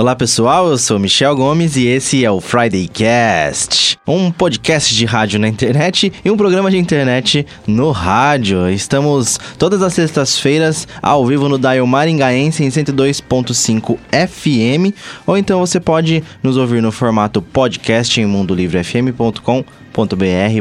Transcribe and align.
Olá 0.00 0.16
pessoal, 0.16 0.66
eu 0.66 0.78
sou 0.78 0.98
Michel 0.98 1.36
Gomes 1.36 1.76
e 1.76 1.86
esse 1.86 2.24
é 2.24 2.30
o 2.30 2.40
Friday 2.40 2.88
Cast, 2.88 3.98
um 4.08 4.30
podcast 4.30 4.94
de 4.94 5.04
rádio 5.04 5.38
na 5.38 5.46
internet 5.46 6.10
e 6.24 6.30
um 6.30 6.38
programa 6.38 6.70
de 6.70 6.78
internet 6.78 7.46
no 7.66 7.90
rádio. 7.90 8.70
Estamos 8.70 9.38
todas 9.58 9.82
as 9.82 9.92
sextas-feiras 9.92 10.88
ao 11.02 11.26
vivo 11.26 11.50
no 11.50 11.58
Dial 11.58 11.86
Maringaense 11.86 12.64
em 12.64 12.68
102.5 12.68 13.98
FM 14.10 14.96
ou 15.26 15.36
então 15.36 15.60
você 15.60 15.78
pode 15.78 16.24
nos 16.42 16.56
ouvir 16.56 16.80
no 16.80 16.90
formato 16.90 17.42
podcast 17.42 18.18
em 18.18 18.24
mundolivrefm.com 18.24 19.62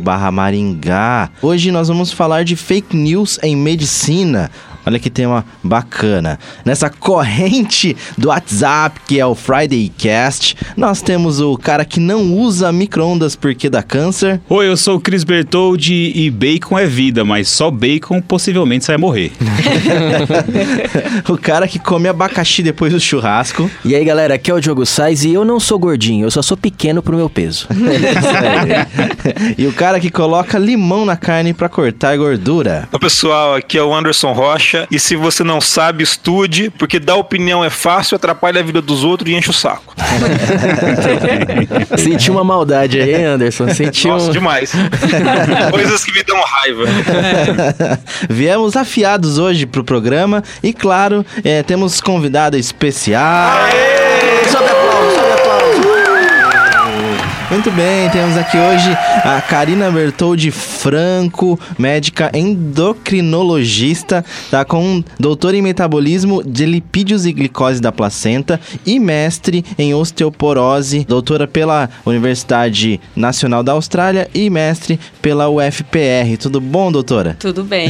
barra 0.03 0.31
Maringá. 0.31 1.29
Hoje 1.41 1.71
nós 1.71 1.87
vamos 1.87 2.11
falar 2.11 2.43
de 2.43 2.55
fake 2.55 2.95
news 2.95 3.39
em 3.41 3.55
medicina. 3.55 4.51
Olha 4.89 4.97
que 4.97 5.11
tema 5.11 5.45
bacana. 5.61 6.39
Nessa 6.65 6.89
corrente 6.89 7.95
do 8.17 8.29
WhatsApp, 8.29 8.99
que 9.05 9.19
é 9.19 9.25
o 9.25 9.35
Friday 9.35 9.91
Cast, 9.95 10.57
nós 10.75 10.99
temos 10.99 11.39
o 11.39 11.55
cara 11.57 11.85
que 11.85 11.99
não 11.99 12.33
usa 12.33 12.71
micro-ondas 12.71 13.35
porque 13.35 13.69
dá 13.69 13.83
câncer. 13.83 14.41
Oi, 14.49 14.67
eu 14.67 14.75
sou 14.75 14.95
o 14.95 14.99
Cris 14.99 15.23
Bertoldi 15.23 16.11
e 16.15 16.31
bacon 16.31 16.79
é 16.79 16.87
vida, 16.87 17.23
mas 17.23 17.49
só 17.49 17.69
bacon 17.69 18.19
possivelmente 18.19 18.83
você 18.83 18.93
vai 18.93 18.97
morrer. 18.97 19.31
o 21.29 21.37
cara 21.37 21.67
que 21.67 21.77
come 21.77 22.07
abacaxi 22.07 22.63
depois 22.63 22.91
do 22.91 22.99
churrasco. 22.99 23.69
E 23.85 23.93
aí, 23.93 24.03
galera, 24.03 24.33
aqui 24.33 24.49
é 24.49 24.55
o 24.55 24.59
Diogo 24.59 24.87
Sais 24.87 25.23
e 25.23 25.31
eu 25.31 25.45
não 25.45 25.59
sou 25.59 25.77
gordinho, 25.77 26.25
eu 26.25 26.31
só 26.31 26.41
sou 26.41 26.57
pequeno 26.57 27.03
pro 27.03 27.15
meu 27.15 27.29
peso. 27.29 27.67
e 29.55 29.67
o 29.67 29.71
cara 29.71 29.99
que 29.99 30.09
coloca 30.09 30.57
limão 30.57 31.05
na 31.05 31.15
carne 31.15 31.53
para 31.53 31.69
cortar 31.69 32.17
gordura. 32.17 32.89
Oi, 32.91 32.97
pessoal, 32.97 33.53
aqui 33.53 33.77
é 33.77 33.83
o 33.83 33.93
Anderson 33.93 34.31
Rocha 34.31 34.78
e 34.89 34.99
se 34.99 35.15
você 35.15 35.43
não 35.43 35.61
sabe, 35.61 36.03
estude, 36.03 36.69
porque 36.69 36.99
dar 36.99 37.15
opinião 37.15 37.63
é 37.63 37.69
fácil, 37.69 38.15
atrapalha 38.15 38.59
a 38.61 38.63
vida 38.63 38.81
dos 38.81 39.03
outros 39.03 39.29
e 39.29 39.35
enche 39.35 39.49
o 39.49 39.53
saco. 39.53 39.95
Senti 41.97 42.31
uma 42.31 42.43
maldade 42.43 42.99
aí, 42.99 43.23
Anderson. 43.23 43.73
Senti 43.73 44.07
Nossa, 44.07 44.29
um... 44.29 44.31
demais. 44.31 44.71
Coisas 45.71 46.03
que 46.03 46.11
me 46.13 46.23
dão 46.23 46.39
raiva. 46.41 46.83
Viemos 48.29 48.75
afiados 48.75 49.37
hoje 49.37 49.65
pro 49.65 49.83
programa 49.83 50.43
e, 50.61 50.73
claro, 50.73 51.25
é, 51.43 51.63
temos 51.63 52.01
convidada 52.01 52.57
especial. 52.57 53.21
Aê! 53.21 53.88
Muito 57.51 57.71
bem, 57.71 58.07
temos 58.11 58.37
aqui 58.37 58.57
hoje 58.57 58.95
a 59.23 59.41
Karina 59.41 59.89
Bertoldi 59.89 60.51
Franco, 60.51 61.59
médica 61.79 62.29
endocrinologista, 62.31 64.23
tá 64.51 64.63
com 64.63 65.03
doutora 65.19 65.57
em 65.57 65.61
metabolismo 65.61 66.43
de 66.43 66.67
lipídios 66.67 67.25
e 67.25 67.31
glicose 67.31 67.81
da 67.81 67.91
placenta 67.91 68.59
e 68.85 68.99
mestre 68.99 69.65
em 69.79 69.95
osteoporose, 69.95 71.03
doutora 71.05 71.47
pela 71.47 71.89
Universidade 72.05 73.01
Nacional 73.15 73.63
da 73.63 73.71
Austrália 73.71 74.29
e 74.31 74.47
mestre 74.47 74.99
pela 75.19 75.49
UFPR. 75.49 76.37
Tudo 76.39 76.61
bom, 76.61 76.91
doutora? 76.91 77.35
Tudo 77.39 77.63
bem. 77.63 77.89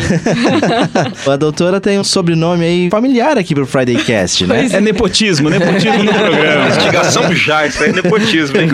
a 1.30 1.36
doutora 1.36 1.82
tem 1.82 2.00
um 2.00 2.04
sobrenome 2.06 2.64
aí 2.64 2.90
familiar 2.90 3.38
aqui 3.38 3.54
pro 3.54 3.68
Friday 3.68 3.98
Cast, 4.06 4.48
né? 4.48 4.70
É. 4.72 4.78
é 4.78 4.82
nepotismo, 4.82 5.50
nepotismo 5.50 6.02
no 6.02 6.14
programa. 6.14 6.66
Investigação 6.66 7.36
já, 7.36 7.68
isso 7.68 7.84
aí 7.84 7.90
é 7.90 7.94
nepotismo, 7.94 8.58
hein? 8.58 8.70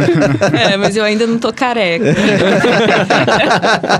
É, 0.53 0.74
mas 0.77 0.95
eu 0.95 1.03
ainda 1.03 1.25
não 1.27 1.37
tô 1.37 1.51
careca. 1.53 2.05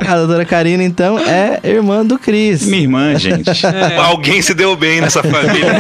a 0.08 0.18
doutora 0.18 0.45
Karina, 0.45 0.84
então, 0.84 1.20
é 1.20 1.59
irmã 1.64 2.06
do 2.06 2.18
Cris. 2.18 2.66
Minha 2.66 2.81
irmã, 2.84 3.16
gente. 3.16 3.50
É. 3.66 3.98
Alguém 3.98 4.42
se 4.42 4.54
deu 4.54 4.76
bem 4.76 5.02
nessa 5.02 5.22
família. 5.22 5.74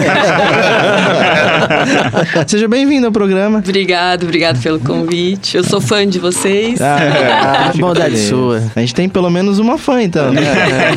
Seja 2.47 2.67
bem-vindo 2.67 3.05
ao 3.07 3.11
programa. 3.11 3.59
Obrigado, 3.59 4.23
obrigado 4.23 4.61
pelo 4.61 4.79
convite. 4.79 5.57
Eu 5.57 5.63
sou 5.63 5.81
fã 5.81 6.07
de 6.07 6.19
vocês. 6.19 6.79
Ah, 6.81 7.69
que 7.73 7.79
bondade 7.79 8.17
sua. 8.17 8.63
A 8.75 8.79
gente 8.79 8.93
tem 8.95 9.09
pelo 9.09 9.29
menos 9.29 9.59
uma 9.59 9.77
fã, 9.77 10.01
então, 10.01 10.31
né? 10.31 10.41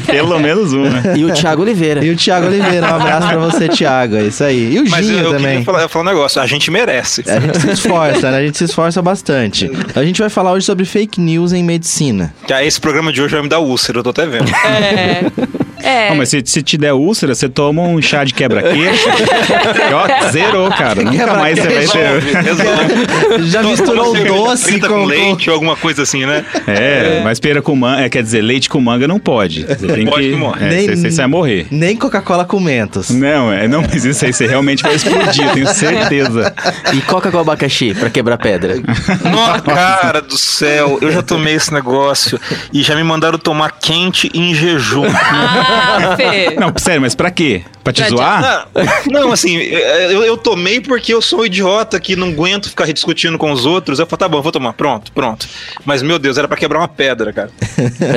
pelo 0.06 0.38
menos 0.38 0.72
uma. 0.72 1.16
E 1.16 1.24
o 1.24 1.32
Thiago 1.32 1.62
Oliveira. 1.62 2.04
E 2.04 2.10
o 2.10 2.16
Thiago 2.16 2.46
Oliveira. 2.46 2.86
Um 2.86 2.94
abraço 2.96 3.28
pra 3.28 3.38
você, 3.38 3.68
Thiago. 3.68 4.16
É 4.16 4.22
isso 4.24 4.44
aí. 4.44 4.74
E 4.74 4.80
o 4.80 4.88
Mas 4.88 5.06
Ginho 5.06 5.18
eu, 5.18 5.24
eu 5.24 5.32
também. 5.32 5.50
queria 5.50 5.64
falar, 5.64 5.88
falar 5.88 6.04
um 6.04 6.08
negócio. 6.08 6.40
A 6.40 6.46
gente 6.46 6.70
merece. 6.70 7.24
A 7.26 7.40
gente 7.40 7.60
se 7.60 7.70
esforça, 7.70 8.30
né? 8.30 8.38
A 8.38 8.42
gente 8.42 8.58
se 8.58 8.64
esforça 8.64 9.00
bastante. 9.02 9.70
A 9.94 10.04
gente 10.04 10.20
vai 10.20 10.30
falar 10.30 10.52
hoje 10.52 10.66
sobre 10.66 10.84
fake 10.84 11.20
news 11.20 11.52
em 11.52 11.62
medicina. 11.62 12.34
Já 12.48 12.62
esse 12.62 12.80
programa 12.80 13.12
de 13.12 13.22
hoje 13.22 13.32
vai 13.34 13.42
me 13.42 13.48
dar 13.48 13.58
úlcera, 13.58 13.98
eu 13.98 14.02
tô 14.02 14.10
até 14.10 14.26
vendo. 14.26 14.48
É. 14.50 15.30
É. 15.82 16.10
Não, 16.10 16.16
mas 16.16 16.28
se, 16.28 16.42
se 16.44 16.62
te 16.62 16.76
der 16.76 16.92
úlcera, 16.92 17.34
você 17.34 17.48
toma 17.48 17.82
um 17.82 18.00
chá 18.00 18.24
de 18.24 18.34
quebra-queixo. 18.34 19.08
ó, 19.94 20.30
zerou, 20.30 20.70
cara. 20.70 21.02
Nunca 21.02 21.34
mais 21.34 21.58
você 21.58 21.68
vai 21.68 21.86
ter. 21.86 22.42
Resolve. 22.42 23.48
Já 23.48 23.62
misturou 23.62 24.10
o 24.12 24.24
doce 24.24 24.80
com, 24.80 24.88
com, 24.88 25.04
leite 25.04 25.50
ou 25.50 25.54
alguma 25.54 25.76
coisa 25.76 26.02
assim, 26.02 26.24
né? 26.26 26.44
É, 26.66 27.20
mas 27.22 27.38
pera 27.40 27.62
com 27.62 27.74
manga, 27.74 28.02
é, 28.02 28.08
quer 28.08 28.22
dizer, 28.22 28.42
leite 28.42 28.68
com 28.68 28.80
manga 28.80 29.06
não 29.06 29.18
pode. 29.18 29.64
Você 29.64 29.86
tem 29.86 30.06
Pode 30.06 30.22
que. 30.22 30.30
que 30.30 30.36
morre. 30.36 30.66
É, 30.66 30.68
Nem- 30.68 30.86
você, 30.88 31.10
você 31.10 31.16
vai 31.16 31.26
morrer. 31.26 31.66
Nem 31.70 31.96
Coca-Cola 31.96 32.44
com 32.44 32.60
mentos. 32.60 33.10
Não, 33.10 33.52
é, 33.52 33.68
não, 33.68 33.82
mas 33.82 34.04
isso 34.04 34.24
aí 34.24 34.32
você 34.32 34.46
realmente 34.46 34.82
vai 34.82 34.94
explodir, 34.94 35.44
eu 35.44 35.52
tenho 35.52 35.68
certeza. 35.68 36.54
E 36.92 37.00
coca 37.02 37.30
com 37.30 37.38
abacaxi 37.38 37.94
pra 37.94 38.08
quebrar 38.08 38.38
pedra. 38.38 38.76
Nossa, 39.30 39.60
cara 39.62 40.20
do 40.22 40.38
céu, 40.38 40.98
eu 41.02 41.10
já 41.12 41.22
tomei 41.22 41.54
esse 41.54 41.72
negócio 41.72 42.40
e 42.72 42.82
já 42.82 42.94
me 42.96 43.02
mandaram 43.02 43.38
tomar 43.38 43.72
quente 43.72 44.30
em 44.34 44.54
jejum. 44.54 45.04
Ah, 45.06 45.67
Fê. 46.16 46.54
Não, 46.58 46.72
sério, 46.76 47.00
mas 47.00 47.14
pra 47.14 47.30
quê? 47.30 47.62
Pra 47.82 47.92
te 47.92 48.02
Pra 48.02 48.10
zoar? 48.10 48.68
Não, 49.10 49.22
não, 49.22 49.32
assim, 49.32 49.56
eu, 49.56 50.22
eu 50.24 50.36
tomei 50.36 50.80
porque 50.80 51.12
eu 51.12 51.22
sou 51.22 51.40
um 51.40 51.44
idiota 51.44 51.98
que 51.98 52.16
não 52.16 52.28
aguento 52.28 52.68
ficar 52.68 52.86
discutindo 52.92 53.38
com 53.38 53.50
os 53.52 53.66
outros. 53.66 53.98
Eu 53.98 54.06
falei, 54.06 54.18
tá 54.18 54.28
bom, 54.28 54.42
vou 54.42 54.52
tomar. 54.52 54.72
Pronto, 54.72 55.12
pronto. 55.12 55.48
Mas, 55.84 56.02
meu 56.02 56.18
Deus, 56.18 56.38
era 56.38 56.46
pra 56.48 56.56
quebrar 56.56 56.78
uma 56.80 56.88
pedra, 56.88 57.32
cara. 57.32 57.50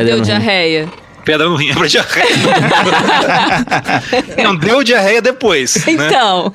Deu 0.05 0.21
diarreia. 0.21 0.89
Pedra 1.23 1.47
no 1.47 1.55
rim, 1.55 1.69
é 1.69 1.73
pra 1.73 1.87
diarreia. 1.87 2.27
não, 4.43 4.55
deu 4.55 4.83
diarreia 4.83 5.21
depois. 5.21 5.85
Né? 5.85 5.93
Então. 5.93 6.51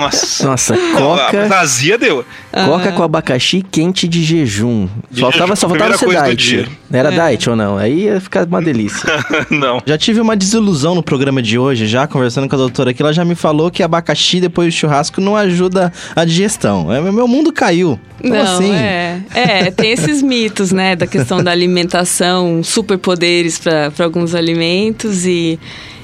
Nossa. 0.00 0.46
Nossa, 0.46 0.74
Não, 0.74 1.14
a 1.14 1.26
coca, 1.26 1.46
vazia 1.46 1.98
deu. 1.98 2.24
coca 2.52 2.92
com 2.92 3.02
abacaxi 3.02 3.62
quente 3.70 4.08
de 4.08 4.22
jejum. 4.22 4.88
De 5.10 5.20
faltava, 5.20 5.48
jejum, 5.48 5.56
só 5.56 5.68
faltava 5.68 5.98
primeira 5.98 6.79
dia. 6.90 7.00
Era 7.00 7.10
diet 7.10 7.48
ou 7.48 7.56
não? 7.56 7.76
Aí 7.76 8.04
ia 8.04 8.20
ficar 8.20 8.46
uma 8.46 8.60
delícia. 8.60 9.08
não. 9.50 9.80
Já 9.86 9.96
tive 9.96 10.20
uma 10.20 10.36
desilusão 10.36 10.94
no 10.94 11.02
programa 11.02 11.42
de 11.42 11.58
hoje, 11.58 11.86
já 11.86 12.06
conversando 12.06 12.48
com 12.48 12.54
a 12.54 12.58
doutora 12.58 12.90
aqui. 12.90 13.02
Ela 13.02 13.12
já 13.12 13.24
me 13.24 13.34
falou 13.34 13.70
que 13.70 13.82
abacaxi 13.82 14.40
depois 14.40 14.72
do 14.72 14.76
churrasco 14.76 15.20
não 15.20 15.36
ajuda 15.36 15.92
a 16.14 16.24
digestão. 16.24 16.92
É, 16.92 17.00
meu 17.00 17.28
mundo 17.28 17.52
caiu. 17.52 17.98
Como 18.20 18.34
não, 18.34 18.40
assim? 18.40 18.72
é. 18.72 19.20
É, 19.34 19.70
tem 19.70 19.92
esses 19.92 20.20
mitos, 20.22 20.72
né, 20.72 20.94
da 20.94 21.06
questão 21.06 21.42
da 21.42 21.50
alimentação, 21.50 22.62
superpoderes 22.62 23.58
para 23.58 23.92
alguns 24.04 24.34
alimentos 24.34 25.24
e 25.24 25.58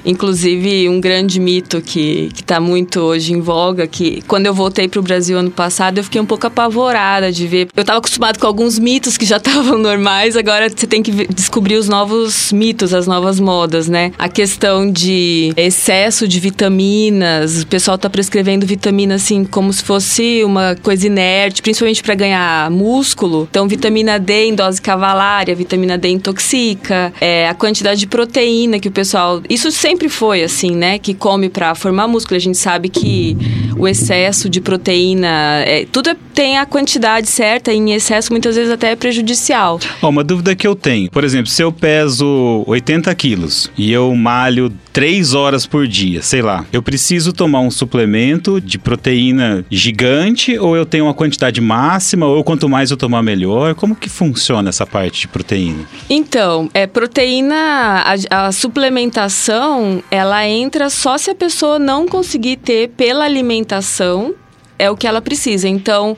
inclusive 0.06 0.88
um 0.88 1.00
grande 1.00 1.40
mito 1.40 1.82
que 1.82 2.30
que 2.34 2.42
tá 2.42 2.60
muito 2.60 3.00
hoje 3.00 3.32
em 3.32 3.40
voga, 3.40 3.86
que 3.86 4.22
quando 4.26 4.46
eu 4.46 4.54
voltei 4.54 4.88
para 4.88 5.00
o 5.00 5.02
Brasil 5.02 5.38
ano 5.38 5.50
passado, 5.50 5.98
eu 5.98 6.04
fiquei 6.04 6.20
um 6.20 6.26
pouco 6.26 6.46
apavorada 6.46 7.32
de 7.32 7.46
ver. 7.46 7.68
Eu 7.76 7.80
estava 7.80 7.98
acostumado 7.98 8.38
com 8.38 8.46
alguns 8.46 8.78
mitos 8.78 9.18
que 9.18 9.24
já 9.24 9.36
estavam 9.46 9.78
normais, 9.78 10.36
agora 10.36 10.68
você 10.68 10.86
tem 10.86 11.02
que 11.02 11.26
descobrir 11.28 11.76
os 11.76 11.88
novos 11.88 12.52
mitos, 12.52 12.94
as 12.94 13.06
novas 13.06 13.40
modas, 13.40 13.88
né? 13.88 14.12
A 14.18 14.28
questão 14.28 14.90
de 14.90 15.52
excesso 15.56 16.28
de 16.28 16.38
vitaminas, 16.38 17.62
o 17.62 17.66
pessoal 17.66 17.98
tá 17.98 18.08
prescrevendo 18.08 18.66
vitamina 18.66 19.16
assim 19.16 19.44
como 19.44 19.72
se 19.72 19.82
fosse 19.82 20.42
uma 20.44 20.76
coisa 20.82 21.06
inerte, 21.06 21.62
principalmente 21.62 22.02
para 22.02 22.14
ganhar 22.14 22.70
músculo. 22.70 23.48
Então, 23.50 23.66
vitamina 23.66 24.18
D 24.18 24.46
em 24.46 24.54
dose 24.54 24.80
cavalária, 24.80 25.54
vitamina 25.54 25.98
D 25.98 26.08
intoxica, 26.08 27.12
é, 27.20 27.48
a 27.48 27.54
quantidade 27.54 28.00
de 28.00 28.06
proteína 28.06 28.78
que 28.78 28.88
o 28.88 28.92
pessoal. 28.92 29.42
Isso 29.48 29.70
sempre 29.70 29.95
foi 30.08 30.42
assim, 30.42 30.70
né? 30.76 30.98
Que 30.98 31.14
come 31.14 31.48
para 31.48 31.74
formar 31.74 32.06
músculo. 32.06 32.36
A 32.36 32.40
gente 32.40 32.58
sabe 32.58 32.88
que 32.88 33.36
o 33.78 33.86
excesso 33.88 34.48
de 34.48 34.60
proteína, 34.60 35.62
é, 35.66 35.86
tudo 35.90 36.10
é- 36.10 36.16
tem 36.34 36.58
a 36.58 36.66
quantidade 36.66 37.26
certa, 37.28 37.72
e 37.72 37.76
em 37.76 37.92
excesso 37.94 38.30
muitas 38.30 38.54
vezes 38.56 38.70
até 38.70 38.92
é 38.92 38.96
prejudicial. 38.96 39.80
Ó, 40.02 40.08
uma 40.10 40.22
dúvida 40.22 40.54
que 40.54 40.66
eu 40.66 40.74
tenho. 40.74 41.10
Por 41.10 41.24
exemplo, 41.24 41.46
se 41.46 41.62
eu 41.62 41.72
peso 41.72 42.62
80 42.66 43.14
quilos 43.14 43.70
e 43.76 43.90
eu 43.90 44.14
malho 44.14 44.70
3 44.92 45.32
horas 45.34 45.66
por 45.66 45.86
dia, 45.86 46.20
sei 46.22 46.42
lá, 46.42 46.64
eu 46.72 46.82
preciso 46.82 47.32
tomar 47.32 47.60
um 47.60 47.70
suplemento 47.70 48.60
de 48.60 48.78
proteína 48.78 49.64
gigante 49.70 50.58
ou 50.58 50.76
eu 50.76 50.84
tenho 50.86 51.04
uma 51.04 51.14
quantidade 51.14 51.60
máxima 51.60 52.26
ou 52.26 52.42
quanto 52.44 52.68
mais 52.68 52.90
eu 52.90 52.96
tomar 52.96 53.22
melhor? 53.22 53.74
Como 53.74 53.94
que 53.96 54.08
funciona 54.08 54.68
essa 54.68 54.86
parte 54.86 55.22
de 55.22 55.28
proteína? 55.28 55.84
Então, 56.08 56.70
é 56.74 56.86
proteína, 56.86 58.02
a, 58.30 58.46
a 58.48 58.52
suplementação, 58.52 59.85
ela 60.10 60.46
entra 60.46 60.90
só 60.90 61.18
se 61.18 61.30
a 61.30 61.34
pessoa 61.34 61.78
não 61.78 62.06
conseguir 62.06 62.56
ter 62.56 62.88
pela 62.90 63.24
alimentação 63.24 64.34
é 64.78 64.90
o 64.90 64.96
que 64.96 65.06
ela 65.06 65.22
precisa. 65.22 65.68
Então, 65.68 66.16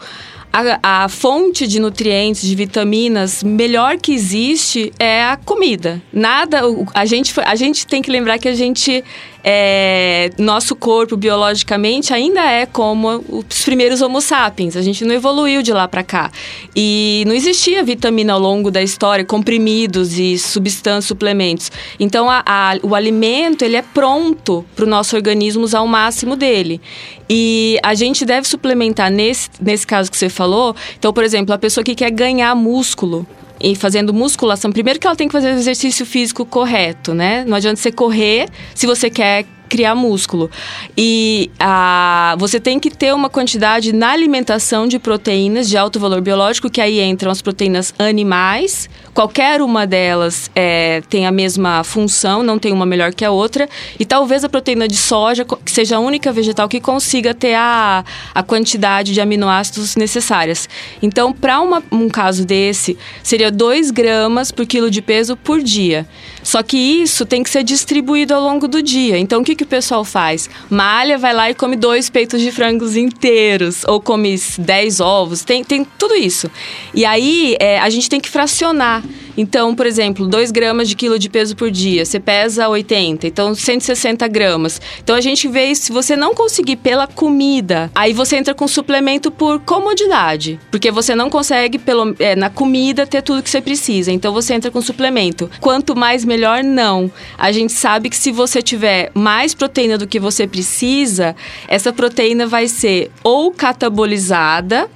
a, 0.53 1.05
a 1.05 1.09
fonte 1.09 1.67
de 1.67 1.79
nutrientes, 1.79 2.43
de 2.43 2.55
vitaminas 2.55 3.43
melhor 3.43 3.99
que 3.99 4.13
existe 4.13 4.93
é 4.99 5.25
a 5.25 5.37
comida. 5.37 6.03
Nada, 6.13 6.63
a 6.95 7.05
gente, 7.05 7.33
a 7.41 7.55
gente 7.55 7.87
tem 7.87 8.03
que 8.03 8.11
lembrar 8.11 8.39
que 8.39 8.49
a 8.49 8.55
gente 8.55 9.05
é, 9.51 10.31
nosso 10.37 10.77
corpo 10.77 11.17
biologicamente 11.17 12.13
ainda 12.13 12.45
é 12.45 12.67
como 12.67 13.25
os 13.31 13.65
primeiros 13.65 14.03
Homo 14.03 14.21
sapiens. 14.21 14.77
A 14.77 14.83
gente 14.83 15.07
não 15.07 15.15
evoluiu 15.15 15.63
de 15.63 15.73
lá 15.73 15.89
para 15.89 16.03
cá. 16.03 16.31
E 16.77 17.25
não 17.27 17.35
existia 17.35 17.83
vitamina 17.83 18.35
ao 18.35 18.39
longo 18.39 18.71
da 18.71 18.83
história, 18.83 19.25
comprimidos 19.25 20.19
e 20.19 20.37
substâncias, 20.39 21.07
suplementos. 21.07 21.73
Então, 21.99 22.29
a- 22.29 22.43
a- 22.47 22.79
o 22.83 22.95
alimento 22.95 23.65
ele 23.65 23.77
é 23.77 23.83
pronto 23.83 24.67
para 24.77 24.85
o 24.85 24.89
nosso 24.89 25.17
organismo 25.17 25.65
usar 25.65 25.81
o 25.81 25.89
máximo 25.89 26.37
dele. 26.37 26.79
E 27.27 27.79
a 27.83 27.95
gente 27.95 28.27
deve 28.27 28.47
suplementar 28.47 29.11
nesse, 29.11 29.49
nesse 29.59 29.87
caso 29.87 30.11
que 30.11 30.19
você 30.19 30.29
falou. 30.29 30.77
Então, 30.99 31.11
por 31.11 31.25
exemplo, 31.25 31.55
a 31.55 31.59
pessoa 31.59 31.83
que 31.83 31.95
quer 31.95 32.11
ganhar 32.11 32.55
músculo 32.55 33.27
e 33.61 33.75
fazendo 33.75 34.13
musculação, 34.15 34.71
primeiro 34.71 34.99
que 34.99 35.07
ela 35.07 35.17
tem 35.17 35.29
que 35.29 35.33
fazer 35.33 35.49
o 35.49 35.59
exercício 35.59 36.07
físico 36.07 36.45
correto, 36.45 37.15
né? 37.15 37.45
Não 37.47 37.57
adianta 37.57 37.81
você 37.81 37.93
correr 37.93 38.49
se 38.75 38.87
você 38.87 39.11
quer 39.11 39.45
criar 39.69 39.95
músculo. 39.95 40.51
E 40.97 41.51
ah, 41.61 42.35
você 42.39 42.59
tem 42.59 42.81
que 42.81 42.91
ter 42.91 43.15
uma 43.15 43.29
quantidade 43.29 43.93
na 43.93 44.11
alimentação 44.11 44.89
de 44.89 44.99
proteínas 44.99 45.69
de 45.69 45.77
alto 45.77 46.01
valor 46.01 46.21
biológico, 46.21 46.71
que 46.71 46.81
aí 46.81 47.01
entram 47.01 47.31
as 47.31 47.43
proteínas 47.43 47.95
animais. 47.99 48.89
Qualquer 49.15 49.61
uma 49.63 49.87
delas 49.87 50.51
é, 50.55 51.03
tem 51.09 51.27
a 51.27 51.31
mesma 51.31 51.85
função, 51.85 52.43
não 52.43 52.59
tem 52.59 52.73
uma 52.73 52.87
melhor 52.87 53.13
que 53.13 53.25
a 53.25 53.31
outra. 53.31 53.69
E 53.99 54.05
talvez 54.05 54.45
a 54.45 54.49
proteína 54.49 54.89
de 54.89 54.97
soja, 54.97 55.45
que 55.45 55.71
seja 55.71 55.97
a 55.97 56.01
única 56.01 56.33
vegetal 56.33 56.69
que 56.69 56.81
consiga 56.81 57.35
ter 57.35 57.55
a, 57.55 58.05
a 58.35 58.43
quantidade 58.43 59.13
de 59.13 59.21
aminoácidos 59.21 59.97
necessárias. 59.97 60.69
Então, 61.03 61.33
para 61.33 61.61
um 61.61 62.09
caso 62.09 62.45
desse, 62.45 62.97
seria 63.23 63.51
2 63.51 63.91
gramas 63.91 64.51
por 64.51 64.67
quilo 64.67 64.91
de 64.91 65.03
peso 65.03 65.37
por 65.37 65.63
dia. 65.63 66.07
Só 66.49 66.63
que 66.63 66.79
isso 66.79 67.27
tem 67.27 67.43
que 67.43 67.51
ser 67.51 67.63
distribuído 67.63 68.33
ao 68.33 68.41
longo 68.41 68.67
do 68.67 68.83
dia. 68.83 69.19
Então, 69.19 69.43
o 69.43 69.45
que, 69.45 69.55
que 69.55 69.65
o 69.65 69.67
pessoal 69.67 70.03
faz? 70.03 70.49
Malha, 70.71 71.19
vai 71.19 71.35
lá 71.35 71.51
e 71.51 71.55
come 71.55 71.77
dois 71.77 72.09
peitos 72.09 72.41
de 72.41 72.51
frangos 72.51 72.97
inteiros. 72.97 73.85
Ou 73.87 74.01
come 74.01 74.35
10 74.57 74.99
ovos. 75.01 75.45
Tem, 75.45 75.63
tem 75.63 75.85
tudo 75.85 76.15
isso. 76.15 76.51
E 76.95 77.05
aí, 77.05 77.55
é, 77.61 77.79
a 77.79 77.91
gente 77.91 78.09
tem 78.09 78.19
que 78.19 78.31
fracionar. 78.31 79.05
Então, 79.39 79.73
por 79.73 79.87
exemplo, 79.87 80.27
2 80.27 80.51
gramas 80.51 80.89
de 80.89 80.97
quilo 80.97 81.17
de 81.17 81.31
peso 81.31 81.55
por 81.55 81.71
dia. 81.71 82.05
Você 82.05 82.19
pesa 82.19 82.69
80, 82.69 83.29
então 83.29 83.55
160 83.55 84.27
gramas. 84.27 84.81
Então, 85.01 85.15
a 85.15 85.21
gente 85.21 85.47
vê, 85.47 85.73
se 85.77 85.93
você 85.93 86.17
não 86.17 86.35
conseguir 86.35 86.75
pela 86.75 87.07
comida, 87.07 87.89
aí 87.95 88.13
você 88.13 88.35
entra 88.35 88.53
com 88.53 88.67
suplemento 88.67 89.31
por 89.31 89.61
comodidade. 89.61 90.59
Porque 90.73 90.91
você 90.91 91.15
não 91.15 91.31
consegue, 91.31 91.79
pelo, 91.79 92.17
é, 92.19 92.35
na 92.35 92.51
comida, 92.51 93.07
ter 93.07 93.23
tudo 93.23 93.41
que 93.41 93.49
você 93.49 93.61
precisa. 93.61 94.11
Então, 94.11 94.33
você 94.33 94.55
entra 94.55 94.73
com 94.73 94.83
suplemento. 94.83 95.49
Quanto 95.61 95.95
mais, 95.95 96.25
melhor, 96.25 96.65
não. 96.65 97.09
A 97.39 97.53
gente 97.53 97.73
sabe 97.73 98.11
que 98.11 98.17
se 98.17 98.33
você 98.33 98.61
tiver 98.61 99.13
mais 99.15 99.55
proteína 99.55 99.97
do 99.97 100.09
que 100.09 100.19
você 100.19 100.49
precisa, 100.49 101.37
essa 101.69 101.93
proteína 101.93 102.45
vai 102.45 102.67
ser 102.67 103.13
ou 103.23 103.53
catabolizada 103.53 104.91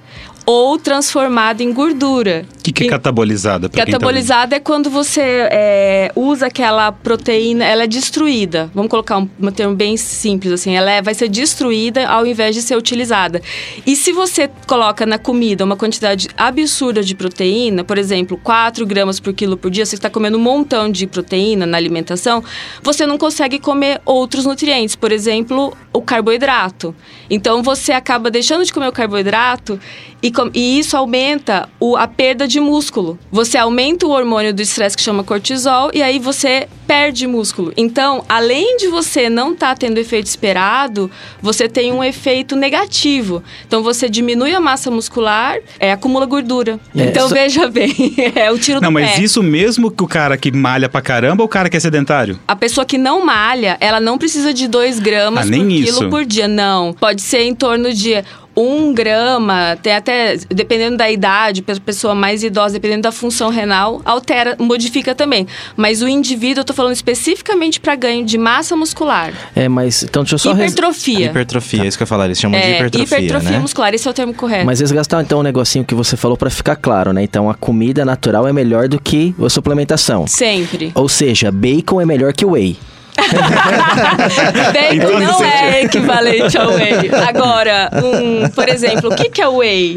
ou 0.44 0.78
transformada 0.78 1.62
em 1.62 1.72
gordura. 1.72 2.44
O 2.58 2.62
que, 2.62 2.72
que 2.72 2.84
é 2.84 2.88
catabolizada? 2.88 3.68
tá 3.68 3.84
Catabolizada 3.84 4.56
é 4.56 4.60
quando 4.60 4.88
você 4.88 5.20
é, 5.50 6.12
usa 6.14 6.46
aquela 6.46 6.92
proteína, 6.92 7.64
ela 7.64 7.84
é 7.84 7.86
destruída. 7.86 8.70
Vamos 8.74 8.90
colocar 8.90 9.18
um, 9.18 9.28
um 9.40 9.50
termo 9.50 9.74
bem 9.74 9.96
simples 9.96 10.52
assim, 10.52 10.76
ela 10.76 10.90
é- 10.90 11.02
vai 11.02 11.14
ser 11.14 11.28
destruída 11.28 12.06
ao 12.08 12.24
invés 12.24 12.54
de 12.54 12.62
ser 12.62 12.76
utilizada. 12.76 13.42
E 13.86 13.96
se 13.96 14.12
você 14.12 14.48
coloca 14.66 15.04
na 15.04 15.18
comida 15.18 15.64
uma 15.64 15.76
quantidade 15.76 16.28
absurda 16.36 17.02
de 17.02 17.14
proteína, 17.14 17.82
por 17.82 17.98
exemplo, 17.98 18.38
4 18.38 18.86
gramas 18.86 19.18
por 19.18 19.32
quilo 19.32 19.56
por 19.56 19.70
dia, 19.70 19.84
você 19.84 19.96
está 19.96 20.08
comendo 20.08 20.38
um 20.38 20.40
montão 20.40 20.90
de 20.90 21.06
proteína 21.06 21.66
na 21.66 21.76
alimentação, 21.76 22.44
você 22.82 23.06
não 23.06 23.18
consegue 23.18 23.58
comer 23.58 24.00
outros 24.04 24.44
nutrientes, 24.44 24.94
por 24.94 25.10
exemplo, 25.10 25.76
o 25.92 26.00
carboidrato. 26.00 26.94
Então 27.28 27.62
você 27.62 27.92
acaba 27.92 28.30
deixando 28.30 28.64
de 28.64 28.72
comer 28.72 28.88
o 28.88 28.92
carboidrato 28.92 29.80
e, 30.22 30.30
com- 30.30 30.50
e 30.54 30.78
isso 30.78 30.96
aumenta 30.96 31.68
o- 31.80 31.96
a 31.96 32.06
perda 32.06 32.46
de 32.46 32.60
músculo. 32.60 33.18
Você 33.30 33.58
aumenta 33.58 34.06
o 34.06 34.10
hormônio 34.10 34.54
do 34.54 34.62
estresse 34.62 34.96
que 34.96 35.02
chama 35.02 35.24
cortisol 35.24 35.90
e 35.92 36.02
aí 36.02 36.18
você 36.18 36.68
perde 36.86 37.26
músculo. 37.26 37.72
Então, 37.76 38.22
além 38.28 38.76
de 38.76 38.88
você 38.88 39.30
não 39.30 39.52
estar 39.52 39.76
tendo 39.78 39.96
o 39.96 40.00
efeito 40.00 40.26
esperado, 40.26 41.10
você 41.40 41.68
tem 41.68 41.90
um 41.92 42.04
efeito 42.04 42.54
negativo. 42.54 43.42
Então 43.66 43.82
você 43.82 44.08
diminui 44.08 44.54
a 44.54 44.60
massa 44.60 44.90
muscular, 44.90 45.56
é, 45.80 45.92
acumula 45.92 46.26
gordura. 46.26 46.78
É, 46.94 47.04
então 47.04 47.28
só- 47.28 47.34
veja 47.34 47.68
bem, 47.68 47.92
é 48.36 48.50
o 48.50 48.58
tiro 48.58 48.80
Não, 48.80 48.88
do 48.90 48.92
mas 48.92 49.12
pé. 49.16 49.22
isso 49.22 49.42
mesmo 49.42 49.90
que 49.90 50.02
o 50.02 50.06
cara 50.06 50.36
que 50.36 50.52
malha 50.52 50.88
pra 50.88 51.00
caramba 51.00 51.42
ou 51.42 51.46
o 51.46 51.48
cara 51.48 51.68
que 51.70 51.76
é 51.76 51.80
sedentário? 51.80 52.38
A 52.46 52.54
pessoa 52.54 52.84
que 52.84 52.98
não 52.98 53.24
malha, 53.24 53.76
ela 53.80 53.98
não 54.00 54.18
precisa 54.18 54.52
de 54.52 54.68
2 54.68 54.98
gramas 54.98 55.46
Ah, 55.48 55.50
por 55.50 55.70
isso. 55.70 55.98
quilo 55.98 56.10
por 56.10 56.24
dia. 56.26 56.46
Não. 56.46 56.92
Pode 56.92 57.22
ser 57.22 57.42
em 57.42 57.54
torno 57.54 57.92
de 57.94 58.22
um 58.56 58.92
grama, 58.92 59.76
tem 59.82 59.94
até, 59.94 60.36
dependendo 60.50 60.96
da 60.96 61.10
idade, 61.10 61.62
pessoa 61.62 62.14
mais 62.14 62.42
idosa, 62.42 62.74
dependendo 62.74 63.02
da 63.02 63.12
função 63.12 63.48
renal, 63.50 64.00
altera, 64.04 64.56
modifica 64.58 65.14
também. 65.14 65.46
Mas 65.76 66.02
o 66.02 66.08
indivíduo, 66.08 66.60
eu 66.60 66.64
tô 66.64 66.72
falando 66.74 66.92
especificamente 66.92 67.80
para 67.80 67.94
ganho 67.94 68.24
de 68.24 68.36
massa 68.36 68.76
muscular. 68.76 69.32
É, 69.54 69.68
mas 69.68 70.02
então 70.02 70.22
deixa 70.22 70.34
eu 70.34 70.38
só... 70.38 70.52
res- 70.52 70.72
hipertrofia. 70.72 71.26
Hipertrofia, 71.26 71.84
é 71.84 71.86
isso 71.86 71.96
que 71.96 72.02
eu 72.02 72.04
ia 72.04 72.08
falar. 72.08 72.26
Eles 72.26 72.38
chamam 72.40 72.60
de 72.60 72.66
É, 72.66 72.76
hipertrofia, 72.76 73.38
né? 73.40 73.58
muscular, 73.58 73.94
esse 73.94 74.06
é 74.06 74.10
o 74.10 74.14
termo 74.14 74.34
correto. 74.34 74.66
Mas 74.66 74.80
resgatar 74.80 75.22
então 75.22 75.40
um 75.40 75.42
negocinho 75.42 75.84
que 75.84 75.94
você 75.94 76.16
falou 76.16 76.36
pra 76.36 76.50
ficar 76.50 76.76
claro, 76.76 77.12
né? 77.12 77.22
Então 77.22 77.48
a 77.48 77.54
comida 77.54 78.04
natural 78.04 78.46
é 78.46 78.52
melhor 78.52 78.88
do 78.88 79.00
que 79.00 79.34
a 79.44 79.48
suplementação. 79.48 80.26
Sempre. 80.26 80.92
Ou 80.94 81.08
seja, 81.08 81.50
bacon 81.50 82.00
é 82.00 82.04
melhor 82.06 82.32
que 82.32 82.44
whey. 82.44 82.76
Bacon 84.72 85.20
não 85.20 85.44
é 85.44 85.82
equivalente 85.82 86.56
ao 86.56 86.72
whey. 86.72 87.10
Agora, 87.28 87.90
um, 88.02 88.48
por 88.50 88.68
exemplo, 88.68 89.10
o 89.12 89.16
que, 89.16 89.28
que 89.28 89.42
é 89.42 89.48
o 89.48 89.56
whey? 89.56 89.96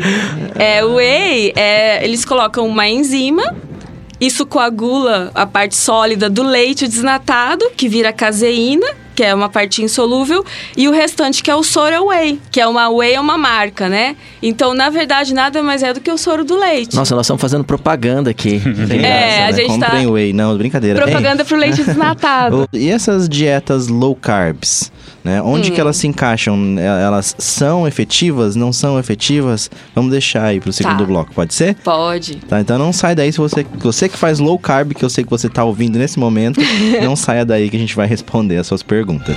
É, 0.57 0.83
o 0.83 0.95
whey, 0.95 1.53
é, 1.56 2.03
eles 2.03 2.25
colocam 2.25 2.67
uma 2.67 2.88
enzima, 2.88 3.56
isso 4.19 4.45
coagula 4.45 5.31
a 5.33 5.45
parte 5.45 5.75
sólida 5.75 6.29
do 6.29 6.44
leite 6.44 6.88
desnatado, 6.88 7.71
que 7.75 7.88
vira 7.88 8.12
caseína, 8.13 8.88
que 9.15 9.23
é 9.23 9.33
uma 9.33 9.47
parte 9.50 9.81
insolúvel, 9.81 10.44
e 10.75 10.88
o 10.88 10.91
restante, 10.91 11.41
que 11.41 11.50
é 11.50 11.56
o 11.56 11.63
soro 11.63 12.07
whey, 12.07 12.39
que 12.51 12.59
é 12.59 12.67
uma 12.67 12.89
whey 12.89 13.13
é 13.15 13.19
uma 13.19 13.38
marca, 13.38 13.88
né? 13.89 14.15
Então, 14.41 14.73
na 14.73 14.89
verdade, 14.89 15.33
nada 15.33 15.63
mais 15.63 15.81
é 15.81 15.94
do 15.94 16.01
que 16.01 16.12
o 16.12 16.17
soro 16.17 16.44
do 16.44 16.56
leite. 16.57 16.95
Nossa, 16.95 17.15
nós 17.15 17.25
estamos 17.25 17.41
fazendo 17.41 17.63
propaganda 17.63 18.29
aqui. 18.29 18.59
Tem 18.88 19.03
É, 19.06 19.47
a 19.47 19.51
né? 19.51 19.53
gente 19.53 19.79
tá- 19.79 19.85
Comprem 19.88 20.07
whey. 20.07 20.33
Não, 20.33 20.57
brincadeira. 20.57 21.01
Propaganda 21.01 21.44
pro 21.45 21.56
leite 21.57 21.83
desnatado. 21.83 22.68
Ei, 22.73 22.85
E 22.85 22.90
essas 22.90 23.28
dietas 23.28 23.87
low 23.87 24.16
carbs? 24.16 24.92
Né? 25.25 25.41
Onde 25.41 25.71
Hum. 25.71 25.73
que 25.73 25.81
elas 25.81 25.97
se 25.97 26.05
encaixam? 26.07 26.75
É, 26.77 26.85
Elas 27.03 27.35
são 27.39 27.87
efetivas? 27.87 28.55
Não 28.55 28.71
são 28.71 28.99
efetivas? 28.99 29.71
Vamos 29.95 30.11
deixar 30.11 30.44
aí 30.44 30.59
pro 30.61 30.71
segundo 30.71 30.99
Tá. 30.99 31.03
bloco, 31.05 31.33
pode 31.33 31.51
ser? 31.55 31.73
Pode. 31.83 32.35
Tá, 32.47 32.61
então 32.61 32.77
não 32.77 32.94
sai 32.94 33.15
daí 33.15 33.31
se 33.31 33.39
você, 33.39 33.65
você 33.79 34.07
que 34.07 34.17
faz 34.19 34.37
low 34.37 34.59
carb, 34.59 34.94
que 34.94 35.03
eu 35.03 35.09
sei 35.09 35.23
que 35.23 35.29
você 35.31 35.49
tá 35.49 35.63
ouvindo 35.63 35.97
nesse 35.97 36.19
momento, 36.19 36.61
não 37.03 37.15
saia 37.15 37.44
daí 37.44 37.71
que 37.71 37.75
a 37.75 37.79
gente 37.79 37.95
vai 37.95 38.05
responder 38.05 38.57
as 38.57 38.67
suas 38.67 38.83
perguntas. 38.83 39.35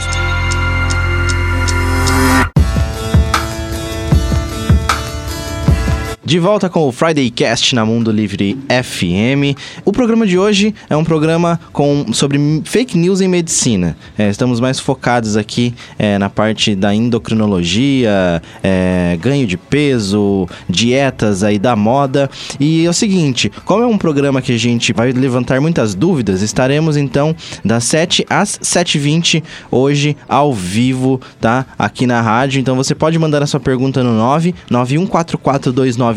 De 6.29 6.39
volta 6.39 6.69
com 6.69 6.87
o 6.87 6.93
Friday 6.93 7.31
Cast 7.31 7.75
na 7.75 7.87
Mundo 7.87 8.13
Livre 8.13 8.55
FM. 8.69 9.57
O 9.83 9.91
programa 9.91 10.27
de 10.27 10.39
hoje 10.39 10.75
é 10.91 10.95
um 10.95 11.03
programa 11.03 11.59
com, 11.73 12.13
sobre 12.13 12.39
fake 12.67 12.99
news 12.99 13.23
em 13.23 13.29
medicina. 13.29 13.97
É, 14.19 14.29
estamos 14.29 14.61
mais 14.61 14.79
focados 14.79 15.39
aqui 15.39 15.75
é, 15.99 16.19
na 16.19 16.29
parte 16.29 16.75
da 16.75 16.95
endocrinologia, 16.95 18.43
é, 18.63 19.17
ganho 19.19 19.47
de 19.47 19.57
peso, 19.57 20.47
dietas 20.69 21.43
aí 21.43 21.59
da 21.59 21.75
moda. 21.75 22.29
E 22.61 22.85
é 22.85 22.91
o 22.91 22.93
seguinte, 22.93 23.51
como 23.65 23.83
é 23.83 23.87
um 23.87 23.97
programa 23.97 24.43
que 24.43 24.53
a 24.53 24.59
gente 24.59 24.93
vai 24.93 25.13
levantar 25.13 25.63
muitas 25.63 25.95
dúvidas, 25.95 26.43
estaremos 26.43 26.99
então 26.99 27.35
das 27.65 27.85
7 27.85 28.27
às 28.29 28.59
7h20 28.59 29.43
hoje 29.71 30.15
ao 30.29 30.53
vivo, 30.53 31.23
tá? 31.41 31.65
Aqui 31.79 32.07
na 32.07 32.21
rádio. 32.21 32.61
Então 32.61 32.77
você 32.77 32.95
pode 32.95 33.19
mandar 33.19 33.43
a 33.43 33.47
sua 33.47 33.61
pergunta 33.61 34.05
no 34.05 34.13
9 34.13 34.55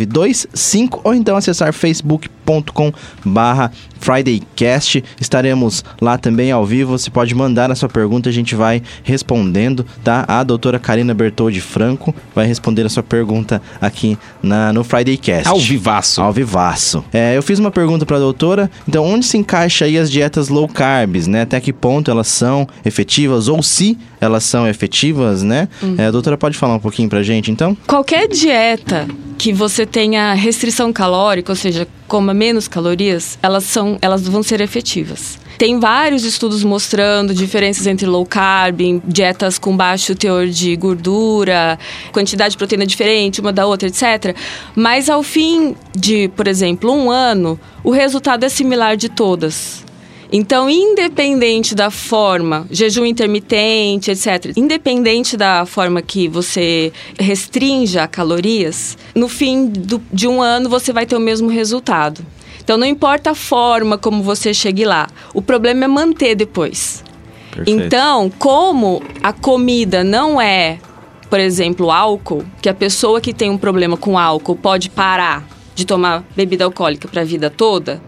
91442925 0.08 1.02
ou 1.04 1.14
então 1.14 1.36
acessar 1.36 1.74
facebook.com 1.74 2.92
barra 3.24 3.72
FridayCast. 4.02 5.04
Estaremos 5.20 5.86
lá 6.02 6.18
também 6.18 6.52
ao 6.52 6.66
vivo. 6.66 6.98
Você 6.98 7.10
pode 7.10 7.34
mandar 7.36 7.72
a 7.72 7.76
sua 7.76 7.88
pergunta, 7.88 8.30
a 8.30 8.34
gente 8.34 8.56
vai 8.56 8.82
respondendo, 9.04 9.86
tá? 10.04 10.26
A 10.28 10.44
doutora 10.44 10.80
Karina 10.80 11.14
Bertoldi 11.14 11.62
Franco 11.62 12.14
vai 12.34 12.48
responder 12.48 12.86
a 12.86 12.90
sua 12.90 13.04
pergunta 13.04 13.62
aqui 13.80 14.18
na, 14.42 14.74
no 14.74 14.84
FridayCast. 14.84 15.48
Ao 15.48 15.60
vivaço. 15.60 16.22
Ao 16.22 16.34
vivaço. 16.34 17.06
É, 17.14 17.38
eu 17.38 17.44
fiz 17.44 17.60
uma 17.60 17.72
pergunta 17.72 18.06
para 18.06 18.18
a 18.18 18.20
doutora. 18.20 18.70
Então, 18.88 19.06
onde 19.06 19.26
se 19.26 19.38
encaixa 19.38 19.86
aí 19.86 19.98
as 19.98 20.12
dietas 20.12 20.50
low 20.50 20.68
carbs, 20.68 21.28
né? 21.28 21.44
Até 21.44 21.60
que 21.60 21.72
ponto 21.72 22.10
elas 22.10 22.28
são 22.28 22.68
efetivas 22.84 23.48
ou 23.48 23.62
se 23.62 23.98
elas 24.20 24.44
são 24.44 24.68
efetivas, 24.68 25.44
né? 25.44 25.68
É, 25.98 26.08
a 26.08 26.12
doutora 26.12 26.38
pode 26.38 26.58
falar 26.58 26.76
um 26.76 26.80
pouquinho 26.80 27.08
pra 27.08 27.22
gente, 27.22 27.52
então? 27.52 27.78
Qualquer 27.88 28.28
dieta 28.28 29.08
que 29.42 29.52
você 29.52 29.88
tenha 29.88 30.36
restrição 30.36 30.94
calórica, 30.94 31.52
ou 31.52 31.56
seja, 31.56 31.88
coma 32.08 32.32
menos 32.32 32.68
calorias, 32.68 33.40
elas 33.42 33.64
são, 33.64 33.98
elas 34.00 34.28
vão 34.28 34.44
ser 34.44 34.62
efetivas. 34.62 35.40
Tem 35.58 35.80
vários 35.80 36.24
estudos 36.24 36.64
mostrando 36.64 37.34
diferenças 37.34 37.88
entre 37.88 38.06
low 38.06 38.24
carb, 38.24 39.02
dietas 39.04 39.58
com 39.58 39.76
baixo 39.76 40.14
teor 40.14 40.46
de 40.46 40.76
gordura, 40.76 41.80
quantidade 42.12 42.52
de 42.52 42.58
proteína 42.60 42.86
diferente 42.86 43.42
uma 43.42 43.52
da 43.52 43.66
outra, 43.66 43.88
etc. 43.88 44.38
Mas 44.76 45.10
ao 45.10 45.24
fim 45.24 45.76
de, 45.96 46.28
por 46.36 46.48
exemplo, 46.48 46.92
um 46.92 47.10
ano, 47.10 47.60
o 47.84 47.90
resultado 47.90 48.44
é 48.44 48.50
similar 48.50 48.96
de 48.96 49.10
todas. 49.10 49.84
Então, 50.32 50.70
independente 50.70 51.76
da 51.76 51.92
forma, 51.92 52.66
jejum 52.72 53.06
intermitente, 53.06 54.12
etc., 54.12 54.54
independente 54.56 55.36
da 55.36 55.66
forma 55.66 56.02
que 56.02 56.30
você 56.30 56.94
restrinja 57.20 58.08
calorias, 58.08 58.98
no 59.14 59.28
fim 59.28 59.68
do, 59.68 60.02
de 60.12 60.30
um 60.30 60.42
ano 60.42 60.70
você 60.70 60.94
vai 60.94 61.06
ter 61.06 61.18
o 61.18 61.20
mesmo 61.20 61.50
resultado. 61.50 62.26
Então, 62.64 62.78
não 62.78 62.88
importa 62.88 63.32
a 63.32 63.36
forma 63.36 63.98
como 63.98 64.24
você 64.24 64.54
chegue 64.54 64.86
lá, 64.86 65.10
o 65.34 65.42
problema 65.42 65.84
é 65.84 65.88
manter 65.88 66.34
depois. 66.34 67.04
Perfeito. 67.54 67.70
Então, 67.86 68.32
como 68.40 69.04
a 69.22 69.34
comida 69.34 70.02
não 70.02 70.40
é, 70.40 70.80
por 71.30 71.42
exemplo, 71.42 71.92
álcool, 71.92 72.46
que 72.62 72.70
a 72.70 72.74
pessoa 72.74 73.20
que 73.20 73.34
tem 73.34 73.50
um 73.50 73.58
problema 73.58 73.98
com 73.98 74.18
álcool 74.18 74.56
pode 74.56 74.90
parar 74.90 75.46
de 75.76 75.86
tomar 75.86 76.24
bebida 76.36 76.64
alcoólica 76.64 77.10
para 77.10 77.22
a 77.22 77.26
vida 77.26 77.50
toda, 77.50 78.02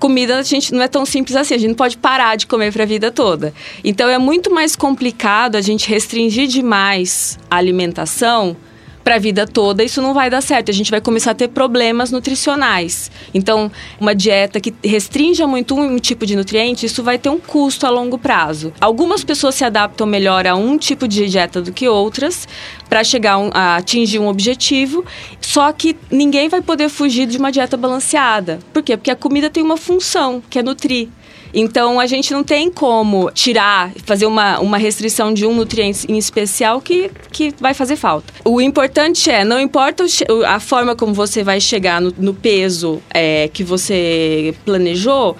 comida 0.00 0.38
a 0.38 0.42
gente 0.42 0.72
não 0.72 0.82
é 0.82 0.88
tão 0.88 1.04
simples 1.04 1.36
assim, 1.36 1.54
a 1.54 1.58
gente 1.58 1.68
não 1.68 1.76
pode 1.76 1.98
parar 1.98 2.34
de 2.34 2.46
comer 2.46 2.72
para 2.72 2.82
a 2.82 2.86
vida 2.86 3.12
toda. 3.12 3.52
Então 3.84 4.08
é 4.08 4.18
muito 4.18 4.52
mais 4.52 4.74
complicado 4.74 5.54
a 5.54 5.60
gente 5.60 5.88
restringir 5.88 6.48
demais 6.48 7.38
a 7.50 7.56
alimentação 7.56 8.56
para 9.02 9.16
a 9.16 9.18
vida 9.18 9.46
toda, 9.46 9.82
isso 9.82 10.00
não 10.02 10.14
vai 10.14 10.30
dar 10.30 10.40
certo. 10.40 10.70
A 10.70 10.74
gente 10.74 10.90
vai 10.90 11.00
começar 11.00 11.32
a 11.32 11.34
ter 11.34 11.48
problemas 11.48 12.10
nutricionais. 12.10 13.10
Então, 13.32 13.70
uma 13.98 14.14
dieta 14.14 14.60
que 14.60 14.74
restrinja 14.84 15.46
muito 15.46 15.74
um 15.74 15.98
tipo 15.98 16.26
de 16.26 16.36
nutriente, 16.36 16.86
isso 16.86 17.02
vai 17.02 17.18
ter 17.18 17.28
um 17.28 17.38
custo 17.38 17.86
a 17.86 17.90
longo 17.90 18.18
prazo. 18.18 18.72
Algumas 18.80 19.24
pessoas 19.24 19.54
se 19.54 19.64
adaptam 19.64 20.06
melhor 20.06 20.46
a 20.46 20.54
um 20.54 20.76
tipo 20.76 21.08
de 21.08 21.28
dieta 21.28 21.60
do 21.60 21.72
que 21.72 21.88
outras 21.88 22.46
para 22.88 23.04
chegar 23.04 23.38
um, 23.38 23.50
a 23.52 23.76
atingir 23.76 24.18
um 24.18 24.28
objetivo, 24.28 25.04
só 25.40 25.72
que 25.72 25.96
ninguém 26.10 26.48
vai 26.48 26.60
poder 26.60 26.88
fugir 26.88 27.26
de 27.26 27.38
uma 27.38 27.50
dieta 27.50 27.76
balanceada. 27.76 28.58
Por 28.72 28.82
quê? 28.82 28.96
Porque 28.96 29.10
a 29.10 29.16
comida 29.16 29.48
tem 29.48 29.62
uma 29.62 29.76
função, 29.76 30.42
que 30.48 30.58
é 30.58 30.62
nutrir. 30.62 31.08
Então 31.52 31.98
a 31.98 32.06
gente 32.06 32.32
não 32.32 32.44
tem 32.44 32.70
como 32.70 33.30
tirar, 33.32 33.90
fazer 34.04 34.26
uma, 34.26 34.58
uma 34.60 34.78
restrição 34.78 35.32
de 35.32 35.46
um 35.46 35.54
nutriente 35.54 36.06
em 36.08 36.16
especial 36.16 36.80
que, 36.80 37.10
que 37.32 37.52
vai 37.60 37.74
fazer 37.74 37.96
falta. 37.96 38.32
O 38.44 38.60
importante 38.60 39.30
é, 39.30 39.44
não 39.44 39.60
importa 39.60 40.04
a 40.46 40.60
forma 40.60 40.94
como 40.94 41.12
você 41.12 41.42
vai 41.42 41.60
chegar 41.60 42.00
no, 42.00 42.12
no 42.18 42.34
peso 42.34 43.02
é, 43.12 43.48
que 43.52 43.64
você 43.64 44.54
planejou, 44.64 45.36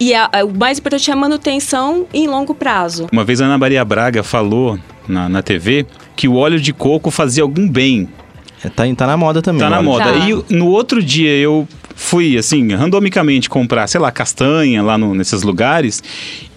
e 0.00 0.14
a, 0.14 0.28
a, 0.32 0.44
o 0.44 0.56
mais 0.56 0.78
importante 0.78 1.10
é 1.10 1.12
a 1.12 1.16
manutenção 1.16 2.06
em 2.14 2.28
longo 2.28 2.54
prazo. 2.54 3.08
Uma 3.12 3.24
vez 3.24 3.40
a 3.40 3.46
Ana 3.46 3.58
Maria 3.58 3.84
Braga 3.84 4.22
falou 4.22 4.78
na, 5.08 5.28
na 5.28 5.42
TV 5.42 5.86
que 6.14 6.28
o 6.28 6.36
óleo 6.36 6.60
de 6.60 6.72
coco 6.72 7.10
fazia 7.10 7.42
algum 7.42 7.68
bem. 7.68 8.08
É, 8.62 8.68
tá, 8.68 8.84
tá 8.96 9.06
na 9.06 9.16
moda 9.16 9.42
também. 9.42 9.60
Tá 9.60 9.70
na 9.70 9.82
moda. 9.82 10.04
Tá. 10.04 10.28
E 10.28 10.54
no 10.54 10.68
outro 10.68 11.02
dia 11.02 11.30
eu 11.36 11.66
fui, 12.00 12.38
assim, 12.38 12.72
randomicamente 12.74 13.50
comprar, 13.50 13.88
sei 13.88 14.00
lá, 14.00 14.12
castanha 14.12 14.80
lá 14.84 14.96
no- 14.96 15.16
nesses 15.16 15.42
lugares. 15.42 16.00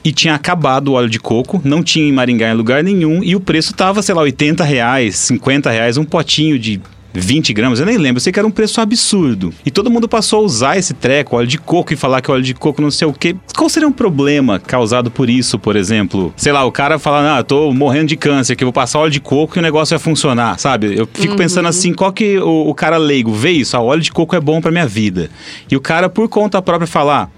E 0.03 0.11
tinha 0.11 0.35
acabado 0.35 0.89
o 0.89 0.91
óleo 0.93 1.09
de 1.09 1.19
coco, 1.19 1.59
não 1.65 1.81
tinha 1.83 2.07
em 2.07 2.11
Maringá 2.11 2.51
em 2.51 2.53
lugar 2.53 2.83
nenhum. 2.83 3.23
E 3.23 3.35
o 3.35 3.39
preço 3.39 3.73
tava, 3.73 4.03
sei 4.03 4.13
lá, 4.13 4.21
80 4.21 4.63
reais, 4.63 5.15
50 5.15 5.71
reais, 5.71 5.97
um 5.97 6.05
potinho 6.05 6.59
de 6.59 6.79
20 7.13 7.53
gramas, 7.53 7.79
eu 7.79 7.85
nem 7.85 7.97
lembro, 7.97 8.17
eu 8.17 8.21
sei 8.21 8.31
que 8.31 8.39
era 8.39 8.47
um 8.47 8.51
preço 8.51 8.79
absurdo. 8.81 9.53
E 9.65 9.71
todo 9.71 9.89
mundo 9.89 10.07
passou 10.07 10.39
a 10.39 10.43
usar 10.43 10.77
esse 10.77 10.93
treco, 10.93 11.35
óleo 11.35 11.47
de 11.47 11.57
coco, 11.57 11.93
e 11.93 11.95
falar 11.95 12.21
que 12.21 12.31
óleo 12.31 12.43
de 12.43 12.53
coco 12.53 12.81
não 12.81 12.91
sei 12.91 13.07
o 13.07 13.13
quê. 13.13 13.35
Qual 13.55 13.69
seria 13.69 13.87
um 13.87 13.91
problema 13.91 14.59
causado 14.59 15.11
por 15.11 15.29
isso, 15.29 15.59
por 15.59 15.75
exemplo? 15.75 16.33
Sei 16.37 16.51
lá, 16.51 16.63
o 16.65 16.71
cara 16.71 16.97
fala, 16.99 17.37
ah, 17.37 17.43
tô 17.43 17.73
morrendo 17.73 18.07
de 18.07 18.15
câncer, 18.15 18.55
que 18.55 18.63
eu 18.63 18.67
vou 18.67 18.73
passar 18.73 18.99
óleo 18.99 19.11
de 19.11 19.19
coco 19.19 19.57
e 19.57 19.59
o 19.59 19.61
negócio 19.61 19.97
vai 19.97 20.03
funcionar, 20.03 20.59
sabe? 20.59 20.97
Eu 20.97 21.07
fico 21.13 21.35
pensando 21.35 21.67
assim, 21.67 21.93
qual 21.93 22.11
que 22.11 22.37
o, 22.37 22.69
o 22.69 22.73
cara 22.73 22.97
leigo 22.97 23.33
vê 23.33 23.51
isso? 23.51 23.75
Ah, 23.75 23.81
óleo 23.81 24.01
de 24.01 24.11
coco 24.11 24.35
é 24.35 24.39
bom 24.39 24.61
pra 24.61 24.71
minha 24.71 24.87
vida. 24.87 25.29
E 25.69 25.75
o 25.75 25.81
cara, 25.81 26.09
por 26.09 26.27
conta 26.29 26.61
própria, 26.61 26.87
falar... 26.87 27.29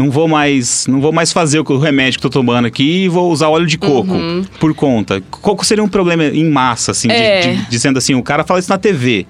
Não 0.00 0.10
vou 0.10 0.26
mais, 0.26 0.86
não 0.86 1.00
vou 1.00 1.12
mais 1.12 1.30
fazer 1.32 1.60
o 1.60 1.78
remédio 1.78 2.18
que 2.18 2.22
tô 2.22 2.30
tomando 2.30 2.64
aqui 2.66 3.04
e 3.04 3.08
vou 3.08 3.30
usar 3.30 3.48
óleo 3.48 3.66
de 3.66 3.76
coco 3.76 4.14
por 4.58 4.74
conta. 4.74 5.22
Qual 5.30 5.54
que 5.56 5.66
seria 5.66 5.84
um 5.84 5.88
problema 5.88 6.24
em 6.24 6.48
massa, 6.48 6.92
assim, 6.92 7.08
de- 7.08 7.14
É. 7.14 7.40
de- 7.40 7.66
dizendo 7.68 7.98
assim, 7.98 8.14
o 8.14 8.22
cara 8.22 8.42
fala 8.44 8.58
isso 8.60 8.70
na 8.70 8.78
TV. 8.78 9.26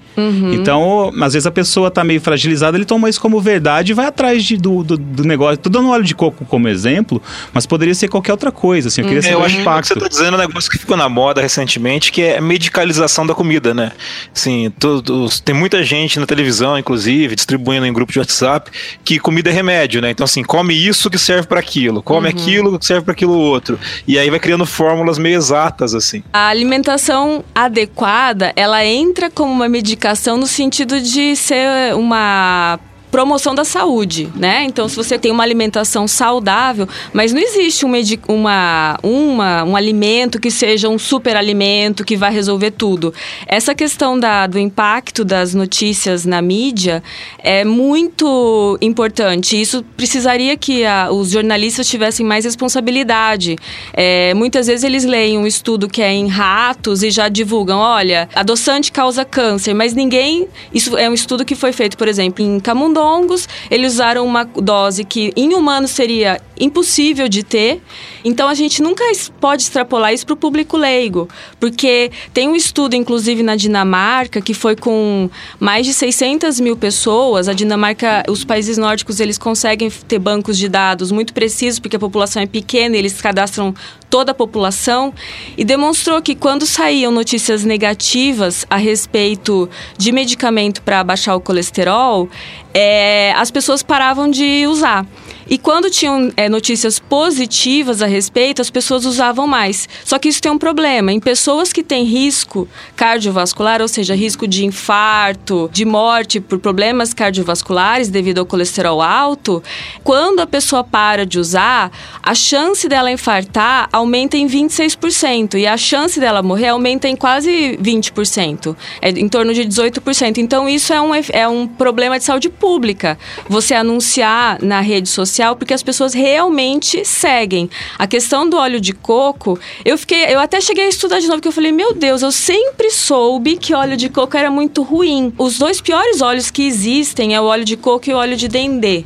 Então, 0.53 1.11
às 1.21 1.33
vezes 1.33 1.45
a 1.45 1.51
pessoa 1.51 1.91
tá 1.91 2.03
meio 2.03 2.21
fragilizada, 2.21 2.77
ele 2.77 2.85
toma 2.85 3.09
isso 3.09 3.19
como 3.19 3.39
verdade 3.41 3.91
e 3.91 3.93
vai 3.95 4.05
atrás 4.05 4.43
de- 4.43 4.57
do, 4.57 4.83
do, 4.83 4.97
do 4.97 5.23
negócio. 5.23 5.57
Tô 5.57 5.69
dando 5.69 5.89
óleo 5.89 6.03
de 6.03 6.15
coco 6.15 6.45
como 6.45 6.67
exemplo, 6.67 7.21
mas 7.53 7.65
poderia 7.65 7.93
ser 7.93 8.07
qualquer 8.07 8.31
outra 8.31 8.51
coisa, 8.51 8.87
assim, 8.87 9.01
eu 9.01 9.05
queria 9.07 9.19
É, 9.19 9.23
saber 9.23 9.35
eu 9.35 9.39
o 9.39 9.43
acho 9.43 9.55
que 9.55 9.61
impacto. 9.61 9.87
você 9.93 9.99
tá 9.99 10.07
dizendo 10.07 10.35
um 10.35 10.39
negócio 10.39 10.71
que 10.71 10.77
ficou 10.77 10.95
na 10.97 11.09
moda 11.09 11.41
recentemente, 11.41 12.11
que 12.11 12.21
é 12.21 12.37
a 12.37 12.41
medicalização 12.41 13.25
da 13.25 13.33
comida, 13.35 13.73
né? 13.73 13.91
Assim, 14.33 14.71
todos, 14.79 15.39
tem 15.39 15.53
muita 15.53 15.83
gente 15.83 16.19
na 16.19 16.25
televisão, 16.25 16.77
inclusive, 16.77 17.35
distribuindo 17.35 17.85
em 17.85 17.93
grupo 17.93 18.11
de 18.13 18.19
WhatsApp, 18.19 18.71
que 19.03 19.19
comida 19.19 19.49
é 19.49 19.53
remédio, 19.53 20.01
né? 20.01 20.11
Então, 20.11 20.23
assim, 20.23 20.43
come 20.61 20.75
isso 20.75 21.09
que 21.09 21.17
serve 21.17 21.47
para 21.47 21.59
aquilo, 21.59 22.03
come 22.03 22.29
aquilo 22.29 22.77
que 22.77 22.85
serve 22.85 23.03
para 23.03 23.13
aquilo 23.13 23.33
outro. 23.33 23.79
E 24.07 24.19
aí 24.19 24.29
vai 24.29 24.39
criando 24.39 24.65
fórmulas 24.65 25.17
meio 25.17 25.35
exatas, 25.35 25.95
assim. 25.95 26.23
A 26.31 26.47
alimentação 26.47 27.43
adequada, 27.53 28.53
ela 28.55 28.85
entra 28.85 29.29
como 29.31 29.51
uma 29.51 29.67
medicação 29.67 30.37
no 30.37 30.45
sentido 30.45 31.01
de 31.01 31.35
ser 31.35 31.95
uma 31.95 32.79
promoção 33.11 33.53
da 33.53 33.65
saúde, 33.65 34.29
né? 34.35 34.63
Então, 34.63 34.87
se 34.87 34.95
você 34.95 35.19
tem 35.19 35.31
uma 35.31 35.43
alimentação 35.43 36.07
saudável, 36.07 36.87
mas 37.13 37.33
não 37.33 37.41
existe 37.41 37.85
um, 37.85 37.91
uma, 38.27 38.97
uma, 39.03 39.63
um 39.65 39.75
alimento 39.75 40.39
que 40.39 40.49
seja 40.49 40.87
um 40.87 40.97
super 40.97 41.35
alimento 41.35 42.05
que 42.05 42.15
vai 42.15 42.31
resolver 42.31 42.71
tudo. 42.71 43.13
Essa 43.45 43.75
questão 43.75 44.17
da, 44.17 44.47
do 44.47 44.57
impacto 44.57 45.25
das 45.25 45.53
notícias 45.53 46.25
na 46.25 46.41
mídia 46.41 47.03
é 47.39 47.65
muito 47.65 48.77
importante. 48.81 49.59
Isso 49.59 49.83
precisaria 49.97 50.55
que 50.55 50.85
a- 50.85 51.09
os 51.11 51.31
jornalistas 51.31 51.87
tivessem 51.87 52.25
mais 52.25 52.45
responsabilidade. 52.45 53.57
É, 53.93 54.33
muitas 54.33 54.67
vezes 54.67 54.83
eles 54.83 55.03
leem 55.03 55.37
um 55.37 55.45
estudo 55.45 55.89
que 55.89 56.01
é 56.01 56.11
em 56.13 56.27
ratos 56.27 57.03
e 57.03 57.11
já 57.11 57.27
divulgam, 57.27 57.77
olha, 57.79 58.29
adoçante 58.33 58.91
causa 58.91 59.25
câncer, 59.25 59.73
mas 59.73 59.93
ninguém. 59.93 60.47
Isso 60.73 60.97
é 60.97 61.09
um 61.09 61.13
estudo 61.13 61.43
que 61.43 61.55
foi 61.55 61.73
feito, 61.73 61.97
por 61.97 62.07
exemplo, 62.07 62.43
em 62.43 62.59
camundongos. 63.01 63.49
Eles 63.69 63.93
usaram 63.93 64.25
uma 64.25 64.45
dose 64.45 65.03
que 65.03 65.31
em 65.35 65.53
humanos 65.53 65.91
seria 65.91 66.39
impossível 66.59 67.27
de 67.27 67.43
ter. 67.43 67.81
Então 68.23 68.47
a 68.47 68.53
gente 68.53 68.81
nunca 68.83 69.03
pode 69.39 69.63
extrapolar 69.63 70.13
isso 70.13 70.25
para 70.25 70.33
o 70.33 70.37
público 70.37 70.77
leigo, 70.77 71.27
porque 71.59 72.11
tem 72.33 72.47
um 72.47 72.55
estudo, 72.55 72.95
inclusive 72.95 73.41
na 73.41 73.55
Dinamarca, 73.55 74.39
que 74.39 74.53
foi 74.53 74.75
com 74.75 75.29
mais 75.59 75.85
de 75.87 75.93
600 75.93 76.59
mil 76.59 76.77
pessoas. 76.77 77.49
A 77.49 77.53
Dinamarca, 77.53 78.23
os 78.29 78.43
países 78.43 78.77
nórdicos, 78.77 79.19
eles 79.19 79.37
conseguem 79.37 79.89
ter 79.89 80.19
bancos 80.19 80.57
de 80.57 80.69
dados 80.69 81.11
muito 81.11 81.33
precisos, 81.33 81.79
porque 81.79 81.95
a 81.95 81.99
população 81.99 82.43
é 82.43 82.45
pequena, 82.45 82.95
eles 82.95 83.19
cadastram 83.19 83.73
toda 84.07 84.33
a 84.33 84.35
população 84.35 85.13
e 85.57 85.63
demonstrou 85.63 86.21
que 86.21 86.35
quando 86.35 86.65
saíam 86.65 87.11
notícias 87.11 87.63
negativas 87.63 88.65
a 88.69 88.75
respeito 88.75 89.69
de 89.97 90.11
medicamento 90.11 90.81
para 90.81 91.01
baixar 91.01 91.33
o 91.33 91.39
colesterol, 91.39 92.29
é, 92.73 92.90
as 93.37 93.51
pessoas 93.51 93.83
paravam 93.83 94.29
de 94.29 94.65
usar. 94.67 95.05
E 95.49 95.57
quando 95.57 95.89
tinham 95.89 96.31
é, 96.37 96.47
notícias 96.47 96.99
positivas 96.99 98.01
a 98.01 98.05
respeito, 98.05 98.61
as 98.61 98.69
pessoas 98.69 99.05
usavam 99.05 99.47
mais. 99.47 99.87
Só 100.03 100.17
que 100.17 100.29
isso 100.29 100.41
tem 100.41 100.51
um 100.51 100.57
problema. 100.57 101.11
Em 101.11 101.19
pessoas 101.19 101.73
que 101.73 101.83
têm 101.83 102.03
risco 102.03 102.67
cardiovascular, 102.95 103.81
ou 103.81 103.87
seja, 103.87 104.15
risco 104.15 104.47
de 104.47 104.65
infarto, 104.65 105.69
de 105.73 105.85
morte 105.85 106.39
por 106.39 106.59
problemas 106.59 107.13
cardiovasculares 107.13 108.09
devido 108.09 108.39
ao 108.39 108.45
colesterol 108.45 109.01
alto, 109.01 109.63
quando 110.03 110.39
a 110.39 110.47
pessoa 110.47 110.83
para 110.83 111.25
de 111.25 111.39
usar, 111.39 111.91
a 112.21 112.35
chance 112.35 112.87
dela 112.87 113.11
infartar 113.11 113.89
aumenta 113.91 114.37
em 114.37 114.47
26% 114.47 115.55
e 115.55 115.67
a 115.67 115.77
chance 115.77 116.19
dela 116.19 116.41
morrer 116.41 116.69
aumenta 116.69 117.07
em 117.07 117.15
quase 117.15 117.77
20%, 117.81 118.75
é 119.01 119.09
em 119.09 119.27
torno 119.27 119.53
de 119.53 119.61
18%. 119.61 120.37
Então 120.37 120.69
isso 120.69 120.93
é 120.93 121.01
um, 121.01 121.11
é 121.15 121.47
um 121.47 121.67
problema 121.67 122.17
de 122.17 122.25
saúde 122.25 122.49
pública. 122.49 123.17
Você 123.49 123.73
anunciar 123.73 124.61
na 124.61 124.81
rede 124.81 125.09
social 125.09 125.40
porque 125.55 125.73
as 125.73 125.83
pessoas 125.83 126.13
realmente 126.13 127.03
seguem. 127.05 127.69
A 127.97 128.07
questão 128.07 128.49
do 128.49 128.57
óleo 128.57 128.79
de 128.79 128.93
coco, 128.93 129.59
eu 129.83 129.97
fiquei, 129.97 130.25
eu 130.25 130.39
até 130.39 130.61
cheguei 130.61 130.85
a 130.85 130.89
estudar 130.89 131.19
de 131.19 131.27
novo 131.27 131.37
porque 131.37 131.47
eu 131.47 131.53
falei, 131.53 131.71
meu 131.71 131.93
Deus, 131.93 132.21
eu 132.21 132.31
sempre 132.31 132.91
soube 132.91 133.57
que 133.57 133.73
óleo 133.73 133.97
de 133.97 134.09
coco 134.09 134.37
era 134.37 134.51
muito 134.51 134.83
ruim. 134.83 135.33
Os 135.37 135.57
dois 135.57 135.81
piores 135.81 136.21
óleos 136.21 136.51
que 136.51 136.63
existem 136.63 137.35
é 137.35 137.41
o 137.41 137.45
óleo 137.45 137.65
de 137.65 137.75
coco 137.75 138.09
e 138.09 138.13
o 138.13 138.17
óleo 138.17 138.37
de 138.37 138.47
dendê. 138.47 139.05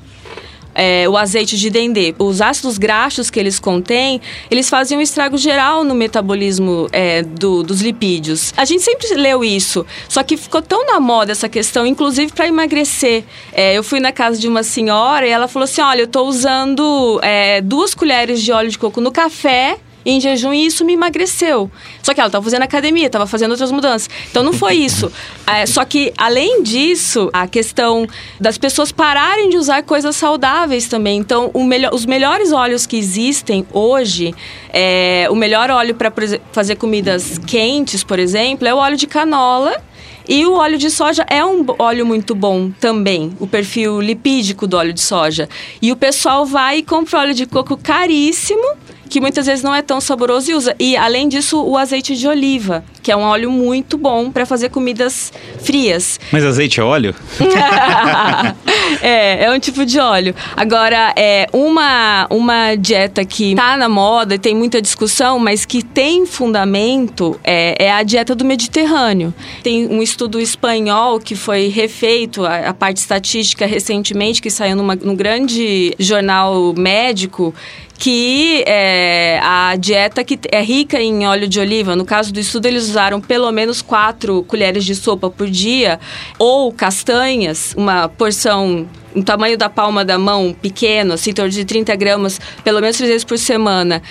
É, 0.75 1.08
o 1.08 1.17
azeite 1.17 1.58
de 1.58 1.70
dendê. 1.70 2.13
Os 2.20 2.41
ácidos 2.41 2.77
graxos 2.77 3.29
que 3.29 3.39
eles 3.39 3.58
contêm, 3.58 4.22
eles 4.51 4.70
fazem 4.70 4.98
um 4.98 5.01
estrago 5.01 5.38
geral 5.38 5.84
no 5.84 5.96
metabolismo 5.96 6.88
é, 6.91 7.24
do, 7.24 7.63
dos 7.63 7.82
lipídios. 7.82 8.53
A 8.58 8.65
gente 8.65 8.84
sempre 8.84 9.08
leu 9.15 9.44
isso, 9.44 9.86
só 10.10 10.22
que 10.22 10.36
ficou 10.36 10.62
tão 10.62 10.86
na 10.86 11.00
moda 11.00 11.32
essa 11.32 11.48
questão, 11.48 11.86
inclusive 11.86 12.34
para 12.34 12.48
emagrecer. 12.48 13.24
É, 13.53 13.75
eu 13.75 13.84
fui 13.84 14.00
na 14.00 14.12
casa 14.12 14.38
de 14.38 14.48
uma 14.48 14.62
senhora 14.62 15.25
e 15.25 15.32
ela 15.32 15.48
falou 15.48 15.63
assim: 15.63 15.82
olha, 15.82 16.01
eu 16.01 16.05
estou 16.05 16.27
usando 16.27 17.20
é, 17.24 17.62
duas 17.62 17.96
colheres 17.96 18.41
de 18.41 18.51
óleo 18.51 18.70
de 18.70 18.77
coco 18.77 19.00
no 19.00 19.12
café 19.12 19.77
em 20.05 20.21
jejum 20.21 20.53
e 20.53 20.65
isso 20.65 20.85
me 20.85 20.93
emagreceu. 20.93 21.69
Só 22.03 22.13
que 22.13 22.19
ela 22.19 22.27
estava 22.27 22.43
fazendo 22.43 22.62
academia, 22.62 23.07
estava 23.07 23.25
fazendo 23.25 23.51
outras 23.51 23.71
mudanças. 23.71 24.09
Então 24.29 24.43
não 24.43 24.53
foi 24.53 24.75
isso. 24.75 25.12
É, 25.47 25.65
só 25.67 25.85
que, 25.85 26.12
além 26.17 26.63
disso, 26.63 27.29
a 27.31 27.47
questão 27.47 28.07
das 28.39 28.57
pessoas 28.57 28.91
pararem 28.91 29.47
de 29.47 29.57
usar 29.57 29.83
coisas 29.83 30.15
saudáveis 30.15 30.88
também. 30.88 31.19
Então, 31.19 31.51
melhor, 31.53 31.93
os 31.93 32.03
melhores 32.03 32.51
óleos 32.51 32.88
que 32.88 32.97
existem 32.97 33.65
hoje, 33.71 34.33
é, 34.74 35.27
o 35.29 35.35
melhor 35.35 35.69
óleo 35.69 35.93
para 35.93 36.12
fazer 36.51 36.77
comidas 36.77 37.38
quentes, 37.38 38.03
por 38.03 38.17
exemplo, 38.17 38.67
é 38.67 38.74
o 38.74 38.77
óleo 38.77 38.97
de 38.97 39.05
canola. 39.05 39.79
E 40.27 40.45
o 40.45 40.53
óleo 40.53 40.77
de 40.77 40.89
soja 40.89 41.24
é 41.29 41.45
um 41.45 41.63
óleo 41.77 42.05
muito 42.05 42.33
bom 42.33 42.71
também, 42.71 43.33
o 43.39 43.45
perfil 43.45 44.01
lipídico 44.01 44.65
do 44.65 44.75
óleo 44.75 44.91
de 44.91 45.01
soja. 45.01 45.47
E 45.79 45.91
o 45.91 45.95
pessoal 45.95 46.45
vai 46.45 46.79
e 46.79 46.83
compra 46.83 47.19
óleo 47.19 47.33
de 47.35 47.45
coco 47.45 47.77
caríssimo 47.77 48.85
que 49.09 49.21
muitas 49.21 49.45
vezes 49.45 49.63
não 49.63 49.74
é 49.74 49.81
tão 49.81 50.01
saboroso 50.01 50.51
e 50.51 50.53
usa. 50.53 50.75
E 50.79 50.95
além 50.97 51.27
disso, 51.27 51.62
o 51.62 51.77
azeite 51.77 52.15
de 52.15 52.27
oliva, 52.27 52.83
que 53.05 53.12
é 53.12 53.15
um 53.15 53.21
óleo 53.21 53.51
muito 53.51 54.00
bom 54.00 54.31
para 54.31 54.47
fazer 54.47 54.69
comidas 54.69 55.31
frias. 55.59 56.19
Mas 56.31 56.43
azeite 56.43 56.79
é 56.79 56.83
óleo? 56.83 57.13
é, 59.00 59.43
é 59.43 59.51
um 59.51 59.59
tipo 59.59 59.85
de 59.85 60.00
óleo. 60.00 60.33
Agora, 60.57 61.13
é 61.15 61.47
uma, 61.53 62.25
uma 62.31 62.74
dieta 62.74 63.24
que 63.24 63.53
tá 63.53 63.77
na 63.77 63.88
moda 63.88 64.33
e 64.33 64.39
tem 64.39 64.55
muita 64.55 64.81
discussão, 64.81 65.38
mas 65.38 65.65
que 65.65 65.83
tem 65.83 66.25
fundamento 66.25 67.39
é, 67.43 67.75
é 67.85 67.91
a 67.91 68.01
dieta 68.01 68.33
do 68.33 68.43
Mediterrâneo. 68.43 69.31
Tem 69.62 69.88
um 69.88 70.01
estudo 70.01 70.39
espanhol 70.39 71.19
que 71.19 71.35
foi 71.35 71.67
refeito, 71.67 72.43
a, 72.43 72.69
a 72.69 72.74
parte 72.74 72.97
estatística 72.97 73.67
recentemente, 73.67 74.41
que 74.41 74.50
saiu 74.50 74.75
numa, 74.75 74.95
num 74.95 75.15
grande 75.15 75.93
jornal 76.00 76.74
médico, 76.75 77.53
que 77.97 78.63
é, 78.67 79.39
a 79.41 79.75
dieta 79.77 80.24
que 80.24 80.39
é 80.51 80.62
rica 80.62 81.01
em 81.01 81.25
óleo 81.25 81.47
de 81.47 81.59
oliva, 81.59 81.95
no 81.95 82.05
caso 82.05 82.33
do 82.33 82.39
estudo 82.39 82.65
eles 82.65 82.94
usaram 82.95 83.19
pelo 83.19 83.51
menos 83.51 83.81
quatro 83.81 84.41
colheres 84.43 84.85
de 84.85 84.95
sopa 84.95 85.29
por 85.29 85.49
dia, 85.49 85.99
ou 86.39 86.71
castanhas, 86.71 87.73
uma 87.77 88.07
porção 88.07 88.87
um 89.13 89.21
tamanho 89.21 89.57
da 89.57 89.69
palma 89.69 90.03
da 90.03 90.19
mão 90.19 90.53
pequeno, 90.53 91.13
assim, 91.13 91.29
em 91.29 91.33
torno 91.33 91.49
de 91.49 91.63
30 91.63 91.95
gramas, 91.95 92.37
pelo 92.65 92.81
menos 92.81 92.97
três 92.97 93.09
vezes 93.09 93.23
por 93.23 93.37
semana 93.37 94.01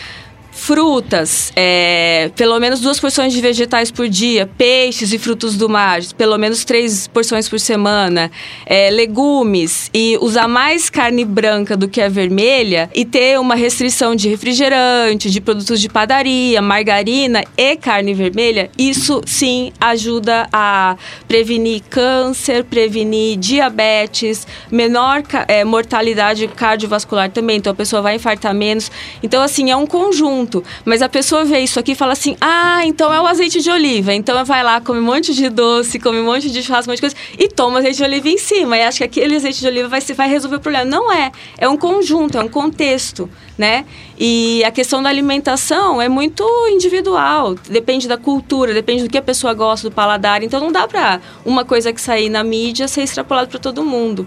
frutas, 0.55 1.53
é, 1.57 2.31
pelo 2.37 2.59
menos 2.61 2.81
duas 2.81 3.01
porções 3.01 3.33
de 3.33 3.41
vegetais 3.41 3.91
por 3.91 4.09
dia, 4.09 4.49
peixes 4.57 5.13
e 5.13 5.19
frutos 5.19 5.57
do 5.57 5.69
mar, 5.69 6.01
pelo 6.17 6.39
menos 6.39 6.65
três 6.65 7.09
porções 7.09 7.49
por 7.49 7.59
semana, 7.59 8.31
é, 8.65 8.89
legumes 8.89 9.91
e 9.93 10.17
usar 10.23 10.47
mais 10.47 10.89
carne 10.89 11.25
branca 11.25 11.77
do 11.77 11.89
que 11.89 12.01
a 12.01 12.09
vermelha 12.09 12.89
e 12.95 13.05
ter 13.05 13.39
uma 13.39 13.57
restrição 13.57 14.15
de 14.15 14.29
refrigerante, 14.29 15.29
de 15.29 15.41
produtos 15.41 15.81
de 15.81 15.89
padaria, 15.89 16.63
margarina 16.63 17.43
e 17.57 17.77
carne 17.77 18.15
vermelha, 18.15 18.71
isso 18.79 19.21
sim 19.27 19.73
ajuda 19.81 20.49
a 20.53 20.97
prevenir 21.27 21.83
câncer, 21.91 22.65
prevenir 22.65 23.37
diabetes, 23.37 24.47
menor 24.71 25.23
é, 25.49 25.65
mortalidade 25.65 26.47
cardiovascular 26.47 27.29
também, 27.31 27.57
então 27.57 27.73
a 27.73 27.77
pessoa 27.77 28.01
vai 28.01 28.15
infartar 28.15 28.55
menos. 28.55 28.91
Então, 29.23 29.43
assim, 29.43 29.71
é 29.71 29.77
um 29.77 29.87
conjunto 29.87 30.44
mas 30.85 31.03
a 31.03 31.09
pessoa 31.09 31.45
vê 31.45 31.61
isso 31.61 31.79
aqui 31.79 31.93
e 31.93 31.95
fala 31.95 32.13
assim: 32.13 32.37
ah, 32.41 32.83
então 32.85 33.13
é 33.13 33.21
o 33.21 33.27
azeite 33.27 33.61
de 33.61 33.71
oliva. 33.71 34.13
Então 34.13 34.45
vai 34.45 34.63
lá, 34.63 34.81
come 34.81 34.99
um 34.99 35.05
monte 35.05 35.35
de 35.35 35.49
doce, 35.49 35.99
come 35.99 36.19
um 36.19 36.25
monte 36.25 36.51
de 36.51 36.63
churrasco, 36.63 36.91
um 36.91 36.93
monte 36.93 36.99
de 36.99 37.03
coisa, 37.03 37.17
e 37.39 37.49
toma 37.49 37.79
azeite 37.79 37.99
de 37.99 38.05
oliva 38.05 38.29
em 38.29 38.39
cima. 38.39 38.77
E 38.77 38.83
acha 38.83 38.99
que 38.99 39.05
aquele 39.05 39.37
azeite 39.37 39.61
de 39.61 39.67
oliva 39.67 39.89
vai, 39.89 40.01
vai 40.01 40.29
resolver 40.29 40.57
o 40.57 40.61
problema. 40.61 40.85
Não 40.85 41.13
é. 41.13 41.31
É 41.59 41.69
um 41.69 41.77
conjunto, 41.77 42.39
é 42.39 42.43
um 42.43 42.49
contexto, 42.49 43.29
né? 43.57 43.85
E 44.19 44.63
a 44.65 44.71
questão 44.71 45.03
da 45.03 45.09
alimentação 45.09 46.01
é 46.01 46.09
muito 46.09 46.45
individual. 46.69 47.55
Depende 47.69 48.07
da 48.07 48.17
cultura, 48.17 48.73
depende 48.73 49.05
do 49.05 49.11
que 49.11 49.19
a 49.19 49.23
pessoa 49.23 49.55
gosta, 49.55 49.89
do 49.89 49.95
paladar. 49.95 50.43
Então 50.43 50.61
não 50.61 50.73
dá 50.73 50.87
pra 50.87 51.21
uma 51.45 51.65
coisa 51.65 51.93
que 51.93 52.01
sair 52.01 52.29
na 52.29 52.45
mídia 52.45 52.87
ser 52.89 53.03
extrapolado 53.03 53.49
para 53.49 53.59
todo 53.59 53.85
mundo. 53.85 54.27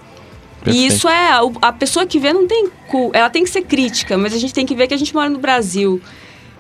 E 0.73 0.87
isso 0.87 1.07
é. 1.07 1.29
A 1.61 1.71
pessoa 1.71 2.05
que 2.05 2.19
vê 2.19 2.33
não 2.33 2.47
tem. 2.47 2.69
Ela 3.13 3.29
tem 3.29 3.43
que 3.43 3.49
ser 3.49 3.61
crítica, 3.61 4.17
mas 4.17 4.33
a 4.33 4.37
gente 4.37 4.53
tem 4.53 4.65
que 4.65 4.75
ver 4.75 4.87
que 4.87 4.93
a 4.93 4.97
gente 4.97 5.13
mora 5.13 5.29
no 5.29 5.39
Brasil. 5.39 6.01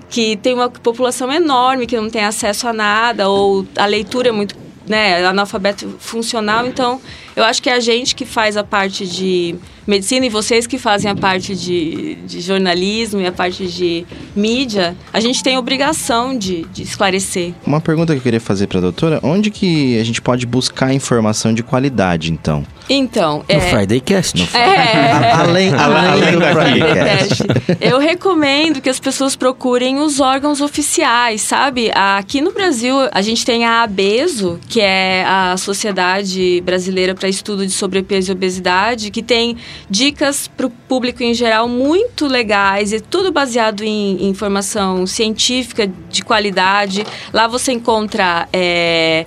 Que 0.09 0.37
tem 0.37 0.53
uma 0.53 0.69
população 0.69 1.31
enorme 1.31 1.85
que 1.85 1.97
não 1.97 2.09
tem 2.09 2.23
acesso 2.23 2.67
a 2.67 2.73
nada, 2.73 3.29
ou 3.29 3.65
a 3.75 3.85
leitura 3.85 4.29
é 4.29 4.31
muito. 4.31 4.55
Né, 4.87 5.25
analfabeto 5.25 5.97
funcional. 5.99 6.65
Então, 6.65 7.01
eu 7.35 7.43
acho 7.43 7.61
que 7.61 7.69
é 7.69 7.73
a 7.73 7.79
gente 7.81 8.15
que 8.15 8.25
faz 8.25 8.55
a 8.55 8.63
parte 8.63 9.05
de 9.05 9.53
medicina 9.87 10.25
e 10.25 10.29
vocês 10.29 10.67
que 10.67 10.77
fazem 10.77 11.09
a 11.09 11.15
parte 11.15 11.55
de, 11.55 12.15
de 12.15 12.41
jornalismo 12.41 13.21
e 13.21 13.25
a 13.25 13.31
parte 13.31 13.65
de 13.67 14.05
mídia, 14.35 14.95
a 15.13 15.19
gente 15.19 15.41
tem 15.41 15.57
obrigação 15.57 16.37
de, 16.37 16.65
de 16.65 16.83
esclarecer. 16.83 17.53
Uma 17.65 17.79
pergunta 17.79 18.13
que 18.13 18.19
eu 18.19 18.23
queria 18.23 18.41
fazer 18.41 18.67
para 18.67 18.79
a 18.79 18.81
doutora, 18.81 19.19
onde 19.23 19.49
que 19.49 19.97
a 19.99 20.03
gente 20.03 20.21
pode 20.21 20.45
buscar 20.45 20.93
informação 20.93 21.53
de 21.53 21.63
qualidade, 21.63 22.31
então? 22.31 22.65
Então, 22.89 23.39
no 23.39 23.55
é... 23.55 23.59
Friday 23.59 23.99
Cast. 23.99 24.37
No 24.37 24.47
Friday. 24.47 24.69
É... 24.69 25.31
além, 25.35 25.73
além, 25.73 26.05
além 26.05 26.31
do 26.33 26.45
Friday 26.45 26.93
Cast. 26.93 27.43
Eu 27.81 27.99
recomendo 27.99 28.81
que 28.81 28.89
as 28.89 28.99
pessoas 28.99 29.35
procurem 29.35 29.99
os 29.99 30.19
órgãos 30.19 30.61
oficiais, 30.61 31.41
sabe? 31.41 31.91
Aqui 31.93 32.39
no 32.39 32.51
Brasil, 32.51 32.95
a 33.11 33.21
gente 33.21 33.45
tem 33.45 33.65
a 33.65 33.83
ABESO, 33.83 34.59
que 34.69 34.79
é 34.79 35.25
a 35.25 35.57
Sociedade 35.57 36.61
Brasileira 36.65 37.13
para 37.13 37.27
Estudo 37.27 37.65
de 37.65 37.73
Sobrepeso 37.73 38.31
e 38.31 38.33
Obesidade, 38.33 39.11
que 39.11 39.21
tem 39.21 39.57
dicas 39.89 40.47
para 40.47 40.67
o 40.67 40.69
público 40.69 41.23
em 41.23 41.33
geral 41.33 41.67
muito 41.67 42.27
legais 42.27 42.91
e 42.91 42.99
tudo 42.99 43.31
baseado 43.31 43.83
em, 43.83 44.27
informação 44.27 45.05
científica 45.05 45.89
de 46.09 46.23
qualidade. 46.23 47.05
Lá 47.33 47.47
você 47.47 47.71
encontra 47.71 48.47
é, 48.51 49.25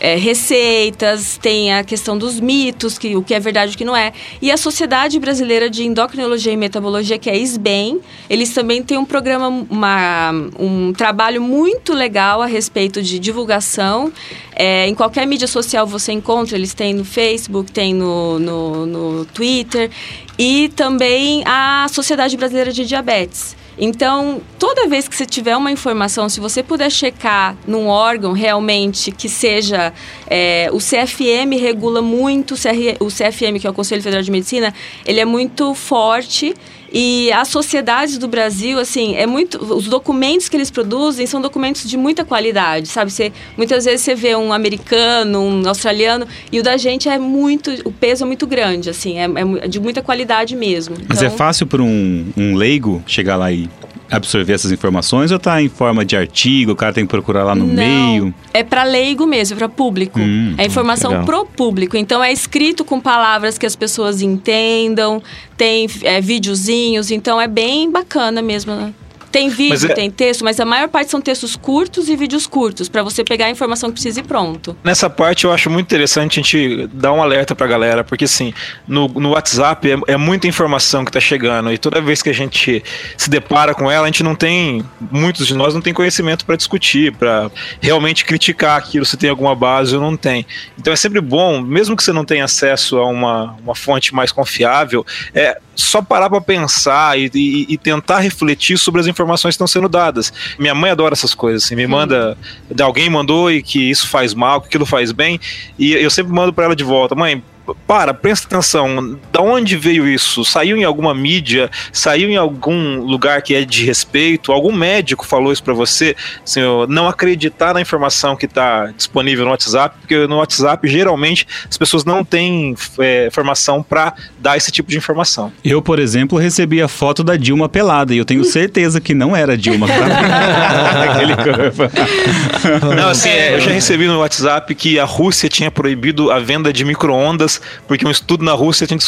é, 0.00 0.16
receitas, 0.16 1.38
tem 1.40 1.72
a 1.74 1.82
questão 1.84 2.16
dos 2.16 2.40
mitos, 2.40 2.98
que, 2.98 3.16
o 3.16 3.22
que 3.22 3.34
é 3.34 3.40
verdade 3.40 3.72
e 3.72 3.74
o 3.74 3.78
que 3.78 3.84
não 3.84 3.96
é. 3.96 4.12
E 4.40 4.50
a 4.50 4.56
Sociedade 4.56 5.18
Brasileira 5.18 5.68
de 5.68 5.84
Endocrinologia 5.84 6.52
e 6.52 6.56
Metabologia, 6.56 7.18
que 7.18 7.28
é 7.28 7.32
a 7.32 7.36
SBEM, 7.36 8.00
eles 8.28 8.52
também 8.52 8.82
têm 8.82 8.98
um 8.98 9.04
programa, 9.04 9.48
uma, 9.48 10.30
um 10.58 10.92
trabalho 10.92 11.42
muito 11.42 11.92
legal 11.92 12.42
a 12.42 12.46
respeito 12.46 13.02
de 13.02 13.18
divulgação. 13.18 14.12
É, 14.54 14.88
em 14.88 14.94
qualquer 14.94 15.26
mídia 15.26 15.46
social 15.46 15.86
você 15.86 16.12
encontra, 16.12 16.56
eles 16.56 16.74
têm 16.74 16.92
no 16.92 17.04
Facebook, 17.04 17.70
tem 17.70 17.94
no, 17.94 18.38
no, 18.38 18.86
no 18.86 19.24
Twitter. 19.26 19.90
E 20.38 20.68
também 20.76 21.42
a 21.44 21.86
Sociedade 21.90 22.36
Brasileira 22.36 22.72
de 22.72 22.84
Diabetes. 22.84 23.56
Então, 23.80 24.40
toda 24.58 24.88
vez 24.88 25.06
que 25.06 25.14
você 25.14 25.24
tiver 25.24 25.56
uma 25.56 25.70
informação, 25.70 26.28
se 26.28 26.40
você 26.40 26.64
puder 26.64 26.90
checar 26.90 27.56
num 27.66 27.86
órgão 27.86 28.32
realmente 28.32 29.12
que 29.12 29.28
seja. 29.28 29.92
É, 30.26 30.68
o 30.72 30.78
CFM 30.78 31.58
regula 31.58 32.02
muito, 32.02 32.54
o 32.54 33.06
CFM, 33.06 33.60
que 33.60 33.66
é 33.66 33.70
o 33.70 33.72
Conselho 33.72 34.02
Federal 34.02 34.22
de 34.22 34.30
Medicina, 34.30 34.74
ele 35.06 35.20
é 35.20 35.24
muito 35.24 35.74
forte. 35.74 36.54
E 36.92 37.30
as 37.32 37.48
sociedades 37.48 38.18
do 38.18 38.26
Brasil, 38.26 38.78
assim, 38.78 39.14
é 39.14 39.26
muito. 39.26 39.62
Os 39.62 39.86
documentos 39.86 40.48
que 40.48 40.56
eles 40.56 40.70
produzem 40.70 41.26
são 41.26 41.40
documentos 41.40 41.88
de 41.88 41.96
muita 41.96 42.24
qualidade, 42.24 42.88
sabe? 42.88 43.10
Você, 43.10 43.32
muitas 43.56 43.84
vezes 43.84 44.00
você 44.02 44.14
vê 44.14 44.34
um 44.34 44.52
americano, 44.52 45.40
um 45.40 45.68
australiano, 45.68 46.26
e 46.50 46.58
o 46.58 46.62
da 46.62 46.76
gente 46.76 47.08
é 47.08 47.18
muito. 47.18 47.70
O 47.84 47.92
peso 47.92 48.24
é 48.24 48.26
muito 48.26 48.46
grande, 48.46 48.88
assim, 48.90 49.18
é, 49.18 49.26
é 49.62 49.68
de 49.68 49.78
muita 49.78 50.02
qualidade 50.02 50.56
mesmo. 50.56 50.96
Mas 51.08 51.18
então, 51.18 51.28
é 51.28 51.36
fácil 51.36 51.66
para 51.66 51.82
um, 51.82 52.26
um 52.36 52.54
leigo 52.54 53.02
chegar 53.06 53.36
lá 53.36 53.52
e 53.52 53.68
absorver 54.10 54.52
essas 54.52 54.72
informações 54.72 55.30
ou 55.30 55.36
está 55.36 55.60
em 55.62 55.68
forma 55.68 56.04
de 56.04 56.16
artigo, 56.16 56.72
o 56.72 56.76
cara 56.76 56.92
tem 56.92 57.04
que 57.04 57.10
procurar 57.10 57.44
lá 57.44 57.54
no 57.54 57.66
Não, 57.66 57.74
meio? 57.74 58.34
É 58.52 58.62
para 58.62 58.84
leigo 58.84 59.26
mesmo, 59.26 59.56
para 59.56 59.68
público. 59.68 60.18
Hum, 60.18 60.54
é 60.56 60.66
informação 60.66 61.10
legal. 61.10 61.26
pro 61.26 61.46
público. 61.46 61.96
Então 61.96 62.22
é 62.22 62.32
escrito 62.32 62.84
com 62.84 63.00
palavras 63.00 63.58
que 63.58 63.66
as 63.66 63.76
pessoas 63.76 64.22
entendam, 64.22 65.22
tem 65.56 65.88
é, 66.02 66.20
videozinhos, 66.20 67.10
então 67.10 67.40
é 67.40 67.46
bem 67.46 67.90
bacana 67.90 68.40
mesmo. 68.40 68.74
Né? 68.74 68.92
Tem 69.30 69.48
vídeo, 69.48 69.90
é... 69.90 69.94
tem 69.94 70.10
texto, 70.10 70.44
mas 70.44 70.58
a 70.58 70.64
maior 70.64 70.88
parte 70.88 71.10
são 71.10 71.20
textos 71.20 71.56
curtos 71.56 72.08
e 72.08 72.16
vídeos 72.16 72.46
curtos, 72.46 72.88
para 72.88 73.02
você 73.02 73.22
pegar 73.22 73.46
a 73.46 73.50
informação 73.50 73.90
que 73.90 73.94
precisa 73.94 74.20
e 74.20 74.22
pronto. 74.22 74.76
Nessa 74.82 75.10
parte 75.10 75.44
eu 75.44 75.52
acho 75.52 75.68
muito 75.68 75.86
interessante 75.86 76.38
a 76.38 76.42
gente 76.42 76.86
dar 76.92 77.12
um 77.12 77.22
alerta 77.22 77.54
pra 77.54 77.66
galera, 77.66 78.02
porque 78.02 78.24
assim, 78.24 78.54
no, 78.86 79.08
no 79.08 79.30
WhatsApp 79.30 79.90
é, 79.90 80.12
é 80.12 80.16
muita 80.16 80.46
informação 80.46 81.04
que 81.04 81.12
tá 81.12 81.20
chegando, 81.20 81.72
e 81.72 81.78
toda 81.78 82.00
vez 82.00 82.22
que 82.22 82.30
a 82.30 82.34
gente 82.34 82.82
se 83.16 83.30
depara 83.30 83.74
com 83.74 83.90
ela, 83.90 84.04
a 84.04 84.06
gente 84.06 84.22
não 84.22 84.34
tem, 84.34 84.84
muitos 85.10 85.46
de 85.46 85.54
nós 85.54 85.74
não 85.74 85.80
tem 85.80 85.92
conhecimento 85.92 86.44
para 86.44 86.56
discutir, 86.56 87.12
para 87.12 87.50
realmente 87.80 88.24
criticar 88.24 88.78
aquilo, 88.78 89.04
se 89.04 89.16
tem 89.16 89.30
alguma 89.30 89.54
base 89.54 89.94
ou 89.94 90.00
não 90.00 90.16
tem. 90.16 90.46
Então 90.78 90.92
é 90.92 90.96
sempre 90.96 91.20
bom, 91.20 91.60
mesmo 91.60 91.96
que 91.96 92.02
você 92.02 92.12
não 92.12 92.24
tenha 92.24 92.44
acesso 92.44 92.98
a 92.98 93.06
uma, 93.06 93.56
uma 93.62 93.74
fonte 93.74 94.14
mais 94.14 94.32
confiável, 94.32 95.04
é 95.34 95.58
só 95.80 96.02
parar 96.02 96.28
para 96.28 96.40
pensar 96.40 97.18
e, 97.18 97.30
e, 97.32 97.66
e, 97.68 97.78
tentar 97.78 98.18
refletir 98.18 98.76
sobre 98.76 99.00
as 99.00 99.06
informações 99.06 99.52
que 99.52 99.54
estão 99.54 99.66
sendo 99.66 99.88
dadas. 99.88 100.32
Minha 100.58 100.74
mãe 100.74 100.90
adora 100.90 101.14
essas 101.14 101.34
coisas, 101.34 101.64
assim, 101.64 101.76
me 101.76 101.86
manda, 101.86 102.36
alguém 102.80 103.08
mandou 103.08 103.50
e 103.50 103.62
que 103.62 103.88
isso 103.88 104.08
faz 104.08 104.34
mal, 104.34 104.60
que 104.60 104.66
aquilo 104.66 104.84
faz 104.84 105.12
bem, 105.12 105.40
e 105.78 105.92
eu 105.92 106.10
sempre 106.10 106.32
mando 106.32 106.52
para 106.52 106.64
ela 106.64 106.76
de 106.76 106.82
volta, 106.82 107.14
mãe, 107.14 107.42
para, 107.74 108.12
presta 108.14 108.46
atenção, 108.46 109.18
da 109.32 109.40
onde 109.40 109.76
veio 109.76 110.06
isso? 110.08 110.44
Saiu 110.44 110.76
em 110.76 110.84
alguma 110.84 111.14
mídia? 111.14 111.70
Saiu 111.92 112.28
em 112.28 112.36
algum 112.36 113.00
lugar 113.00 113.42
que 113.42 113.54
é 113.54 113.64
de 113.64 113.84
respeito? 113.84 114.52
Algum 114.52 114.72
médico 114.72 115.26
falou 115.26 115.52
isso 115.52 115.62
para 115.62 115.74
você? 115.74 116.16
Assim, 116.44 116.60
não 116.88 117.08
acreditar 117.08 117.74
na 117.74 117.80
informação 117.80 118.36
que 118.36 118.46
está 118.46 118.86
disponível 118.96 119.44
no 119.44 119.50
WhatsApp, 119.50 119.96
porque 120.00 120.26
no 120.26 120.36
WhatsApp 120.36 120.86
geralmente 120.88 121.46
as 121.68 121.76
pessoas 121.76 122.04
não 122.04 122.24
têm 122.24 122.74
é, 122.98 123.28
formação 123.32 123.82
para 123.82 124.14
dar 124.38 124.56
esse 124.56 124.70
tipo 124.70 124.90
de 124.90 124.96
informação. 124.96 125.52
Eu, 125.64 125.82
por 125.82 125.98
exemplo, 125.98 126.38
recebi 126.38 126.80
a 126.82 126.88
foto 126.88 127.22
da 127.22 127.36
Dilma 127.36 127.68
pelada 127.68 128.14
e 128.14 128.18
eu 128.18 128.24
tenho 128.24 128.44
certeza 128.44 129.00
que 129.00 129.14
não 129.14 129.34
era 129.34 129.56
Dilma. 129.56 129.86
Aquele 131.10 131.36
corpo. 131.36 132.94
Não, 132.94 133.08
assim, 133.08 133.28
é, 133.28 133.54
eu 133.54 133.60
já 133.60 133.70
recebi 133.70 134.06
no 134.06 134.20
WhatsApp 134.20 134.74
que 134.74 134.98
a 134.98 135.04
Rússia 135.04 135.48
tinha 135.48 135.70
proibido 135.70 136.30
a 136.30 136.38
venda 136.38 136.72
de 136.72 136.84
micro-ondas 136.84 137.57
porque 137.86 138.06
um 138.06 138.10
estudo 138.10 138.44
na 138.44 138.52
Rússia 138.52 138.86
tinha 138.86 138.98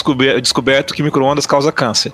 descoberto 0.41 0.95
que 0.95 1.03
micro-ondas 1.03 1.47
causa 1.47 1.73
câncer. 1.73 2.13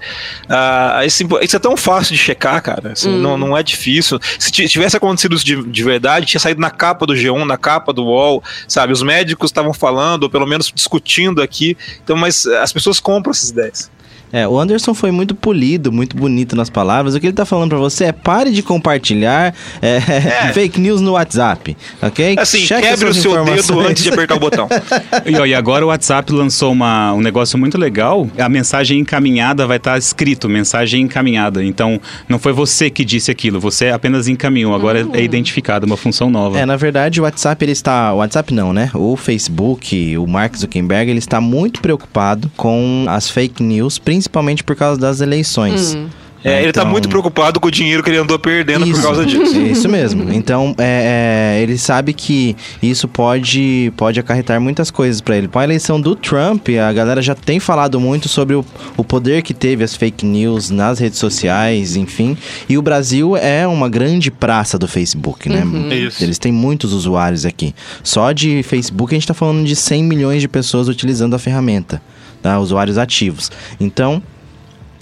Ah, 0.48 1.00
esse, 1.04 1.26
isso 1.42 1.56
é 1.56 1.58
tão 1.58 1.76
fácil 1.76 2.14
de 2.14 2.18
checar, 2.18 2.62
cara. 2.62 2.92
Assim, 2.92 3.10
hum. 3.10 3.18
não, 3.18 3.36
não 3.36 3.56
é 3.56 3.62
difícil. 3.62 4.18
Se 4.38 4.50
tivesse 4.50 4.96
acontecido 4.96 5.34
isso 5.34 5.44
de, 5.44 5.62
de 5.62 5.84
verdade, 5.84 6.26
tinha 6.26 6.40
saído 6.40 6.60
na 6.60 6.70
capa 6.70 7.06
do 7.06 7.14
G1, 7.14 7.44
na 7.44 7.56
capa 7.56 7.92
do 7.92 8.04
UOL, 8.04 8.42
sabe? 8.68 8.92
Os 8.92 9.02
médicos 9.02 9.50
estavam 9.50 9.72
falando, 9.72 10.24
ou 10.24 10.30
pelo 10.30 10.46
menos 10.46 10.72
discutindo 10.74 11.42
aqui. 11.42 11.76
Então, 12.02 12.16
mas 12.16 12.46
as 12.46 12.72
pessoas 12.72 13.00
compram 13.00 13.30
essas 13.30 13.50
ideias. 13.50 13.90
É, 14.36 14.46
o 14.46 14.60
Anderson 14.60 14.92
foi 14.92 15.10
muito 15.10 15.34
polido, 15.34 15.90
muito 15.90 16.14
bonito 16.14 16.54
nas 16.54 16.68
palavras. 16.68 17.14
O 17.14 17.20
que 17.20 17.24
ele 17.24 17.32
tá 17.32 17.46
falando 17.46 17.70
para 17.70 17.78
você 17.78 18.04
é 18.04 18.12
pare 18.12 18.50
de 18.50 18.62
compartilhar 18.62 19.54
é, 19.80 19.96
é. 19.96 20.00
fake 20.52 20.78
news 20.78 21.00
no 21.00 21.12
WhatsApp, 21.12 21.74
ok? 22.02 22.36
Assim, 22.38 22.58
Cheque 22.58 22.82
quebre 22.82 23.08
o 23.08 23.14
seu 23.14 23.42
dedo 23.42 23.80
antes 23.80 24.02
de 24.02 24.10
apertar 24.10 24.34
o 24.34 24.38
botão. 24.38 24.68
e, 25.24 25.34
ó, 25.38 25.46
e, 25.46 25.54
agora 25.54 25.86
o 25.86 25.88
WhatsApp 25.88 26.30
lançou 26.34 26.70
uma, 26.70 27.14
um 27.14 27.22
negócio 27.22 27.58
muito 27.58 27.78
legal. 27.78 28.28
A 28.38 28.46
mensagem 28.46 28.98
encaminhada 28.98 29.66
vai 29.66 29.78
estar 29.78 29.92
tá 29.92 29.98
escrito, 29.98 30.50
mensagem 30.50 31.04
encaminhada. 31.04 31.64
Então, 31.64 31.98
não 32.28 32.38
foi 32.38 32.52
você 32.52 32.90
que 32.90 33.06
disse 33.06 33.30
aquilo, 33.30 33.58
você 33.58 33.88
apenas 33.88 34.28
encaminhou. 34.28 34.74
Agora 34.74 35.02
uhum. 35.02 35.14
é 35.14 35.22
identificado, 35.22 35.86
uma 35.86 35.96
função 35.96 36.28
nova. 36.28 36.58
É, 36.58 36.66
na 36.66 36.76
verdade, 36.76 37.22
o 37.22 37.24
WhatsApp, 37.24 37.64
ele 37.64 37.72
está... 37.72 38.12
O 38.12 38.18
WhatsApp 38.18 38.52
não, 38.52 38.74
né? 38.74 38.90
O 38.92 39.16
Facebook, 39.16 40.18
o 40.18 40.26
Mark 40.26 40.54
Zuckerberg, 40.58 41.10
ele 41.10 41.20
está 41.20 41.40
muito 41.40 41.80
preocupado 41.80 42.52
com 42.54 43.06
as 43.08 43.30
fake 43.30 43.62
news, 43.62 43.98
principalmente 43.98 44.25
principalmente 44.26 44.64
por 44.64 44.76
causa 44.76 45.00
das 45.00 45.20
eleições. 45.20 45.94
Hum. 45.94 46.08
É, 46.44 46.62
ele 46.62 46.72
tá 46.72 46.82
então 46.82 46.92
muito 46.92 47.08
preocupado 47.08 47.58
com 47.58 47.66
o 47.66 47.70
dinheiro 47.72 48.04
que 48.04 48.10
ele 48.10 48.18
andou 48.18 48.38
perdendo 48.38 48.86
isso, 48.86 49.00
por 49.00 49.02
causa 49.02 49.26
disso. 49.26 49.58
Isso 49.66 49.88
mesmo. 49.88 50.32
Então, 50.32 50.76
é, 50.78 51.56
é, 51.58 51.62
ele 51.62 51.76
sabe 51.76 52.12
que 52.12 52.54
isso 52.80 53.08
pode, 53.08 53.92
pode 53.96 54.20
acarretar 54.20 54.60
muitas 54.60 54.88
coisas 54.90 55.20
para 55.20 55.36
ele. 55.36 55.48
Com 55.48 55.58
a 55.58 55.64
eleição 55.64 56.00
do 56.00 56.14
Trump, 56.14 56.68
a 56.68 56.92
galera 56.92 57.20
já 57.20 57.34
tem 57.34 57.58
falado 57.58 57.98
muito 57.98 58.28
sobre 58.28 58.54
o, 58.54 58.64
o 58.96 59.02
poder 59.02 59.42
que 59.42 59.52
teve 59.52 59.82
as 59.82 59.96
fake 59.96 60.24
news 60.24 60.70
nas 60.70 61.00
redes 61.00 61.18
sociais, 61.18 61.96
enfim. 61.96 62.36
E 62.68 62.78
o 62.78 62.82
Brasil 62.82 63.36
é 63.36 63.66
uma 63.66 63.88
grande 63.88 64.30
praça 64.30 64.78
do 64.78 64.86
Facebook, 64.86 65.48
né? 65.48 65.64
Uhum. 65.64 65.90
Eles 65.90 66.38
têm 66.38 66.52
muitos 66.52 66.92
usuários 66.92 67.44
aqui. 67.44 67.74
Só 68.04 68.30
de 68.30 68.62
Facebook 68.62 69.12
a 69.12 69.16
gente 69.16 69.26
tá 69.26 69.34
falando 69.34 69.64
de 69.64 69.74
100 69.74 70.04
milhões 70.04 70.40
de 70.40 70.48
pessoas 70.48 70.86
utilizando 70.86 71.34
a 71.34 71.38
ferramenta 71.40 72.00
tá? 72.46 72.60
usuários 72.60 72.96
ativos. 72.96 73.50
Então, 73.80 74.22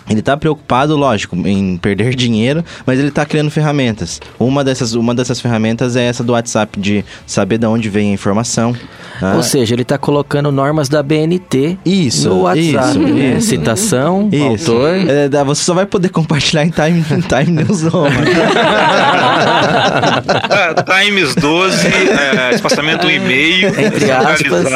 ele 0.08 0.20
está 0.20 0.36
preocupado, 0.36 0.96
lógico, 0.96 1.36
em 1.36 1.76
perder 1.76 2.12
dinheiro, 2.14 2.64
mas 2.86 2.98
ele 2.98 3.08
está 3.08 3.24
criando 3.24 3.50
ferramentas. 3.50 4.20
Uma 4.38 4.62
dessas, 4.62 4.94
uma 4.94 5.14
dessas 5.14 5.40
ferramentas 5.40 5.96
é 5.96 6.04
essa 6.04 6.22
do 6.22 6.32
WhatsApp, 6.32 6.78
de 6.78 7.04
saber 7.26 7.58
de 7.58 7.66
onde 7.66 7.88
vem 7.88 8.10
a 8.10 8.14
informação. 8.14 8.74
Ah. 9.20 9.34
Ou 9.36 9.42
seja, 9.42 9.74
ele 9.74 9.82
está 9.82 9.96
colocando 9.96 10.50
normas 10.50 10.88
da 10.88 11.02
BNT 11.02 11.78
isso, 11.84 12.28
no 12.28 12.42
WhatsApp. 12.42 12.88
Isso, 12.88 12.98
né? 12.98 13.36
isso. 13.36 13.48
Citação, 13.48 14.28
isso. 14.32 14.72
autor. 14.72 14.90
É, 15.08 15.44
você 15.44 15.62
só 15.62 15.74
vai 15.74 15.86
poder 15.86 16.08
compartilhar 16.08 16.64
em 16.64 16.70
Time, 16.70 17.04
time 17.22 17.62
Newsoma. 17.62 18.08
Times 21.04 21.34
12, 21.34 21.86
é, 21.86 22.54
espaçamento 22.54 23.06
1,5, 23.06 23.78
entre 23.78 24.10
aspas. 24.10 24.66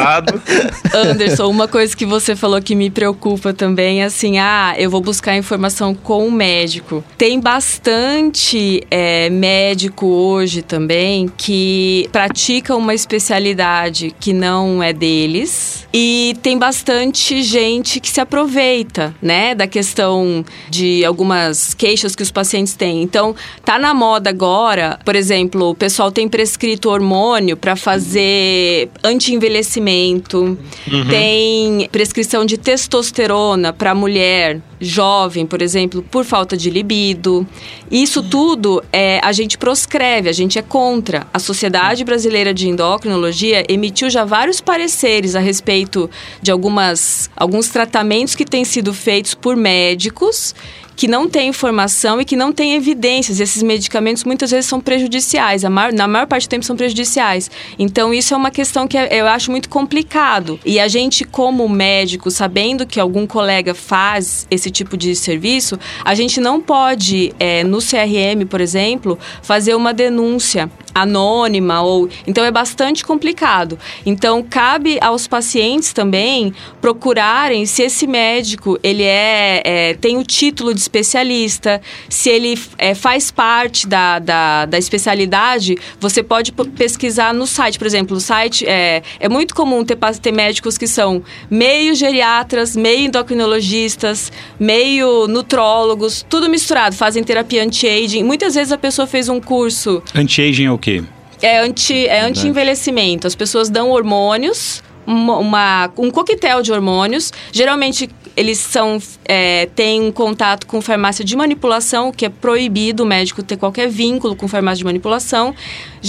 Anderson, 0.93 1.49
uma 1.49 1.67
coisa 1.67 1.95
que 1.95 2.05
você 2.05 2.35
falou 2.35 2.61
que 2.61 2.75
me 2.75 2.89
preocupa 2.89 3.53
também 3.53 4.01
é 4.01 4.05
assim, 4.05 4.39
ah, 4.39 4.75
eu 4.77 4.89
vou 4.89 5.01
buscar 5.01 5.18
buscar 5.19 5.35
informação 5.35 5.93
com 5.93 6.25
o 6.25 6.31
médico. 6.31 7.03
Tem 7.17 7.41
bastante 7.41 8.81
é, 8.89 9.29
médico 9.29 10.05
hoje 10.05 10.61
também 10.61 11.29
que 11.35 12.07
pratica 12.09 12.73
uma 12.73 12.93
especialidade 12.93 14.15
que 14.17 14.31
não 14.31 14.81
é 14.81 14.93
deles 14.93 15.85
e 15.93 16.37
tem 16.41 16.57
bastante 16.57 17.43
gente 17.43 17.99
que 17.99 18.09
se 18.09 18.21
aproveita, 18.21 19.13
né, 19.21 19.53
da 19.53 19.67
questão 19.67 20.45
de 20.69 21.03
algumas 21.03 21.73
queixas 21.73 22.15
que 22.15 22.23
os 22.23 22.31
pacientes 22.31 22.73
têm. 22.75 23.01
Então, 23.01 23.35
tá 23.65 23.77
na 23.77 23.93
moda 23.93 24.29
agora, 24.29 24.99
por 25.03 25.17
exemplo, 25.17 25.71
o 25.71 25.75
pessoal 25.75 26.11
tem 26.11 26.29
prescrito 26.29 26.89
hormônio 26.89 27.57
para 27.57 27.75
fazer 27.75 28.89
anti-envelhecimento, 29.03 30.57
uhum. 30.89 31.07
tem 31.09 31.89
prescrição 31.91 32.45
de 32.45 32.57
testosterona 32.57 33.73
para 33.73 33.93
mulher 33.93 34.61
jovem, 34.79 35.45
por 35.45 35.61
exemplo, 35.61 36.01
por 36.01 36.23
falta 36.23 36.55
de 36.55 36.69
libido. 36.69 37.45
Isso 37.91 38.23
tudo 38.23 38.83
é, 38.91 39.19
a 39.23 39.31
gente 39.31 39.57
proscreve, 39.57 40.29
a 40.29 40.33
gente 40.33 40.57
é 40.57 40.61
contra. 40.61 41.27
A 41.33 41.39
Sociedade 41.39 42.03
Brasileira 42.03 42.53
de 42.53 42.67
Endocrinologia 42.67 43.63
emitiu 43.67 44.09
já 44.09 44.23
vários 44.23 44.61
pareceres 44.61 45.35
a 45.35 45.39
respeito 45.39 46.09
de 46.41 46.51
algumas, 46.51 47.29
alguns 47.35 47.69
tratamentos 47.69 48.35
que 48.35 48.45
têm 48.45 48.63
sido 48.63 48.93
feitos 48.93 49.33
por 49.33 49.55
médicos 49.55 50.55
que 50.99 51.07
não 51.07 51.29
tem 51.29 51.47
informação 51.47 52.19
e 52.19 52.25
que 52.25 52.35
não 52.35 52.51
tem 52.51 52.73
evidências. 52.73 53.39
Esses 53.39 53.63
medicamentos 53.63 54.25
muitas 54.25 54.51
vezes 54.51 54.65
são 54.65 54.81
prejudiciais, 54.81 55.63
maior, 55.63 55.93
na 55.93 56.09
maior 56.09 56.27
parte 56.27 56.45
do 56.45 56.49
tempo 56.49 56.65
são 56.65 56.75
prejudiciais. 56.75 57.49
Então, 57.79 58.13
isso 58.13 58.33
é 58.33 58.37
uma 58.37 58.51
questão 58.51 58.85
que 58.85 58.97
eu 58.97 59.25
acho 59.25 59.49
muito 59.49 59.69
complicado. 59.69 60.59
E 60.65 60.77
a 60.77 60.89
gente, 60.89 61.23
como 61.23 61.69
médico, 61.69 62.29
sabendo 62.29 62.85
que 62.85 62.99
algum 62.99 63.25
colega 63.25 63.73
faz 63.73 64.45
esse 64.51 64.69
tipo 64.69 64.97
de 64.97 65.15
serviço, 65.15 65.79
a 66.03 66.13
gente 66.13 66.41
não 66.41 66.59
pode, 66.59 67.33
é, 67.39 67.63
no 67.63 67.77
CRM, 67.77 68.45
por 68.49 68.59
exemplo, 68.59 69.17
fazer 69.41 69.75
uma 69.75 69.93
denúncia 69.93 70.69
anônima 70.93 71.81
ou 71.81 72.09
então 72.27 72.43
é 72.43 72.51
bastante 72.51 73.05
complicado. 73.05 73.77
Então 74.05 74.43
cabe 74.43 74.97
aos 75.01 75.27
pacientes 75.27 75.93
também 75.93 76.53
procurarem 76.81 77.65
se 77.65 77.83
esse 77.83 78.07
médico 78.07 78.77
ele 78.83 79.03
é, 79.03 79.61
é 79.63 79.93
tem 79.93 80.17
o 80.17 80.23
título 80.23 80.73
de 80.73 80.79
especialista, 80.89 81.79
se 82.09 82.29
ele 82.29 82.59
é, 82.77 82.95
faz 82.95 83.29
parte 83.29 83.87
da, 83.87 84.17
da, 84.17 84.65
da, 84.65 84.77
especialidade, 84.77 85.77
você 85.99 86.23
pode 86.23 86.51
pesquisar 86.51 87.33
no 87.33 87.45
site, 87.45 87.77
por 87.77 87.85
exemplo, 87.85 88.17
o 88.17 88.19
site 88.19 88.65
é, 88.67 89.03
é 89.19 89.29
muito 89.29 89.53
comum 89.53 89.85
ter, 89.85 89.97
ter 90.21 90.31
médicos 90.31 90.77
que 90.77 90.87
são 90.87 91.23
meio 91.49 91.93
geriatras, 91.93 92.75
meio 92.75 93.05
endocrinologistas, 93.05 94.31
meio 94.59 95.27
nutrólogos, 95.27 96.25
tudo 96.27 96.49
misturado, 96.49 96.95
fazem 96.95 97.23
terapia 97.23 97.63
anti-aging. 97.63 98.23
Muitas 98.23 98.55
vezes 98.55 98.71
a 98.71 98.77
pessoa 98.77 99.05
fez 99.05 99.29
um 99.29 99.39
curso. 99.39 100.01
Anti-aging 100.15 100.65
é 100.65 100.71
o 100.71 100.77
quê? 100.77 101.03
É 101.41 101.59
anti, 101.59 102.05
é 102.07 102.21
anti-envelhecimento. 102.21 103.25
As 103.25 103.35
pessoas 103.35 103.69
dão 103.69 103.91
hormônios, 103.91 104.83
uma, 105.05 105.89
um 105.97 106.11
coquetel 106.11 106.61
de 106.61 106.71
hormônios. 106.71 107.31
Geralmente 107.51 108.09
eles 108.35 108.57
são 108.57 108.99
é, 109.25 109.67
têm 109.75 110.01
um 110.01 110.11
contato 110.11 110.65
com 110.65 110.81
farmácia 110.81 111.23
de 111.23 111.35
manipulação, 111.35 112.11
que 112.11 112.25
é 112.25 112.29
proibido 112.29 113.03
o 113.03 113.05
médico 113.05 113.43
ter 113.43 113.57
qualquer 113.57 113.89
vínculo 113.89 114.35
com 114.35 114.47
farmácia 114.47 114.79
de 114.79 114.85
manipulação. 114.85 115.53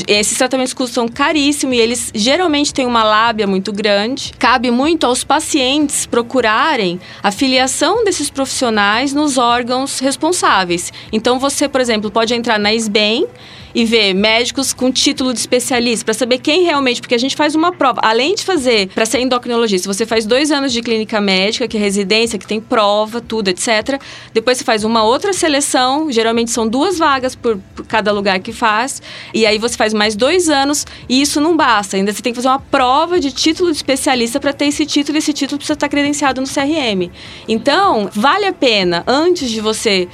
Esses 0.06 0.38
tratamentos 0.38 0.72
custam 0.72 1.08
caríssimo 1.08 1.74
e 1.74 1.80
eles 1.80 2.10
geralmente 2.14 2.72
têm 2.72 2.86
uma 2.86 3.02
lábia 3.02 3.46
muito 3.46 3.72
grande. 3.72 4.32
Cabe 4.38 4.70
muito 4.70 5.04
aos 5.04 5.24
pacientes 5.24 6.06
procurarem 6.06 7.00
a 7.22 7.30
filiação 7.30 8.04
desses 8.04 8.30
profissionais 8.30 9.12
nos 9.12 9.36
órgãos 9.36 9.98
responsáveis. 9.98 10.92
Então 11.12 11.38
você, 11.38 11.68
por 11.68 11.80
exemplo, 11.80 12.10
pode 12.10 12.34
entrar 12.34 12.58
na 12.58 12.72
SBEM 12.72 13.26
e 13.74 13.84
ver 13.84 14.14
médicos 14.14 14.72
com 14.72 14.90
título 14.90 15.32
de 15.32 15.40
especialista, 15.40 16.04
para 16.04 16.14
saber 16.14 16.38
quem 16.38 16.64
realmente, 16.64 17.00
porque 17.00 17.14
a 17.14 17.18
gente 17.18 17.36
faz 17.36 17.54
uma 17.54 17.72
prova. 17.72 18.00
Além 18.02 18.34
de 18.34 18.44
fazer, 18.44 18.88
para 18.88 19.06
ser 19.06 19.20
endocrinologista, 19.20 19.92
você 19.92 20.04
faz 20.06 20.26
dois 20.26 20.50
anos 20.50 20.72
de 20.72 20.82
clínica 20.82 21.20
médica, 21.20 21.66
que 21.68 21.76
é 21.76 21.80
residência, 21.80 22.38
que 22.38 22.46
tem 22.46 22.60
prova, 22.60 23.20
tudo, 23.20 23.48
etc. 23.48 24.00
Depois 24.32 24.58
você 24.58 24.64
faz 24.64 24.84
uma 24.84 25.02
outra 25.02 25.32
seleção, 25.32 26.10
geralmente 26.10 26.50
são 26.50 26.66
duas 26.66 26.98
vagas 26.98 27.34
por, 27.34 27.58
por 27.74 27.86
cada 27.86 28.12
lugar 28.12 28.40
que 28.40 28.52
faz, 28.52 29.00
e 29.32 29.46
aí 29.46 29.58
você 29.58 29.76
faz 29.76 29.92
mais 29.92 30.16
dois 30.16 30.48
anos, 30.48 30.86
e 31.08 31.20
isso 31.20 31.40
não 31.40 31.56
basta. 31.56 31.96
Ainda 31.96 32.12
você 32.12 32.22
tem 32.22 32.32
que 32.32 32.36
fazer 32.36 32.48
uma 32.48 32.60
prova 32.60 33.20
de 33.20 33.32
título 33.32 33.70
de 33.70 33.76
especialista 33.76 34.40
para 34.40 34.52
ter 34.52 34.66
esse 34.66 34.84
título, 34.86 35.16
e 35.16 35.18
esse 35.18 35.32
título 35.32 35.58
precisa 35.58 35.74
estar 35.74 35.88
credenciado 35.88 36.40
no 36.40 36.46
CRM. 36.46 37.10
Então, 37.48 38.08
vale 38.12 38.46
a 38.46 38.52
pena, 38.52 39.04
antes 39.06 39.50
de 39.50 39.60
você 39.60 40.08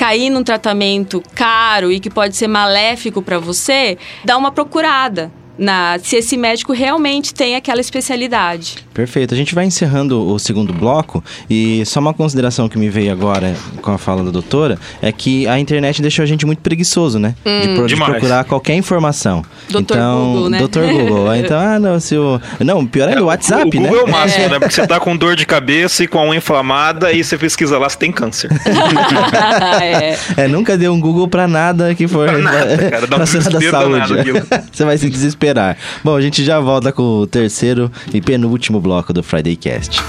cair 0.00 0.30
num 0.30 0.42
tratamento 0.42 1.22
caro 1.34 1.92
e 1.92 2.00
que 2.00 2.08
pode 2.08 2.34
ser 2.34 2.48
maléfico 2.48 3.20
para 3.20 3.38
você, 3.38 3.98
dar 4.24 4.38
uma 4.38 4.50
procurada 4.50 5.30
na 5.60 5.98
se 6.02 6.16
esse 6.16 6.36
médico 6.36 6.72
realmente 6.72 7.34
tem 7.34 7.54
aquela 7.54 7.80
especialidade. 7.80 8.76
Perfeito. 8.94 9.34
A 9.34 9.36
gente 9.36 9.54
vai 9.54 9.64
encerrando 9.66 10.26
o 10.26 10.38
segundo 10.38 10.72
bloco 10.72 11.22
e 11.48 11.84
só 11.86 12.00
uma 12.00 12.14
consideração 12.14 12.68
que 12.68 12.78
me 12.78 12.88
veio 12.88 13.12
agora 13.12 13.54
com 13.82 13.92
a 13.92 13.98
fala 13.98 14.24
da 14.24 14.30
doutora 14.30 14.78
é 15.02 15.12
que 15.12 15.46
a 15.46 15.58
internet 15.58 16.00
deixou 16.02 16.22
a 16.22 16.26
gente 16.26 16.46
muito 16.46 16.60
preguiçoso, 16.60 17.18
né? 17.18 17.34
de, 17.44 17.74
pro- 17.74 17.86
de 17.86 17.96
procurar 17.96 18.44
qualquer 18.44 18.74
informação. 18.74 19.44
Doutor 19.68 19.96
então, 19.96 20.32
Google, 20.32 20.50
né? 20.50 20.58
Doutor 20.58 20.86
Google. 20.86 21.20
Então, 21.40 21.58
ah, 21.60 21.78
não, 21.78 22.00
se 22.00 22.16
o... 22.16 22.40
Não, 22.60 22.86
pior 22.86 23.08
ainda, 23.08 23.22
o 23.22 23.26
WhatsApp, 23.26 23.76
o 23.76 23.80
né? 23.80 23.88
Google 23.88 24.06
é 24.06 24.08
o 24.08 24.10
máximo, 24.10 24.48
né? 24.48 24.58
Porque 24.58 24.74
você 24.74 24.86
tá 24.86 24.98
com 24.98 25.16
dor 25.16 25.36
de 25.36 25.44
cabeça 25.46 26.02
e 26.04 26.08
com 26.08 26.18
a 26.18 26.24
unha 26.24 26.38
inflamada 26.38 27.12
e 27.12 27.22
você 27.22 27.36
pesquisa 27.36 27.78
lá, 27.78 27.88
você 27.88 27.98
tem 27.98 28.10
câncer. 28.10 28.50
é. 29.82 30.16
É, 30.36 30.48
nunca 30.48 30.76
deu 30.76 30.92
um 30.92 31.00
Google 31.00 31.28
pra 31.28 31.46
nada 31.46 31.94
que 31.94 32.06
for 32.08 32.28
Pra 32.28 32.38
nada, 32.38 32.90
cara, 32.90 33.06
dá 33.06 33.16
um 33.16 33.20
desespero 33.24 33.70
saúde. 33.70 34.32
danado. 34.32 34.66
Você 34.72 34.84
vai 34.84 34.96
se 34.98 35.08
desesperar. 35.10 35.49
Bom, 36.04 36.16
a 36.16 36.20
gente 36.20 36.44
já 36.44 36.60
volta 36.60 36.92
com 36.92 37.02
o 37.02 37.26
terceiro 37.26 37.90
e 38.12 38.20
penúltimo 38.20 38.80
bloco 38.80 39.12
do 39.12 39.22
Friday 39.22 39.56
Cast. 39.56 40.00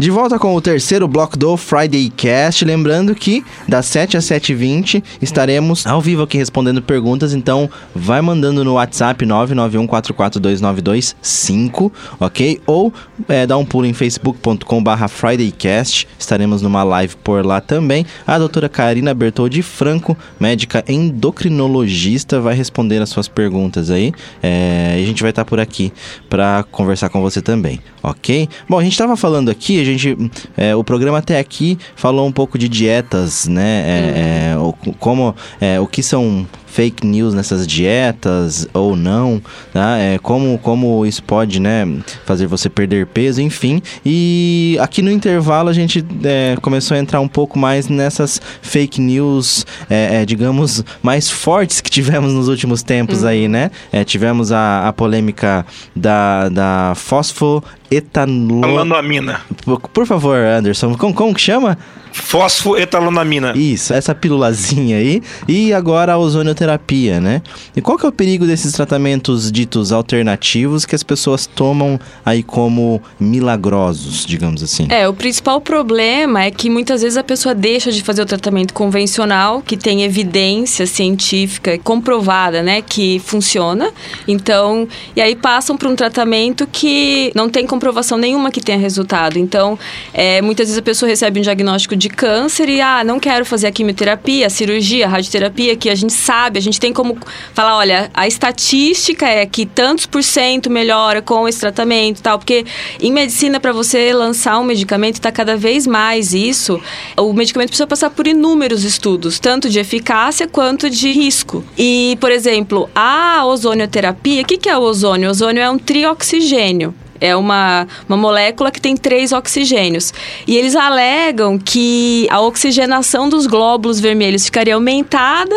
De 0.00 0.10
volta 0.10 0.38
com 0.38 0.56
o 0.56 0.60
terceiro 0.62 1.06
bloco 1.06 1.36
do 1.36 1.58
Friday 1.58 2.08
Cast. 2.08 2.64
Lembrando 2.64 3.14
que 3.14 3.44
das 3.68 3.84
7 3.84 4.16
às 4.16 4.24
7h20 4.24 5.04
estaremos 5.20 5.86
ao 5.86 6.00
vivo 6.00 6.22
aqui 6.22 6.38
respondendo 6.38 6.80
perguntas. 6.80 7.34
Então, 7.34 7.68
vai 7.94 8.22
mandando 8.22 8.64
no 8.64 8.76
WhatsApp 8.76 9.26
991442925, 9.26 11.92
ok? 12.18 12.58
Ou 12.66 12.90
é, 13.28 13.46
dá 13.46 13.58
um 13.58 13.64
pulo 13.66 13.84
em 13.84 13.92
facebook.com/barra 13.92 15.06
FridayCast. 15.06 16.08
Estaremos 16.18 16.62
numa 16.62 16.82
live 16.82 17.16
por 17.16 17.44
lá 17.44 17.60
também. 17.60 18.06
A 18.26 18.38
doutora 18.38 18.70
Karina 18.70 19.12
Bertoldi 19.12 19.60
Franco, 19.60 20.16
médica 20.40 20.82
endocrinologista, 20.88 22.40
vai 22.40 22.54
responder 22.54 23.02
as 23.02 23.10
suas 23.10 23.28
perguntas 23.28 23.90
aí. 23.90 24.14
É, 24.42 24.94
a 24.94 25.04
gente 25.04 25.20
vai 25.20 25.28
estar 25.28 25.44
por 25.44 25.60
aqui 25.60 25.92
para 26.30 26.64
conversar 26.70 27.10
com 27.10 27.20
você 27.20 27.42
também, 27.42 27.80
ok? 28.02 28.48
Bom, 28.66 28.78
a 28.78 28.82
gente 28.82 28.92
estava 28.92 29.14
falando 29.14 29.50
aqui, 29.50 29.89
gente, 29.96 30.30
é, 30.56 30.74
o 30.74 30.84
programa 30.84 31.18
até 31.18 31.38
aqui 31.38 31.78
falou 31.94 32.26
um 32.26 32.32
pouco 32.32 32.58
de 32.58 32.68
dietas, 32.68 33.46
né? 33.46 33.84
É, 33.86 34.52
é, 34.52 34.58
o, 34.58 34.72
como, 34.98 35.34
é, 35.60 35.80
o 35.80 35.86
que 35.86 36.02
são 36.02 36.46
fake 36.70 37.06
news 37.06 37.34
nessas 37.34 37.66
dietas 37.66 38.68
ou 38.72 38.94
não, 38.96 39.42
tá? 39.72 39.98
É, 39.98 40.18
como, 40.18 40.58
como 40.58 41.04
isso 41.04 41.22
pode, 41.22 41.60
né, 41.60 41.86
fazer 42.24 42.46
você 42.46 42.68
perder 42.68 43.06
peso, 43.06 43.42
enfim. 43.42 43.82
E 44.04 44.78
aqui 44.80 45.02
no 45.02 45.10
intervalo 45.10 45.68
a 45.68 45.72
gente 45.72 46.04
é, 46.24 46.56
começou 46.62 46.96
a 46.96 47.00
entrar 47.00 47.20
um 47.20 47.28
pouco 47.28 47.58
mais 47.58 47.88
nessas 47.88 48.40
fake 48.62 49.00
news, 49.00 49.66
é, 49.88 50.22
é, 50.22 50.26
digamos, 50.26 50.84
mais 51.02 51.28
fortes 51.28 51.80
que 51.80 51.90
tivemos 51.90 52.32
nos 52.32 52.48
últimos 52.48 52.82
tempos 52.82 53.24
aí, 53.24 53.48
né? 53.48 53.70
É, 53.92 54.04
tivemos 54.04 54.52
a, 54.52 54.88
a 54.88 54.92
polêmica 54.92 55.66
da, 55.94 56.48
da 56.48 56.92
fosfoetanol... 56.94 58.60
Falando 58.60 58.94
a 58.94 59.02
mina. 59.02 59.40
Por, 59.64 59.80
por 59.80 60.06
favor, 60.06 60.36
Anderson, 60.36 60.94
como, 60.94 61.14
como 61.14 61.34
que 61.34 61.40
chama? 61.40 61.76
Fosfoetalonamina. 62.12 63.52
Isso, 63.56 63.92
essa 63.92 64.14
pilulazinha 64.14 64.96
aí. 64.96 65.22
E 65.48 65.72
agora 65.72 66.14
a 66.14 66.18
ozonioterapia, 66.18 67.20
né? 67.20 67.42
E 67.76 67.80
qual 67.80 67.98
que 67.98 68.06
é 68.06 68.08
o 68.08 68.12
perigo 68.12 68.46
desses 68.46 68.72
tratamentos 68.72 69.50
ditos 69.50 69.92
alternativos 69.92 70.84
que 70.84 70.94
as 70.94 71.02
pessoas 71.02 71.46
tomam 71.46 71.98
aí 72.24 72.42
como 72.42 73.02
milagrosos, 73.18 74.24
digamos 74.24 74.62
assim? 74.62 74.86
É, 74.90 75.08
o 75.08 75.14
principal 75.14 75.60
problema 75.60 76.42
é 76.44 76.50
que 76.50 76.68
muitas 76.70 77.02
vezes 77.02 77.16
a 77.16 77.24
pessoa 77.24 77.54
deixa 77.54 77.92
de 77.92 78.02
fazer 78.02 78.22
o 78.22 78.26
tratamento 78.26 78.74
convencional, 78.74 79.62
que 79.62 79.76
tem 79.76 80.02
evidência 80.02 80.86
científica 80.86 81.78
comprovada, 81.78 82.62
né, 82.62 82.82
que 82.82 83.20
funciona. 83.24 83.92
Então, 84.26 84.88
e 85.14 85.20
aí 85.20 85.36
passam 85.36 85.76
para 85.76 85.88
um 85.88 85.96
tratamento 85.96 86.66
que 86.66 87.32
não 87.34 87.48
tem 87.48 87.66
comprovação 87.66 88.18
nenhuma 88.18 88.50
que 88.50 88.60
tenha 88.60 88.78
resultado. 88.78 89.38
Então, 89.38 89.78
é, 90.12 90.42
muitas 90.42 90.66
vezes 90.66 90.78
a 90.78 90.82
pessoa 90.82 91.08
recebe 91.08 91.38
um 91.38 91.42
diagnóstico 91.42 91.96
de 92.00 92.08
câncer 92.08 92.68
e, 92.68 92.80
ah, 92.80 93.04
não 93.04 93.20
quero 93.20 93.44
fazer 93.44 93.66
a 93.66 93.70
quimioterapia, 93.70 94.46
a 94.46 94.50
cirurgia, 94.50 95.06
a 95.06 95.08
radioterapia, 95.08 95.76
que 95.76 95.90
a 95.90 95.94
gente 95.94 96.14
sabe, 96.14 96.58
a 96.58 96.62
gente 96.62 96.80
tem 96.80 96.92
como 96.92 97.18
falar, 97.52 97.76
olha, 97.76 98.10
a 98.14 98.26
estatística 98.26 99.26
é 99.26 99.44
que 99.44 99.66
tantos 99.66 100.06
por 100.06 100.24
cento 100.24 100.70
melhora 100.70 101.20
com 101.20 101.46
esse 101.46 101.60
tratamento 101.60 102.18
e 102.18 102.22
tal, 102.22 102.38
porque 102.38 102.64
em 103.00 103.12
medicina, 103.12 103.60
para 103.60 103.72
você 103.72 104.12
lançar 104.12 104.58
um 104.58 104.64
medicamento, 104.64 105.16
está 105.16 105.30
cada 105.30 105.56
vez 105.56 105.86
mais 105.86 106.32
isso, 106.32 106.80
o 107.16 107.32
medicamento 107.34 107.68
precisa 107.68 107.86
passar 107.86 108.10
por 108.10 108.26
inúmeros 108.26 108.82
estudos, 108.82 109.38
tanto 109.38 109.68
de 109.68 109.78
eficácia 109.78 110.48
quanto 110.48 110.88
de 110.88 111.12
risco. 111.12 111.62
E, 111.76 112.16
por 112.18 112.32
exemplo, 112.32 112.88
a 112.94 113.44
ozonioterapia, 113.44 114.42
o 114.42 114.44
que, 114.46 114.56
que 114.56 114.68
é 114.68 114.76
o 114.76 114.80
ozônio? 114.80 115.28
O 115.28 115.30
ozônio 115.30 115.62
é 115.62 115.70
um 115.70 115.78
trioxigênio. 115.78 116.94
É 117.20 117.36
uma, 117.36 117.86
uma 118.08 118.16
molécula 118.16 118.70
que 118.70 118.80
tem 118.80 118.96
três 118.96 119.32
oxigênios. 119.32 120.12
E 120.46 120.56
eles 120.56 120.74
alegam 120.74 121.58
que 121.58 122.26
a 122.30 122.40
oxigenação 122.40 123.28
dos 123.28 123.46
glóbulos 123.46 124.00
vermelhos 124.00 124.44
ficaria 124.44 124.74
aumentada, 124.74 125.54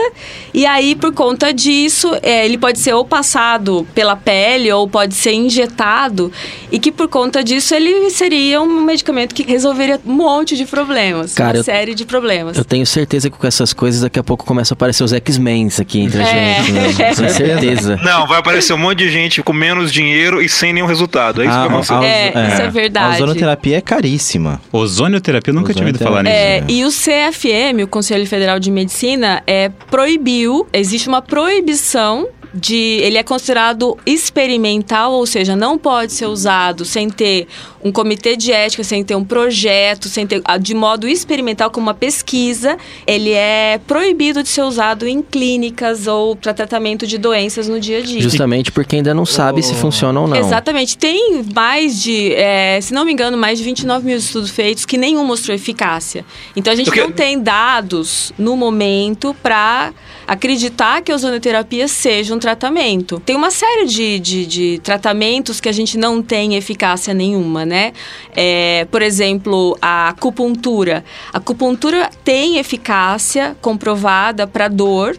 e 0.54 0.65
aí, 0.65 0.95
por 0.95 1.13
conta 1.13 1.54
disso, 1.54 2.12
é, 2.21 2.45
ele 2.45 2.58
pode 2.58 2.80
ser 2.80 2.93
ou 2.93 3.06
passado 3.06 3.88
pela 3.95 4.15
pele 4.15 4.71
ou 4.71 4.88
pode 4.88 5.13
ser 5.15 5.34
injetado, 5.34 6.32
e 6.71 6.80
que 6.80 6.91
por 6.91 7.08
conta 7.08 7.43
disso 7.43 7.73
ele 7.73 8.10
seria 8.10 8.62
um 8.62 8.82
medicamento 8.84 9.34
que 9.34 9.43
resolveria 9.43 9.99
um 10.06 10.13
monte 10.13 10.56
de 10.58 10.65
problemas. 10.65 11.34
Cara, 11.34 11.52
uma 11.54 11.60
eu- 11.60 11.63
série 11.63 11.95
de 11.95 12.06
problemas. 12.06 12.58
Eu 12.58 12.65
tenho 12.65 12.86
certeza 12.86 13.30
que 13.30 13.38
com 13.38 13.47
essas 13.47 13.73
coisas 13.73 14.02
daqui 14.02 14.19
a 14.19 14.23
pouco 14.23 14.45
começam 14.45 14.73
a 14.73 14.76
aparecer 14.76 15.04
os 15.04 15.13
X-Men 15.13 15.69
aqui 15.80 16.02
entre 16.02 16.21
a 16.21 16.28
É. 16.28 16.56
gente. 16.63 16.71
Né? 16.71 16.93
Tenho 17.15 17.30
certeza. 17.30 17.99
Não, 18.04 18.28
vai 18.28 18.39
aparecer 18.39 18.73
um 18.73 18.78
monte 18.78 18.99
de 18.99 19.10
gente 19.10 19.41
com 19.41 19.54
menos 19.54 19.91
dinheiro 19.93 20.41
e 20.41 20.49
sem 20.49 20.73
nenhum 20.73 20.86
resultado. 20.88 21.41
É 21.41 21.45
vai 21.57 21.65
acontecer. 21.67 21.93
a- 21.93 22.03
É, 22.05 22.47
isso 22.53 22.61
é 22.61 22.69
verdade. 22.69 23.05
A 23.05 23.15
ozonoterapia 23.15 23.77
é 23.77 23.81
caríssima. 23.81 24.61
Ozonioterapia, 24.71 25.51
eu 25.51 25.55
nunca 25.55 25.73
tinha 25.73 25.85
ouvido 25.85 25.99
falar 26.03 26.23
nisso. 26.23 26.35
É, 26.35 26.63
e 26.67 26.83
o 26.85 26.89
CFM, 26.91 27.83
o 27.83 27.87
Conselho 27.87 28.25
Federal 28.27 28.59
de 28.59 28.69
Medicina, 28.71 29.41
é, 29.45 29.69
proibiu, 29.89 30.67
existe 30.73 31.07
uma 31.07 31.21
proibição 31.21 32.27
de. 32.53 32.99
Ele 33.01 33.17
é 33.17 33.23
considerado 33.23 33.97
experimental, 34.05 35.13
ou 35.13 35.25
seja, 35.25 35.55
não 35.55 35.77
pode 35.77 36.13
ser 36.13 36.25
usado 36.27 36.85
sem 36.85 37.09
ter 37.09 37.47
um 37.83 37.91
comitê 37.91 38.35
de 38.37 38.51
ética, 38.51 38.83
sem 38.83 39.03
ter 39.03 39.15
um 39.15 39.23
projeto, 39.25 40.07
sem 40.07 40.25
ter. 40.25 40.41
ah, 40.45 40.57
de 40.57 40.73
modo 40.73 41.07
experimental, 41.07 41.69
como 41.71 41.87
uma 41.87 41.93
pesquisa. 41.93 42.77
Ele 43.05 43.31
é 43.31 43.79
proibido 43.87 44.41
de 44.43 44.49
ser 44.49 44.61
usado 44.63 45.07
em 45.07 45.21
clínicas 45.21 46.07
ou 46.07 46.35
para 46.35 46.53
tratamento 46.53 47.05
de 47.07 47.17
doenças 47.17 47.67
no 47.67 47.79
dia 47.79 47.99
a 47.99 48.01
dia. 48.01 48.21
Justamente 48.21 48.71
porque 48.71 48.97
ainda 48.97 49.13
não 49.13 49.25
sabe 49.25 49.61
se 49.63 49.73
funciona 49.75 50.19
ou 50.21 50.27
não. 50.27 50.37
Exatamente. 50.37 50.97
Tem 50.97 51.43
mais 51.53 52.01
de, 52.01 52.33
é, 52.33 52.79
se 52.81 52.93
não 52.93 53.03
me 53.05 53.11
engano, 53.13 53.37
mais 53.37 53.57
de 53.57 53.63
29 53.65 54.05
mil 54.05 54.17
estudos 54.17 54.49
feitos 54.49 54.85
que 54.85 54.97
nenhum 54.97 55.25
mostrou 55.25 55.55
eficácia. 55.55 56.25
Então 56.55 56.71
a 56.71 56.75
gente 56.75 56.85
Porque- 56.85 57.01
não 57.01 57.11
tem 57.11 57.39
dados 57.41 58.31
no 58.37 58.55
momento 58.55 59.35
para 59.41 59.91
acreditar 60.27 61.01
que 61.01 61.12
a 61.12 61.15
ozonoterapia 61.15 61.88
seja 61.88 62.33
um 62.33 62.39
tratamento. 62.39 63.19
Tem 63.19 63.36
uma 63.36 63.51
série 63.51 63.86
de, 63.86 64.19
de, 64.19 64.45
de 64.45 64.79
tratamentos 64.83 65.59
que 65.59 65.69
a 65.69 65.71
gente 65.71 65.97
não 65.97 66.21
tem 66.21 66.55
eficácia 66.55 67.13
nenhuma, 67.13 67.65
né? 67.65 67.93
É, 68.36 68.86
por 68.91 69.01
exemplo, 69.01 69.77
a 69.81 70.09
acupuntura. 70.09 71.03
A 71.31 71.38
acupuntura 71.38 72.09
tem 72.23 72.57
eficácia 72.57 73.55
comprovada 73.62 74.47
para 74.47 74.67
dor, 74.67 75.17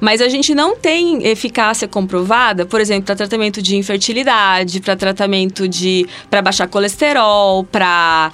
mas 0.00 0.20
a 0.20 0.28
gente 0.28 0.54
não 0.54 0.76
tem 0.76 1.26
eficácia 1.26 1.86
comprovada, 1.88 2.66
por 2.66 2.80
exemplo, 2.80 3.04
para 3.04 3.16
tratamento 3.16 3.62
de 3.62 3.76
infertilidade, 3.76 4.80
para 4.80 4.96
tratamento 4.96 5.68
de. 5.68 6.06
para 6.30 6.42
baixar 6.42 6.68
colesterol, 6.68 7.64
para 7.64 8.32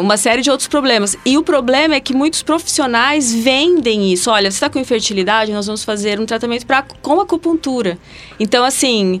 uma 0.00 0.16
série 0.16 0.42
de 0.42 0.50
outros 0.50 0.68
problemas. 0.68 1.16
E 1.24 1.36
o 1.36 1.42
problema 1.42 1.94
é 1.94 2.00
que 2.00 2.14
muitos 2.14 2.42
profissionais 2.42 3.34
vendem 3.34 4.12
isso. 4.12 4.30
Olha, 4.30 4.50
você 4.50 4.56
está 4.56 4.70
com 4.70 4.78
infertilidade, 4.78 5.52
nós 5.52 5.66
vamos 5.66 5.84
fazer 5.84 6.20
um 6.20 6.26
tratamento 6.26 6.66
pra, 6.66 6.82
com 6.82 7.20
acupuntura. 7.20 7.98
Então, 8.38 8.64
assim. 8.64 9.20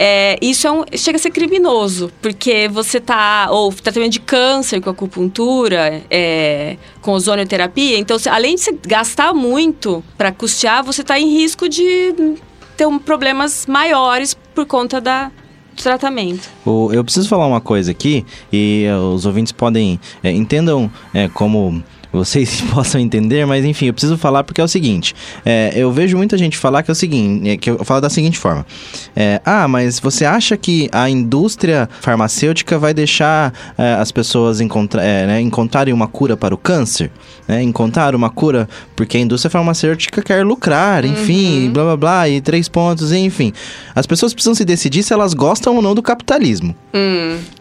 É, 0.00 0.38
isso 0.40 0.64
é 0.68 0.70
um, 0.70 0.84
chega 0.94 1.16
a 1.16 1.18
ser 1.18 1.30
criminoso, 1.30 2.12
porque 2.22 2.68
você 2.68 3.00
tá. 3.00 3.48
Ou 3.50 3.72
tratamento 3.72 4.12
de 4.12 4.20
câncer 4.20 4.80
com 4.80 4.88
acupuntura, 4.90 6.00
é, 6.08 6.76
com 7.02 7.10
ozonioterapia. 7.10 7.98
Então, 7.98 8.16
além 8.30 8.54
de 8.54 8.62
você 8.62 8.78
gastar 8.86 9.34
muito 9.34 10.04
para 10.16 10.30
custear, 10.30 10.84
você 10.84 11.00
está 11.00 11.18
em 11.18 11.28
risco 11.28 11.68
de 11.68 12.36
ter 12.76 12.86
um, 12.86 12.96
problemas 12.96 13.66
maiores 13.66 14.34
por 14.54 14.64
conta 14.66 15.00
da, 15.00 15.32
do 15.74 15.82
tratamento. 15.82 16.48
Eu 16.92 17.02
preciso 17.02 17.28
falar 17.28 17.48
uma 17.48 17.60
coisa 17.60 17.90
aqui 17.90 18.24
e 18.52 18.84
eh, 18.84 18.96
os 18.96 19.26
ouvintes 19.26 19.50
podem 19.50 19.98
eh, 20.22 20.30
entendam 20.30 20.88
eh, 21.12 21.28
como 21.34 21.82
vocês 22.18 22.60
possam 22.72 23.00
entender, 23.00 23.46
mas 23.46 23.64
enfim, 23.64 23.86
eu 23.86 23.92
preciso 23.92 24.18
falar 24.18 24.44
porque 24.44 24.60
é 24.60 24.64
o 24.64 24.68
seguinte: 24.68 25.14
eh, 25.44 25.72
eu 25.74 25.90
vejo 25.92 26.16
muita 26.16 26.36
gente 26.36 26.56
falar 26.56 26.82
que 26.82 26.90
é 26.90 26.92
o 26.92 26.94
seguinte, 26.94 27.48
eh, 27.48 27.56
que 27.56 27.70
eu 27.70 27.84
falo 27.84 28.00
da 28.00 28.10
seguinte 28.10 28.38
forma: 28.38 28.66
eh, 29.14 29.40
ah, 29.44 29.68
mas 29.68 29.98
você 30.00 30.24
acha 30.24 30.56
que 30.56 30.88
a 30.92 31.08
indústria 31.08 31.88
farmacêutica 32.00 32.78
vai 32.78 32.92
deixar 32.92 33.52
eh, 33.76 33.94
as 33.94 34.10
pessoas 34.10 34.60
encontra, 34.60 35.02
eh, 35.02 35.26
né, 35.26 35.40
encontrarem 35.40 35.94
uma 35.94 36.08
cura 36.08 36.36
para 36.36 36.54
o 36.54 36.58
câncer? 36.58 37.10
Né, 37.46 37.62
encontrar 37.62 38.14
uma 38.14 38.28
cura 38.28 38.68
porque 38.94 39.16
a 39.16 39.20
indústria 39.20 39.50
farmacêutica 39.50 40.20
quer 40.22 40.44
lucrar, 40.44 41.04
enfim, 41.04 41.66
e 41.66 41.68
blá 41.68 41.84
blá 41.84 41.96
blá, 41.96 42.28
e 42.28 42.40
três 42.40 42.68
pontos, 42.68 43.12
enfim. 43.12 43.52
As 43.94 44.06
pessoas 44.06 44.34
precisam 44.34 44.54
se 44.54 44.64
decidir 44.64 45.02
se 45.02 45.12
elas 45.12 45.32
gostam 45.32 45.76
ou 45.76 45.82
não 45.82 45.94
do 45.94 46.02
capitalismo. 46.02 46.74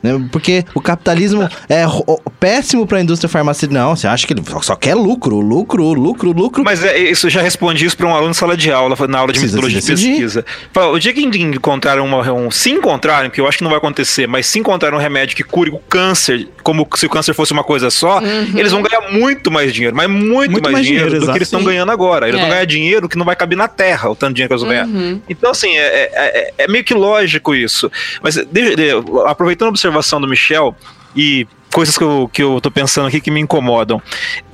Né? 0.01 0.27
Porque 0.31 0.65
o 0.73 0.81
capitalismo 0.81 1.43
é 1.69 1.85
péssimo 2.39 2.85
para 2.85 2.97
a 2.97 3.01
indústria 3.01 3.29
farmacêutica. 3.29 3.79
Não, 3.79 3.95
você 3.95 4.07
acha 4.07 4.25
que 4.25 4.33
ele 4.33 4.41
só- 4.47 4.61
só 4.61 4.75
quer 4.75 4.95
lucro, 4.95 5.39
lucro, 5.39 5.83
lucro, 5.93 6.31
lucro. 6.31 6.63
Mas 6.63 6.83
é, 6.83 6.97
isso 6.97 7.27
eu 7.27 7.31
já 7.31 7.41
respondi 7.41 7.85
isso 7.85 7.95
para 7.97 8.07
um 8.07 8.13
aluno 8.15 8.31
em 8.31 8.33
sala 8.33 8.55
de 8.57 8.71
aula, 8.71 8.95
na 9.07 9.19
aula 9.19 9.31
de 9.33 9.39
Precisa 9.39 9.57
metodologia 9.61 9.81
de 9.81 9.87
pesquisa. 9.87 10.45
Fala, 10.73 10.91
o 10.91 10.99
dia 10.99 11.13
que 11.13 11.21
encontraram 11.21 12.05
uma, 12.05 12.31
um, 12.33 12.49
se 12.51 12.69
encontrarem, 12.71 13.29
que 13.29 13.39
eu 13.41 13.47
acho 13.47 13.57
que 13.57 13.63
não 13.63 13.69
vai 13.71 13.77
acontecer, 13.77 14.27
mas 14.27 14.45
se 14.47 14.59
encontrarem 14.59 14.97
um 14.97 15.01
remédio 15.01 15.35
que 15.35 15.43
cure 15.43 15.69
o 15.71 15.79
câncer, 15.79 16.47
como 16.63 16.87
se 16.95 17.05
o 17.05 17.09
câncer 17.09 17.33
fosse 17.33 17.51
uma 17.53 17.63
coisa 17.63 17.89
só, 17.89 18.21
eles 18.55 18.71
vão 18.71 18.81
ganhar 18.81 19.11
muito 19.11 19.49
mais 19.51 19.73
dinheiro, 19.73 19.95
mas 19.95 20.09
muito, 20.09 20.51
Muito 20.51 20.63
mais, 20.63 20.73
mais 20.73 20.85
dinheiro, 20.85 21.05
dinheiro, 21.09 21.25
do 21.25 21.31
que 21.31 21.37
eles 21.37 21.47
estão 21.47 21.63
ganhando 21.63 21.91
agora. 21.91 22.27
Eles 22.27 22.39
É. 22.39 22.41
vão 22.41 22.49
ganhar 22.49 22.65
dinheiro 22.65 23.07
que 23.09 23.17
não 23.17 23.25
vai 23.25 23.35
caber 23.35 23.57
na 23.57 23.67
terra, 23.67 24.09
o 24.09 24.15
tanto 24.15 24.29
de 24.33 24.35
dinheiro 24.35 24.49
que 24.49 24.53
eles 24.53 24.61
vão 24.63 24.87
ganhar. 24.87 25.21
Então, 25.29 25.51
assim, 25.51 25.69
é, 25.75 25.81
é- 25.81 26.11
é- 26.15 26.53
é 26.63 26.67
meio 26.67 26.83
que 26.83 26.93
lógico 26.93 27.53
isso. 27.55 27.91
Mas 28.21 28.35
deixa- 28.51 28.75
de- 28.75 28.91
aproveitando 29.27 29.67
a 29.67 29.69
observação 29.69 30.19
do 30.21 30.27
Michel 30.27 30.75
e 31.15 31.47
coisas 31.71 31.97
que 31.97 32.03
eu, 32.03 32.29
que 32.31 32.43
eu 32.43 32.59
tô 32.61 32.71
pensando 32.71 33.07
aqui 33.07 33.21
que 33.21 33.31
me 33.31 33.39
incomodam. 33.39 34.01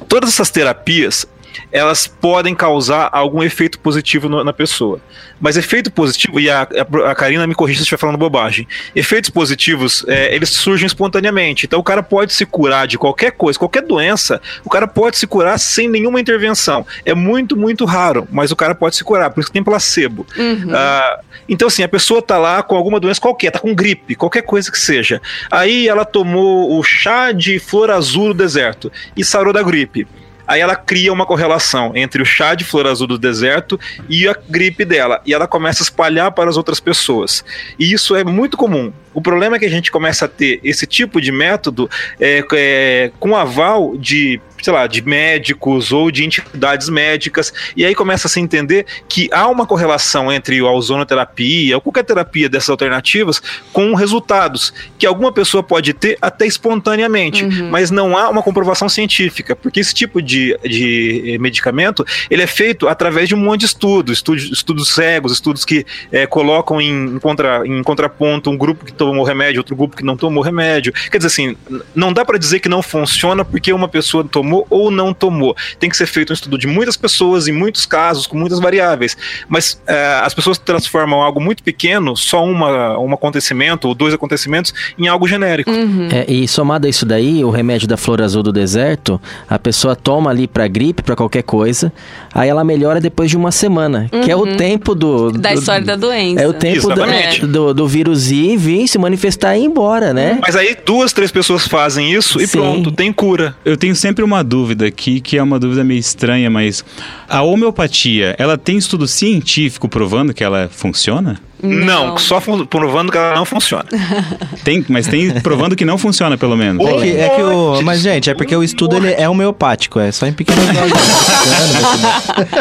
Todas 0.08 0.30
essas 0.30 0.50
terapias, 0.50 1.26
elas 1.72 2.08
podem 2.08 2.54
causar 2.56 3.10
algum 3.12 3.44
efeito 3.44 3.80
positivo 3.80 4.28
no- 4.30 4.44
na 4.44 4.54
pessoa. 4.54 5.00
Mas 5.40 5.58
efeito 5.58 5.92
positivo, 5.92 6.40
e 6.40 6.50
a, 6.50 6.62
a, 6.62 7.12
a 7.12 7.16
Karina 7.16 7.46
me 7.46 7.54
corrija 7.56 7.80
se 7.80 7.84
estiver 7.84 7.98
falando 8.00 8.18
bobagem, 8.18 8.68
efeitos 8.96 9.30
positivos, 9.30 10.06
é, 10.08 10.34
eles 10.34 10.50
surgem 10.50 10.86
espontaneamente. 10.88 11.66
Então 11.66 11.80
o 11.80 11.84
cara 11.84 12.02
pode 12.02 12.32
se 12.34 12.46
curar 12.46 12.88
de 12.88 12.98
qualquer 12.98 13.32
coisa, 13.32 13.60
qualquer 13.60 13.82
doença, 13.84 14.42
o 14.64 14.70
cara 14.70 14.88
pode 14.88 15.18
se 15.18 15.28
curar 15.28 15.60
sem 15.60 15.88
nenhuma 15.90 16.20
intervenção. 16.20 16.86
É 17.06 17.14
muito, 17.14 17.58
muito 17.58 17.84
raro, 17.86 18.28
mas 18.32 18.52
o 18.52 18.56
cara 18.56 18.74
pode 18.74 18.96
se 18.96 19.04
curar, 19.04 19.30
por 19.32 19.42
isso 19.42 19.50
que 19.50 19.54
tem 19.54 19.64
placebo. 19.64 20.26
Ah, 20.74 21.20
então, 21.50 21.68
assim, 21.68 21.84
a 21.84 21.90
pessoa 21.90 22.22
tá 22.22 22.38
lá 22.38 22.64
com 22.64 22.76
alguma 22.76 23.00
doença 23.00 23.20
qualquer, 23.20 23.52
tá 23.52 23.60
com 23.60 23.76
gripe, 23.76 24.16
qualquer 24.16 24.44
coisa 24.44 24.72
que 24.72 24.80
seja. 24.80 25.22
Aí 25.52 25.88
ela 25.90 26.06
tomou 26.06 26.78
o 26.80 26.84
chá 26.84 27.32
de 27.32 27.60
flor 27.60 27.92
azul 27.92 28.30
do 28.30 28.34
deserto 28.34 28.92
e 29.18 29.26
sarou 29.26 29.52
da 29.52 29.62
gripe. 29.62 30.08
Aí 30.54 30.62
ela 30.62 30.76
cria 30.76 31.12
uma 31.12 31.26
correlação 31.26 31.94
entre 31.96 32.22
o 32.22 32.26
chá 32.26 32.54
de 32.54 32.64
flor 32.64 32.86
azul 32.86 33.08
do 33.08 33.18
deserto 33.18 33.80
e 34.08 34.28
a 34.28 34.36
gripe 34.48 34.86
dela. 34.86 35.20
E 35.26 35.34
ela 35.34 35.48
começa 35.48 35.82
a 35.82 35.86
espalhar 35.86 36.32
para 36.32 36.48
as 36.48 36.58
outras 36.58 36.80
pessoas. 36.80 37.44
E 37.80 37.92
isso 37.92 38.16
é 38.16 38.24
muito 38.24 38.56
comum. 38.56 38.94
O 39.14 39.22
problema 39.22 39.56
é 39.56 39.60
que 39.60 39.66
a 39.66 39.70
gente 39.70 39.92
começa 39.92 40.26
a 40.26 40.28
ter 40.28 40.60
esse 40.64 40.86
tipo 40.86 41.22
de 41.22 41.32
método 41.32 41.90
é, 42.20 42.44
é, 42.54 43.12
com 43.20 43.36
aval 43.36 43.96
de, 43.98 44.40
sei 44.62 44.74
lá, 44.74 44.88
de 44.88 45.02
médicos 45.02 45.92
ou 45.92 46.12
de 46.12 46.24
entidades 46.24 46.90
médicas. 46.90 47.54
E 47.76 47.86
aí 47.86 47.94
começa 47.94 48.28
a 48.28 48.30
se 48.30 48.40
entender 48.40 48.86
que 49.08 49.30
há 49.32 49.48
uma 49.48 49.66
correlação 49.66 50.32
entre 50.32 50.60
a 50.60 50.72
ozonoterapia 50.72 51.76
ou 51.76 51.82
qualquer 51.82 52.04
terapia 52.04 52.50
dessas 52.50 52.70
alternativas 52.70 53.42
com 53.72 53.94
resultados 53.94 54.74
que 54.98 55.06
alguma 55.06 55.32
pessoa 55.32 55.64
pode 55.64 55.94
ter 55.94 56.18
até 56.22 56.46
espontaneamente, 56.46 57.46
mas 57.70 57.92
não 57.92 58.18
há 58.18 58.30
uma 58.30 58.42
comprovação 58.42 58.88
científica, 58.90 59.56
porque 59.56 59.80
esse 59.80 59.94
tipo 59.94 60.22
de, 60.22 60.58
de 60.64 61.34
eh, 61.34 61.38
medicamento 61.38 62.06
ele 62.30 62.42
é 62.42 62.48
feito 62.48 62.88
através 62.88 63.28
de 63.28 63.36
um 63.36 63.38
monte 63.38 63.62
de 63.62 63.66
estudos, 63.68 64.18
estudos, 64.18 64.52
estudos 64.52 64.94
cegos, 64.94 65.34
estudos 65.34 65.66
que 65.66 65.86
eh, 66.12 66.26
colocam 66.26 66.80
em, 66.80 67.16
em 67.16 67.20
contra, 67.20 67.66
em 67.66 67.84
contraponto 67.84 68.50
um 68.50 68.58
grupo 68.58 68.86
que 68.86 68.94
tomou 69.06 69.24
remédio, 69.24 69.60
outro 69.60 69.76
grupo 69.76 69.96
que 69.96 70.04
não 70.04 70.16
tomou 70.18 70.44
remédio. 70.44 70.94
Quer 71.12 71.18
dizer 71.18 71.28
assim, 71.28 71.56
não 71.96 72.12
dá 72.14 72.24
para 72.26 72.38
dizer 72.38 72.60
que 72.60 72.70
não 72.70 72.82
funciona 72.82 73.44
porque 73.46 73.72
uma 73.74 73.88
pessoa 73.88 74.24
tomou 74.24 74.66
ou 74.70 74.90
não 74.92 75.14
tomou. 75.14 75.56
Tem 75.80 75.90
que 75.90 75.98
ser 75.98 76.06
feito 76.06 76.32
um 76.32 76.34
estudo 76.34 76.58
de 76.58 76.68
muitas 76.68 76.96
pessoas, 76.98 77.48
em 77.48 77.52
muitos 77.52 77.86
casos, 77.86 78.28
com 78.28 78.38
muitas 78.38 78.60
variáveis. 78.60 79.16
Mas 79.48 79.82
eh, 79.88 80.22
as 80.24 80.34
pessoas 80.34 80.58
transformam 80.58 81.22
algo 81.22 81.40
muito 81.42 81.64
pequeno, 81.64 82.16
só 82.16 82.44
uma, 82.46 82.98
um 83.00 83.14
acontecimento 83.14 83.88
ou 83.88 83.96
dois 83.96 84.14
acontecimentos, 84.14 84.74
em 84.98 85.08
algo 85.08 85.28
genérico. 85.28 85.72
É, 86.12 86.32
e 86.32 86.48
somado 86.48 86.88
a 86.88 86.90
isso 86.90 87.06
daí, 87.06 87.44
o 87.44 87.50
remédio 87.50 87.88
da 87.88 87.98
flor 87.98 88.22
azul 88.22 88.44
do 88.44 88.52
deserto, 88.52 89.20
a 89.50 89.58
pessoa 89.60 89.96
toma 89.96 90.30
ali 90.30 90.48
pra 90.48 90.68
gripe, 90.68 91.02
pra 91.04 91.16
qualquer 91.16 91.44
coisa, 91.44 91.92
aí 92.34 92.50
ela 92.50 92.64
melhora 92.64 93.00
depois 93.02 93.30
de 93.30 93.38
uma 93.38 93.52
semana, 93.52 94.10
que 94.24 94.32
é 94.32 94.36
o 94.36 94.56
tempo 94.56 94.94
do... 94.96 95.32
Da 95.32 95.54
do- 95.54 95.60
história 95.60 95.86
da 95.86 95.96
doença. 95.96 96.42
É 96.42 96.48
o 96.48 96.54
tempo 96.54 96.88
da- 96.90 97.06
do, 97.48 97.74
do 97.74 97.88
vírus 97.88 98.32
ir, 98.32 98.58
vir, 98.58 98.88
se 98.94 98.98
manifestar 98.98 99.58
e 99.58 99.62
ir 99.62 99.66
embora, 99.66 100.14
né? 100.14 100.40
Mas 100.42 100.56
aí 100.56 100.76
duas, 100.86 101.12
três 101.12 101.32
pessoas 101.32 101.68
fazem 101.68 102.14
isso 102.14 102.40
e 102.40 102.48
Sim. 102.48 102.60
pronto, 102.60 102.92
tem 102.92 103.12
cura. 103.12 103.56
Eu 103.66 103.76
tenho 103.76 103.96
sempre 103.96 104.24
uma 104.24 104.44
dúvida 104.44 104.86
aqui, 104.86 105.20
que 105.20 105.38
é 105.38 105.44
uma 105.44 105.60
dúvida 105.60 105.84
meio 105.84 106.00
estranha, 106.00 106.50
mas 106.50 106.86
a 107.28 107.42
homeopatia, 107.42 108.36
ela 108.38 108.58
tem 108.58 108.78
estudo 108.78 109.08
científico 109.08 109.90
provando 109.90 110.34
que 110.34 110.44
ela 110.44 110.70
funciona? 110.72 111.40
Não, 111.64 112.18
só 112.18 112.42
fun- 112.42 112.66
provando 112.66 113.12
que 113.12 113.18
ela 113.18 113.36
não 113.36 113.46
funciona. 113.46 113.86
Tem, 114.64 114.84
mas 114.90 115.08
tem 115.08 115.32
provando 115.42 115.76
que 115.76 115.84
não 115.86 115.98
funciona, 115.98 116.38
pelo 116.38 116.56
menos. 116.56 116.86
É 116.86 116.94
que, 116.94 117.18
é 117.18 117.30
que 117.30 117.42
o, 117.42 117.82
mas, 117.82 118.02
gente, 118.02 118.30
é 118.30 118.34
porque 118.34 118.56
o 118.56 118.64
estudo 118.64 118.96
ele 118.98 119.12
é 119.12 119.28
homeopático, 119.28 120.00
é 120.00 120.12
só 120.12 120.26
em 120.26 120.34
pequenas 120.34 120.66
doses. 120.68 120.94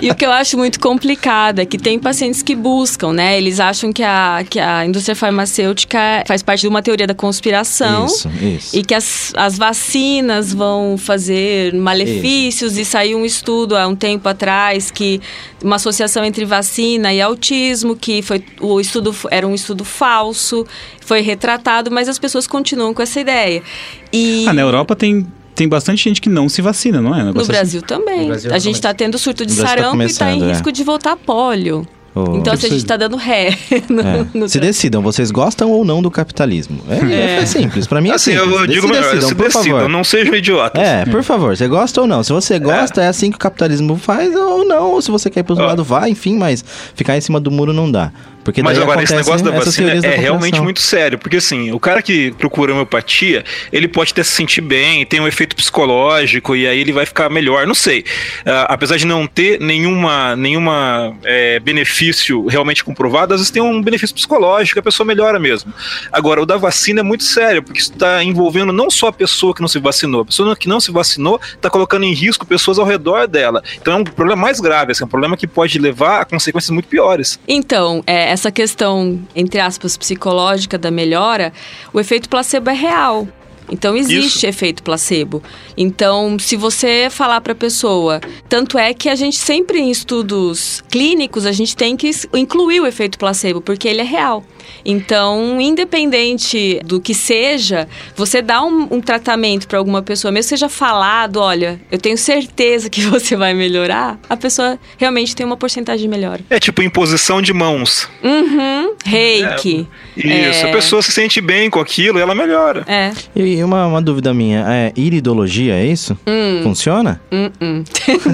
E 0.00 0.10
o 0.10 0.14
que 0.14 0.24
eu 0.26 0.32
acho 0.32 0.56
muito 0.58 0.80
complicado 0.80 1.60
é 1.60 1.66
que 1.66 1.78
tem 1.78 1.98
pacientes 1.98 2.42
que 2.42 2.54
buscam, 2.54 3.12
né? 3.12 3.36
Eles 3.38 3.60
acham 3.60 3.92
que 3.92 4.02
a, 4.02 4.44
que 4.48 4.58
a 4.58 4.84
indústria 4.84 5.14
farmacêutica 5.14 5.98
faz 6.26 6.42
parte 6.42 6.62
de 6.62 6.68
uma 6.68 6.82
teoria 6.82 7.06
da 7.06 7.14
conspiração. 7.14 8.06
Isso, 8.06 8.28
isso. 8.40 8.76
E 8.76 8.82
que 8.82 8.94
as, 8.94 9.32
as 9.36 9.56
vacinas 9.56 10.52
vão 10.52 10.96
fazer 10.98 11.72
malefícios. 11.74 12.76
E 12.76 12.84
saiu 12.84 13.18
um 13.18 13.24
estudo 13.24 13.76
há 13.76 13.86
um 13.86 13.94
tempo 13.94 14.28
atrás 14.28 14.90
que 14.90 15.20
uma 15.62 15.76
associação 15.76 16.24
entre 16.24 16.44
vacina 16.44 17.12
e 17.12 17.20
autismo, 17.20 17.81
que 17.96 18.22
foi 18.22 18.44
o 18.60 18.80
estudo 18.80 19.14
era 19.30 19.46
um 19.46 19.54
estudo 19.54 19.84
falso, 19.84 20.66
foi 21.00 21.20
retratado, 21.20 21.90
mas 21.90 22.08
as 22.08 22.18
pessoas 22.18 22.46
continuam 22.46 22.94
com 22.94 23.02
essa 23.02 23.20
ideia. 23.20 23.62
E 24.12 24.46
Ah, 24.48 24.52
na 24.52 24.62
Europa 24.62 24.96
tem, 24.96 25.26
tem 25.54 25.68
bastante 25.68 26.02
gente 26.04 26.20
que 26.20 26.28
não 26.28 26.48
se 26.48 26.62
vacina, 26.62 27.00
não 27.00 27.14
é? 27.14 27.20
No 27.20 27.26
negócio 27.26 27.48
Brasil 27.48 27.82
também. 27.82 28.20
No 28.20 28.26
Brasil 28.28 28.50
a 28.50 28.54
tá 28.54 28.58
gente 28.58 28.74
está 28.76 28.94
tendo 28.94 29.18
surto 29.18 29.44
de 29.44 29.56
tá 29.56 29.66
sarampo 29.66 30.02
e 30.02 30.06
está 30.06 30.32
em 30.32 30.42
é. 30.42 30.48
risco 30.48 30.70
de 30.70 30.82
voltar 30.84 31.16
pólio. 31.16 31.86
Oh. 32.14 32.36
Então, 32.36 32.52
assim, 32.52 32.66
a 32.66 32.70
gente 32.70 32.78
está 32.80 32.96
dando 32.96 33.16
ré. 33.16 33.56
no- 33.88 34.00
É. 34.02 34.26
no 34.34 34.48
Se 34.48 34.60
decidam, 34.60 35.00
vocês 35.00 35.30
gostam 35.30 35.70
ou 35.70 35.82
não 35.84 36.02
do 36.02 36.10
capitalismo? 36.10 36.78
É, 36.88 37.40
é 37.40 37.46
simples, 37.46 37.86
pra 37.86 38.00
mim 38.02 38.10
é 38.10 38.14
Assim, 38.14 38.32
simples. 38.36 38.60
eu 38.60 38.66
digo 38.66 38.86
se 38.86 38.92
melhor, 38.92 39.02
decidam, 39.04 39.28
se 39.28 39.34
por 39.34 39.44
decidam, 39.46 39.76
favor. 39.78 39.88
não 39.88 40.04
sejam 40.04 40.34
idiotas. 40.34 40.82
É, 40.82 41.04
por 41.06 41.22
favor, 41.22 41.56
você 41.56 41.66
gosta 41.66 42.00
ou 42.02 42.06
não? 42.06 42.22
Se 42.22 42.32
você 42.32 42.58
gosta, 42.58 43.02
é, 43.02 43.08
assim 43.08 43.30
que 43.30 43.36
o 43.36 43.38
capitalismo 43.40 43.96
faz 43.96 44.34
ou 44.34 44.64
não. 44.66 44.90
Ou 44.92 45.00
se 45.02 45.10
você 45.10 45.30
quer 45.30 45.40
ir 45.40 45.42
pro 45.44 45.54
outro 45.54 45.66
lado, 45.66 45.82
vai, 45.82 46.10
enfim, 46.10 46.36
mas 46.36 46.62
ficar 46.94 47.16
em 47.16 47.20
cima 47.20 47.40
do 47.40 47.50
muro 47.50 47.72
não 47.72 47.90
dá. 47.90 48.12
Porque 48.44 48.62
Mas 48.62 48.78
agora, 48.78 49.02
esse 49.02 49.14
negócio 49.14 49.44
da 49.44 49.50
vacina 49.52 50.00
da 50.00 50.08
é 50.08 50.16
realmente 50.16 50.60
muito 50.60 50.80
sério, 50.80 51.18
porque 51.18 51.36
assim, 51.36 51.70
o 51.72 51.78
cara 51.78 52.02
que 52.02 52.32
procura 52.32 52.72
homeopatia, 52.72 53.44
ele 53.72 53.86
pode 53.86 54.12
até 54.12 54.22
se 54.22 54.30
sentir 54.30 54.60
bem, 54.60 55.06
tem 55.06 55.20
um 55.20 55.28
efeito 55.28 55.54
psicológico, 55.54 56.56
e 56.56 56.66
aí 56.66 56.78
ele 56.80 56.92
vai 56.92 57.06
ficar 57.06 57.30
melhor, 57.30 57.66
não 57.66 57.74
sei. 57.74 58.04
Ah, 58.44 58.66
apesar 58.70 58.96
de 58.96 59.06
não 59.06 59.26
ter 59.26 59.60
nenhuma, 59.60 60.34
nenhuma 60.36 61.16
é, 61.24 61.60
benefício 61.60 62.46
realmente 62.46 62.82
comprovado, 62.82 63.34
às 63.34 63.40
vezes 63.40 63.50
tem 63.50 63.62
um 63.62 63.80
benefício 63.80 64.14
psicológico, 64.14 64.78
a 64.78 64.82
pessoa 64.82 65.06
melhora 65.06 65.38
mesmo. 65.38 65.72
Agora, 66.10 66.42
o 66.42 66.46
da 66.46 66.56
vacina 66.56 67.00
é 67.00 67.02
muito 67.02 67.24
sério, 67.24 67.62
porque 67.62 67.80
isso 67.80 67.92
está 67.92 68.22
envolvendo 68.24 68.72
não 68.72 68.90
só 68.90 69.08
a 69.08 69.12
pessoa 69.12 69.54
que 69.54 69.60
não 69.60 69.68
se 69.68 69.78
vacinou, 69.78 70.22
a 70.22 70.24
pessoa 70.24 70.56
que 70.56 70.68
não 70.68 70.80
se 70.80 70.90
vacinou 70.90 71.40
está 71.54 71.70
colocando 71.70 72.04
em 72.04 72.12
risco 72.12 72.46
pessoas 72.46 72.78
ao 72.78 72.86
redor 72.86 73.26
dela. 73.28 73.62
Então 73.80 73.94
é 73.94 73.96
um 73.96 74.04
problema 74.04 74.40
mais 74.40 74.60
grave, 74.60 74.92
assim, 74.92 75.04
é 75.04 75.06
um 75.06 75.08
problema 75.08 75.36
que 75.36 75.46
pode 75.46 75.78
levar 75.78 76.20
a 76.20 76.24
consequências 76.24 76.70
muito 76.70 76.88
piores. 76.88 77.38
Então, 77.46 78.02
é, 78.06 78.31
essa 78.32 78.50
questão, 78.50 79.20
entre 79.36 79.60
aspas, 79.60 79.96
psicológica 79.96 80.78
da 80.78 80.90
melhora, 80.90 81.52
o 81.92 82.00
efeito 82.00 82.28
placebo 82.28 82.70
é 82.70 82.72
real. 82.72 83.28
Então 83.72 83.96
existe 83.96 84.36
Isso. 84.36 84.46
efeito 84.46 84.82
placebo. 84.82 85.42
Então, 85.76 86.38
se 86.38 86.54
você 86.56 87.08
falar 87.10 87.40
para 87.40 87.52
a 87.54 87.56
pessoa, 87.56 88.20
tanto 88.48 88.76
é 88.78 88.92
que 88.92 89.08
a 89.08 89.14
gente 89.14 89.38
sempre 89.38 89.78
em 89.80 89.90
estudos 89.90 90.82
clínicos 90.90 91.46
a 91.46 91.52
gente 91.52 91.74
tem 91.74 91.96
que 91.96 92.10
incluir 92.34 92.80
o 92.80 92.86
efeito 92.86 93.18
placebo, 93.18 93.60
porque 93.62 93.88
ele 93.88 94.02
é 94.02 94.04
real. 94.04 94.44
Então, 94.84 95.60
independente 95.60 96.80
do 96.84 97.00
que 97.00 97.14
seja, 97.14 97.88
você 98.16 98.42
dá 98.42 98.62
um, 98.62 98.88
um 98.90 99.00
tratamento 99.00 99.66
para 99.66 99.78
alguma 99.78 100.02
pessoa, 100.02 100.30
mesmo 100.30 100.44
que 100.44 100.48
seja 100.50 100.68
falado, 100.68 101.38
olha, 101.38 101.80
eu 101.90 101.98
tenho 101.98 102.18
certeza 102.18 102.90
que 102.90 103.00
você 103.06 103.36
vai 103.36 103.54
melhorar, 103.54 104.18
a 104.28 104.36
pessoa 104.36 104.78
realmente 104.98 105.34
tem 105.34 105.46
uma 105.46 105.56
porcentagem 105.56 106.02
de 106.02 106.08
melhora. 106.08 106.40
É 106.50 106.58
tipo 106.60 106.82
imposição 106.82 107.40
de 107.40 107.52
mãos. 107.52 108.08
Uhum, 108.22 108.94
reiki. 109.04 109.86
Isso, 110.16 110.66
É. 110.66 110.70
a 110.70 110.72
pessoa 110.72 111.00
se 111.02 111.10
sente 111.12 111.40
bem 111.40 111.70
com 111.70 111.80
aquilo 111.80 112.18
e 112.18 112.22
ela 112.22 112.34
melhora. 112.34 112.84
É. 112.86 113.12
E 113.34 113.61
uma, 113.64 113.86
uma 113.86 114.02
dúvida 114.02 114.32
minha, 114.32 114.64
é 114.68 114.92
iridologia, 114.96 115.74
é 115.74 115.86
isso? 115.86 116.16
Funciona? 116.62 117.20
Hum, 117.30 117.50
hum. 117.60 117.84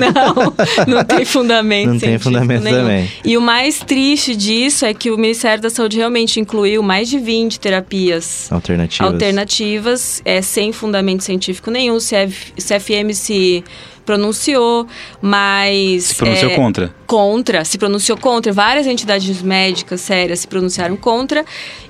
não, 0.86 0.96
não 0.96 1.04
tem 1.04 1.24
fundamento. 1.24 1.88
Não 1.92 1.98
tem 1.98 2.18
fundamento 2.18 2.62
nenhum. 2.62 2.78
também. 2.78 3.10
E 3.24 3.36
o 3.36 3.40
mais 3.40 3.80
triste 3.80 4.36
disso 4.36 4.84
é 4.84 4.92
que 4.92 5.10
o 5.10 5.16
Ministério 5.16 5.62
da 5.62 5.70
Saúde 5.70 5.96
realmente 5.96 6.40
incluiu 6.40 6.82
mais 6.82 7.08
de 7.08 7.18
20 7.18 7.58
terapias 7.60 8.50
Alternativas. 8.50 9.12
alternativas, 9.12 10.22
é, 10.24 10.42
sem 10.42 10.72
fundamento 10.72 11.24
científico 11.24 11.70
nenhum. 11.70 11.96
O 11.96 11.98
CF, 11.98 12.52
CFM 12.56 13.12
se 13.12 13.64
pronunciou, 14.08 14.86
mas. 15.20 16.04
Se 16.04 16.14
pronunciou 16.14 16.50
é, 16.50 16.54
contra. 16.54 16.94
contra, 17.06 17.64
se 17.66 17.76
pronunciou 17.76 18.16
contra. 18.16 18.50
Várias 18.50 18.86
entidades 18.86 19.42
médicas 19.42 20.00
sérias 20.00 20.40
se 20.40 20.48
pronunciaram 20.48 20.96
contra. 20.96 21.44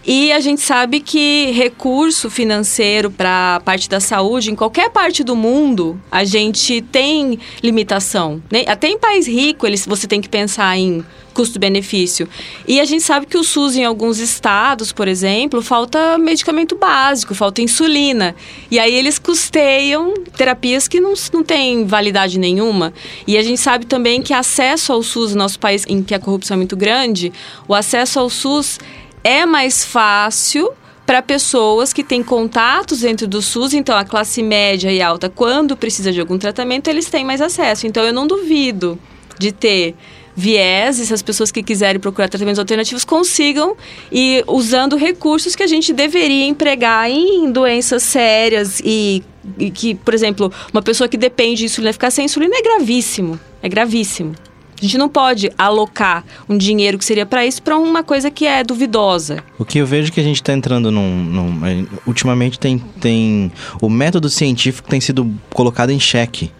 E 0.04 0.32
a 0.32 0.40
gente 0.40 0.60
sabe 0.60 0.98
que 0.98 1.52
recurso 1.52 2.28
financeiro 2.28 3.08
para 3.08 3.56
a 3.56 3.60
parte 3.60 3.88
da 3.88 4.00
saúde, 4.00 4.50
em 4.50 4.56
qualquer 4.56 4.90
parte 4.90 5.22
do 5.22 5.36
mundo, 5.36 6.00
a 6.10 6.24
gente 6.24 6.82
tem 6.82 7.38
limitação. 7.62 8.42
né? 8.50 8.64
Até 8.66 8.88
em 8.88 8.98
país 8.98 9.28
rico, 9.28 9.64
eles, 9.64 9.86
você 9.86 10.08
tem 10.08 10.20
que 10.20 10.28
pensar 10.28 10.76
em 10.76 11.04
custo-benefício. 11.38 12.28
E 12.66 12.80
a 12.80 12.84
gente 12.84 13.04
sabe 13.04 13.24
que 13.24 13.38
o 13.38 13.44
SUS, 13.44 13.76
em 13.76 13.84
alguns 13.84 14.18
estados, 14.18 14.90
por 14.90 15.06
exemplo, 15.06 15.62
falta 15.62 16.18
medicamento 16.18 16.74
básico, 16.74 17.32
falta 17.32 17.62
insulina. 17.62 18.34
E 18.68 18.76
aí 18.76 18.92
eles 18.92 19.20
custeiam 19.20 20.14
terapias 20.36 20.88
que 20.88 20.98
não, 20.98 21.14
não 21.32 21.44
têm 21.44 21.86
validade 21.86 22.40
nenhuma. 22.40 22.92
E 23.24 23.38
a 23.38 23.42
gente 23.42 23.60
sabe 23.60 23.86
também 23.86 24.20
que 24.20 24.34
acesso 24.34 24.92
ao 24.92 25.00
SUS 25.00 25.30
no 25.30 25.38
nosso 25.38 25.60
país, 25.60 25.84
em 25.86 26.02
que 26.02 26.12
a 26.12 26.18
corrupção 26.18 26.56
é 26.56 26.58
muito 26.58 26.76
grande, 26.76 27.32
o 27.68 27.74
acesso 27.74 28.18
ao 28.18 28.28
SUS 28.28 28.80
é 29.22 29.46
mais 29.46 29.84
fácil 29.84 30.72
para 31.06 31.22
pessoas 31.22 31.92
que 31.92 32.02
têm 32.02 32.20
contatos 32.20 33.00
dentro 33.00 33.28
do 33.28 33.40
SUS, 33.40 33.74
então 33.74 33.96
a 33.96 34.04
classe 34.04 34.42
média 34.42 34.92
e 34.92 35.00
alta, 35.00 35.30
quando 35.30 35.76
precisa 35.76 36.10
de 36.10 36.18
algum 36.18 36.36
tratamento, 36.36 36.88
eles 36.88 37.06
têm 37.06 37.24
mais 37.24 37.40
acesso. 37.40 37.86
Então 37.86 38.02
eu 38.02 38.12
não 38.12 38.26
duvido 38.26 38.98
de 39.38 39.52
ter 39.52 39.94
viés, 40.38 40.96
se 40.96 41.12
as 41.12 41.20
pessoas 41.20 41.50
que 41.50 41.64
quiserem 41.64 42.00
procurar 42.00 42.28
tratamentos 42.28 42.60
alternativos 42.60 43.04
consigam 43.04 43.76
e 44.10 44.44
usando 44.46 44.96
recursos 44.96 45.56
que 45.56 45.64
a 45.64 45.66
gente 45.66 45.92
deveria 45.92 46.46
empregar 46.46 47.10
em 47.10 47.50
doenças 47.50 48.04
sérias 48.04 48.80
e, 48.84 49.24
e 49.58 49.68
que, 49.68 49.96
por 49.96 50.14
exemplo, 50.14 50.52
uma 50.72 50.80
pessoa 50.80 51.08
que 51.08 51.16
depende 51.16 51.56
de 51.56 51.64
insulina 51.64 51.92
ficar 51.92 52.12
sem 52.12 52.26
insulina 52.26 52.56
é 52.56 52.62
gravíssimo, 52.62 53.38
é 53.60 53.68
gravíssimo. 53.68 54.36
A 54.78 54.84
gente 54.84 54.96
não 54.96 55.08
pode 55.08 55.50
alocar 55.58 56.24
um 56.48 56.56
dinheiro 56.56 56.96
que 56.98 57.04
seria 57.04 57.26
para 57.26 57.44
isso 57.44 57.60
para 57.62 57.76
uma 57.76 58.02
coisa 58.04 58.30
que 58.30 58.46
é 58.46 58.62
duvidosa. 58.62 59.42
O 59.58 59.64
que 59.64 59.78
eu 59.78 59.86
vejo 59.86 60.12
que 60.12 60.20
a 60.20 60.22
gente 60.22 60.42
tá 60.42 60.52
entrando 60.52 60.90
num. 60.90 61.16
num- 61.24 61.66
é, 61.66 61.84
ultimamente 62.06 62.58
tem, 62.58 62.78
tem. 63.00 63.50
O 63.82 63.88
método 63.90 64.28
científico 64.28 64.88
tem 64.88 65.00
sido 65.00 65.28
colocado 65.52 65.90
em 65.90 65.98
xeque. 65.98 66.52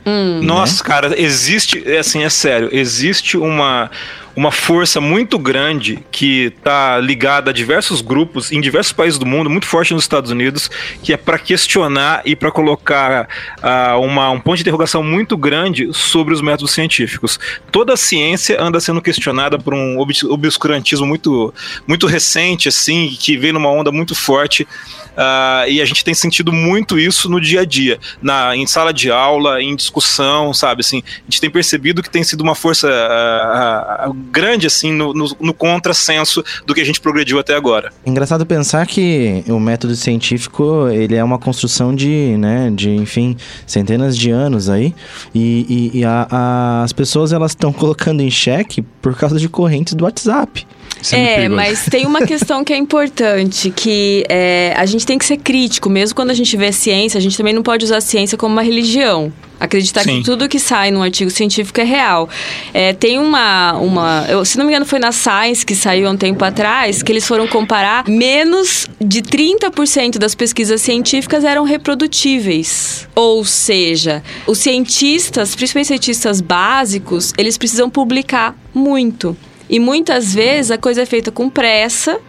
Nossa, 0.43 0.83
cara, 0.83 1.21
existe, 1.21 1.83
é 1.87 1.99
assim, 1.99 2.23
é 2.25 2.29
sério, 2.31 2.69
existe 2.73 3.37
uma, 3.37 3.91
uma 4.39 4.53
força 4.53 5.01
muito 5.01 5.37
grande 5.37 5.99
que 6.13 6.51
tá 6.63 7.01
ligada 7.01 7.51
a 7.51 7.53
diversos 7.53 8.01
grupos 8.01 8.53
em 8.53 8.61
diversos 8.61 8.93
países 8.93 9.19
do 9.19 9.27
mundo, 9.27 9.51
muito 9.51 9.67
forte 9.67 9.93
nos 9.93 10.05
Estados 10.05 10.31
Unidos, 10.31 10.71
que 11.03 11.13
é 11.13 11.17
para 11.17 11.41
questionar 11.41 12.23
e 12.25 12.37
para 12.37 12.53
colocar 12.53 13.29
ah, 13.61 13.97
uma, 13.99 14.31
um 14.31 14.39
ponto 14.39 14.55
de 14.55 14.63
interrogação 14.63 15.03
muito 15.03 15.37
grande 15.37 15.93
sobre 15.93 16.33
os 16.33 16.41
métodos 16.41 16.71
científicos. 16.73 17.41
Toda 17.73 17.95
a 17.95 17.97
ciência 17.97 18.63
anda 18.63 18.79
sendo 18.79 19.03
questionada 19.03 19.59
por 19.59 19.75
um 19.75 19.99
obs- 19.99 20.23
obscurantismo 20.23 21.05
muito, 21.05 21.53
muito 21.85 22.07
recente, 22.07 22.69
assim, 22.69 23.09
que 23.19 23.37
vem 23.37 23.51
numa 23.51 23.69
onda 23.69 23.91
muito 23.91 24.15
forte. 24.15 24.69
Ah, 25.17 25.65
e 25.67 25.83
a 25.83 25.85
gente 25.85 26.05
tem 26.05 26.15
sentido 26.15 26.53
muito 26.53 26.97
isso 26.97 27.29
no 27.29 27.41
dia 27.41 27.63
a 27.63 27.65
dia, 27.65 27.99
na, 28.23 28.55
em 28.55 28.69
sala 28.69 28.93
de 28.93 29.11
aula, 29.11 29.61
em 29.61 29.75
discussão, 29.75 30.55
sabe? 30.55 30.83
Assim, 30.83 31.03
a 31.05 31.25
gente 31.25 31.41
tem 31.41 31.51
percebido 31.51 32.05
que 32.05 32.09
tem 32.09 32.23
sido 32.23 32.41
uma 32.43 32.55
força 32.55 32.89
ah, 32.89 34.05
ah, 34.07 34.13
grande 34.31 34.67
assim 34.67 34.93
no, 34.93 35.13
no, 35.13 35.27
no 35.41 35.55
contrassenso 35.55 36.43
do 36.67 36.75
que 36.75 36.81
a 36.81 36.85
gente 36.85 37.01
progrediu 37.01 37.39
até 37.39 37.55
agora. 37.55 37.93
Engraçado 38.05 38.45
pensar 38.47 38.87
que 38.87 39.45
o 39.49 39.59
método 39.59 39.95
científico 39.97 40.89
ele 40.89 41.15
é 41.15 41.25
uma 41.25 41.39
construção 41.39 41.95
de, 41.95 42.37
né, 42.39 42.71
de 42.75 42.91
enfim, 42.91 43.37
centenas 43.67 44.17
de 44.17 44.31
anos 44.31 44.69
aí 44.69 44.95
e, 45.35 45.91
e- 45.95 45.99
e 46.01 46.05
a- 46.05 46.27
a- 46.31 46.83
as 46.83 46.93
pessoas 46.93 47.33
elas 47.33 47.53
estão 47.53 47.73
colocando 47.79 48.21
em 48.21 48.31
xeque 48.31 48.83
por 49.03 49.15
causa 49.17 49.39
de 49.39 49.49
correntes 49.49 49.95
do 49.95 50.05
WhatsApp. 50.05 50.67
Isso 51.01 51.15
é, 51.15 51.19
É, 51.19 51.35
perigoso. 51.37 51.57
mas 51.57 51.87
tem 51.87 52.07
uma 52.07 52.25
questão 52.27 52.65
que 52.65 52.73
é 52.73 52.77
importante, 52.77 53.71
que 53.71 54.25
é, 54.29 54.75
a 54.77 54.87
gente 54.87 55.07
tem 55.07 55.19
que 55.19 55.25
ser 55.25 55.37
crítico, 55.37 55.89
mesmo 55.89 56.15
quando 56.15 56.31
a 56.31 56.35
gente 56.35 56.57
vê 56.57 56.73
ciência, 56.73 57.19
a 57.19 57.21
gente 57.21 57.37
também 57.37 57.53
não 57.53 57.63
pode 57.63 57.85
usar 57.85 57.99
a 57.99 58.01
ciência 58.01 58.37
como 58.37 58.53
uma 58.53 58.63
religião. 58.63 59.33
Acreditar 59.61 60.05
Sim. 60.05 60.19
que 60.19 60.25
tudo 60.25 60.49
que 60.49 60.59
sai 60.61 60.93
num 60.93 61.03
artigo 61.03 61.31
científico 61.31 61.81
é 61.81 61.85
real. 61.85 62.29
É, 62.73 62.93
tem 62.93 63.19
uma. 63.19 63.73
uma 63.73 64.25
eu, 64.29 64.45
se 64.45 64.57
não 64.57 64.65
me 64.65 64.71
engano, 64.71 64.87
foi 64.87 65.01
na 65.01 65.11
Science 65.11 65.67
que 65.67 65.75
saiu 65.75 66.07
há 66.07 66.13
um 66.13 66.17
tempo 66.17 66.45
atrás, 66.45 67.03
que 67.03 67.11
eles 67.11 67.27
foram 67.27 67.49
comparar 67.49 68.05
menos 68.07 68.87
de 69.01 69.21
30% 69.21 70.17
das 70.17 70.35
pesquisas 70.37 70.81
científicas 70.81 71.43
eram 71.43 71.65
reprodutíveis. 71.65 73.09
Ou 73.17 73.45
seja, 73.45 74.23
os 74.47 74.59
cientistas, 74.59 75.57
principalmente 75.57 75.89
cientistas 75.89 76.41
básicos, 76.41 77.33
eles 77.37 77.59
precisam 77.59 77.91
publicar 77.91 78.55
muito. 78.73 79.37
E 79.69 79.79
muitas 79.79 80.35
vezes 80.35 80.71
a 80.71 80.79
coisa 80.79 81.03
é 81.03 81.07
feita 81.07 81.31
com 81.31 81.51
pressa 81.51 82.21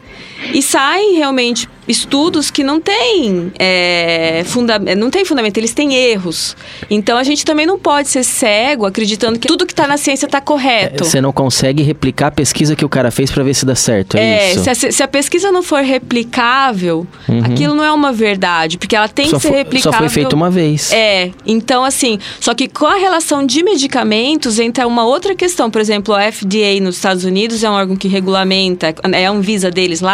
e 0.53 0.61
saem 0.61 1.15
realmente 1.15 1.67
estudos 1.87 2.51
que 2.51 2.63
não 2.63 2.79
têm, 2.79 3.51
é, 3.57 4.43
funda 4.45 4.77
não 4.95 5.09
tem 5.09 5.25
fundamento, 5.25 5.57
eles 5.57 5.73
têm 5.73 5.95
erros. 5.95 6.55
Então 6.87 7.17
a 7.17 7.23
gente 7.23 7.43
também 7.43 7.65
não 7.65 7.79
pode 7.79 8.09
ser 8.09 8.23
cego 8.23 8.85
acreditando 8.85 9.39
que 9.39 9.47
tudo 9.47 9.65
que 9.65 9.73
está 9.73 9.87
na 9.87 9.97
ciência 9.97 10.27
está 10.27 10.39
correto. 10.39 11.03
Você 11.03 11.19
não 11.19 11.31
consegue 11.31 11.81
replicar 11.81 12.27
a 12.27 12.31
pesquisa 12.31 12.75
que 12.75 12.85
o 12.85 12.89
cara 12.89 13.09
fez 13.09 13.31
pra 13.31 13.43
ver 13.43 13.55
se 13.55 13.65
dá 13.65 13.73
certo, 13.73 14.17
é, 14.17 14.21
É, 14.21 14.51
isso? 14.53 14.63
se 14.63 14.69
a, 14.87 14.91
se 14.91 15.03
a 15.03 15.07
pesquisa 15.07 15.51
não 15.51 15.63
for 15.63 15.81
replicável, 15.81 17.07
aquilo 17.43 17.73
não 17.73 17.83
é 17.83 17.91
uma 17.91 18.11
verdade, 18.11 18.77
porque 18.77 18.95
ela 18.95 19.07
tem 19.07 19.25
Uhum. 19.25 19.31
só, 19.31 19.37
que 19.39 19.47
ser 19.47 19.53
replicável. 19.53 19.91
só 19.93 19.97
foi 19.97 20.09
feito 20.09 20.33
uma 20.33 20.49
vez. 20.51 20.91
É, 20.93 21.31
então 21.45 21.83
assim, 21.83 22.19
só 22.39 22.53
que 22.53 22.67
com 22.67 22.85
a 22.85 22.97
relação 22.97 23.43
de 23.45 23.63
medicamentos 23.63 24.59
entra 24.59 24.85
uma 24.87 25.05
outra 25.05 25.33
questão. 25.35 25.71
Por 25.71 25.81
exemplo, 25.81 26.13
a 26.13 26.31
FDA 26.31 26.79
nos 26.81 26.97
Estados 26.97 27.23
Unidos 27.23 27.63
é 27.63 27.69
um 27.69 27.73
órgão 27.73 27.95
que 27.95 28.07
regulamenta, 28.07 28.93
é 29.11 29.25
a 29.25 29.31
Anvisa 29.31 29.71
deles 29.71 30.01
lá, 30.01 30.08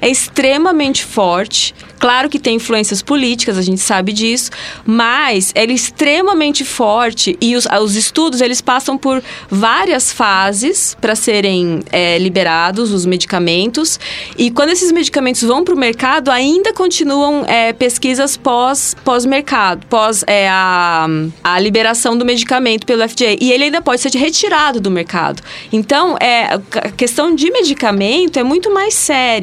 é 0.00 0.08
extremamente 0.08 1.04
forte. 1.04 1.74
Claro 1.98 2.28
que 2.28 2.38
tem 2.38 2.56
influências 2.56 3.02
políticas, 3.02 3.58
a 3.58 3.62
gente 3.62 3.80
sabe 3.80 4.12
disso, 4.12 4.50
mas 4.86 5.52
ele 5.54 5.72
é 5.72 5.74
extremamente 5.74 6.64
forte 6.64 7.36
e 7.40 7.56
os, 7.56 7.66
os 7.82 7.96
estudos 7.96 8.40
eles 8.40 8.60
passam 8.60 8.96
por 8.96 9.22
várias 9.50 10.12
fases 10.12 10.96
para 11.00 11.16
serem 11.16 11.80
é, 11.90 12.16
liberados 12.18 12.92
os 12.92 13.04
medicamentos 13.04 13.98
e 14.36 14.50
quando 14.50 14.70
esses 14.70 14.92
medicamentos 14.92 15.42
vão 15.42 15.64
para 15.64 15.74
o 15.74 15.78
mercado 15.78 16.30
ainda 16.30 16.72
continuam 16.72 17.44
é, 17.46 17.72
pesquisas 17.72 18.36
pós 18.36 18.94
pós 19.04 19.26
mercado, 19.26 19.84
pós 19.86 20.22
é, 20.26 20.48
a, 20.48 21.06
a 21.42 21.58
liberação 21.58 22.16
do 22.16 22.24
medicamento 22.24 22.86
pelo 22.86 23.06
FDA 23.08 23.36
e 23.40 23.50
ele 23.50 23.64
ainda 23.64 23.82
pode 23.82 24.00
ser 24.00 24.12
retirado 24.12 24.80
do 24.80 24.90
mercado. 24.90 25.42
Então 25.72 26.16
é 26.20 26.54
a 26.54 26.90
questão 26.96 27.34
de 27.34 27.50
medicamento 27.50 28.38
é 28.38 28.44
muito 28.44 28.72
mais 28.72 28.94
séria. 28.94 29.37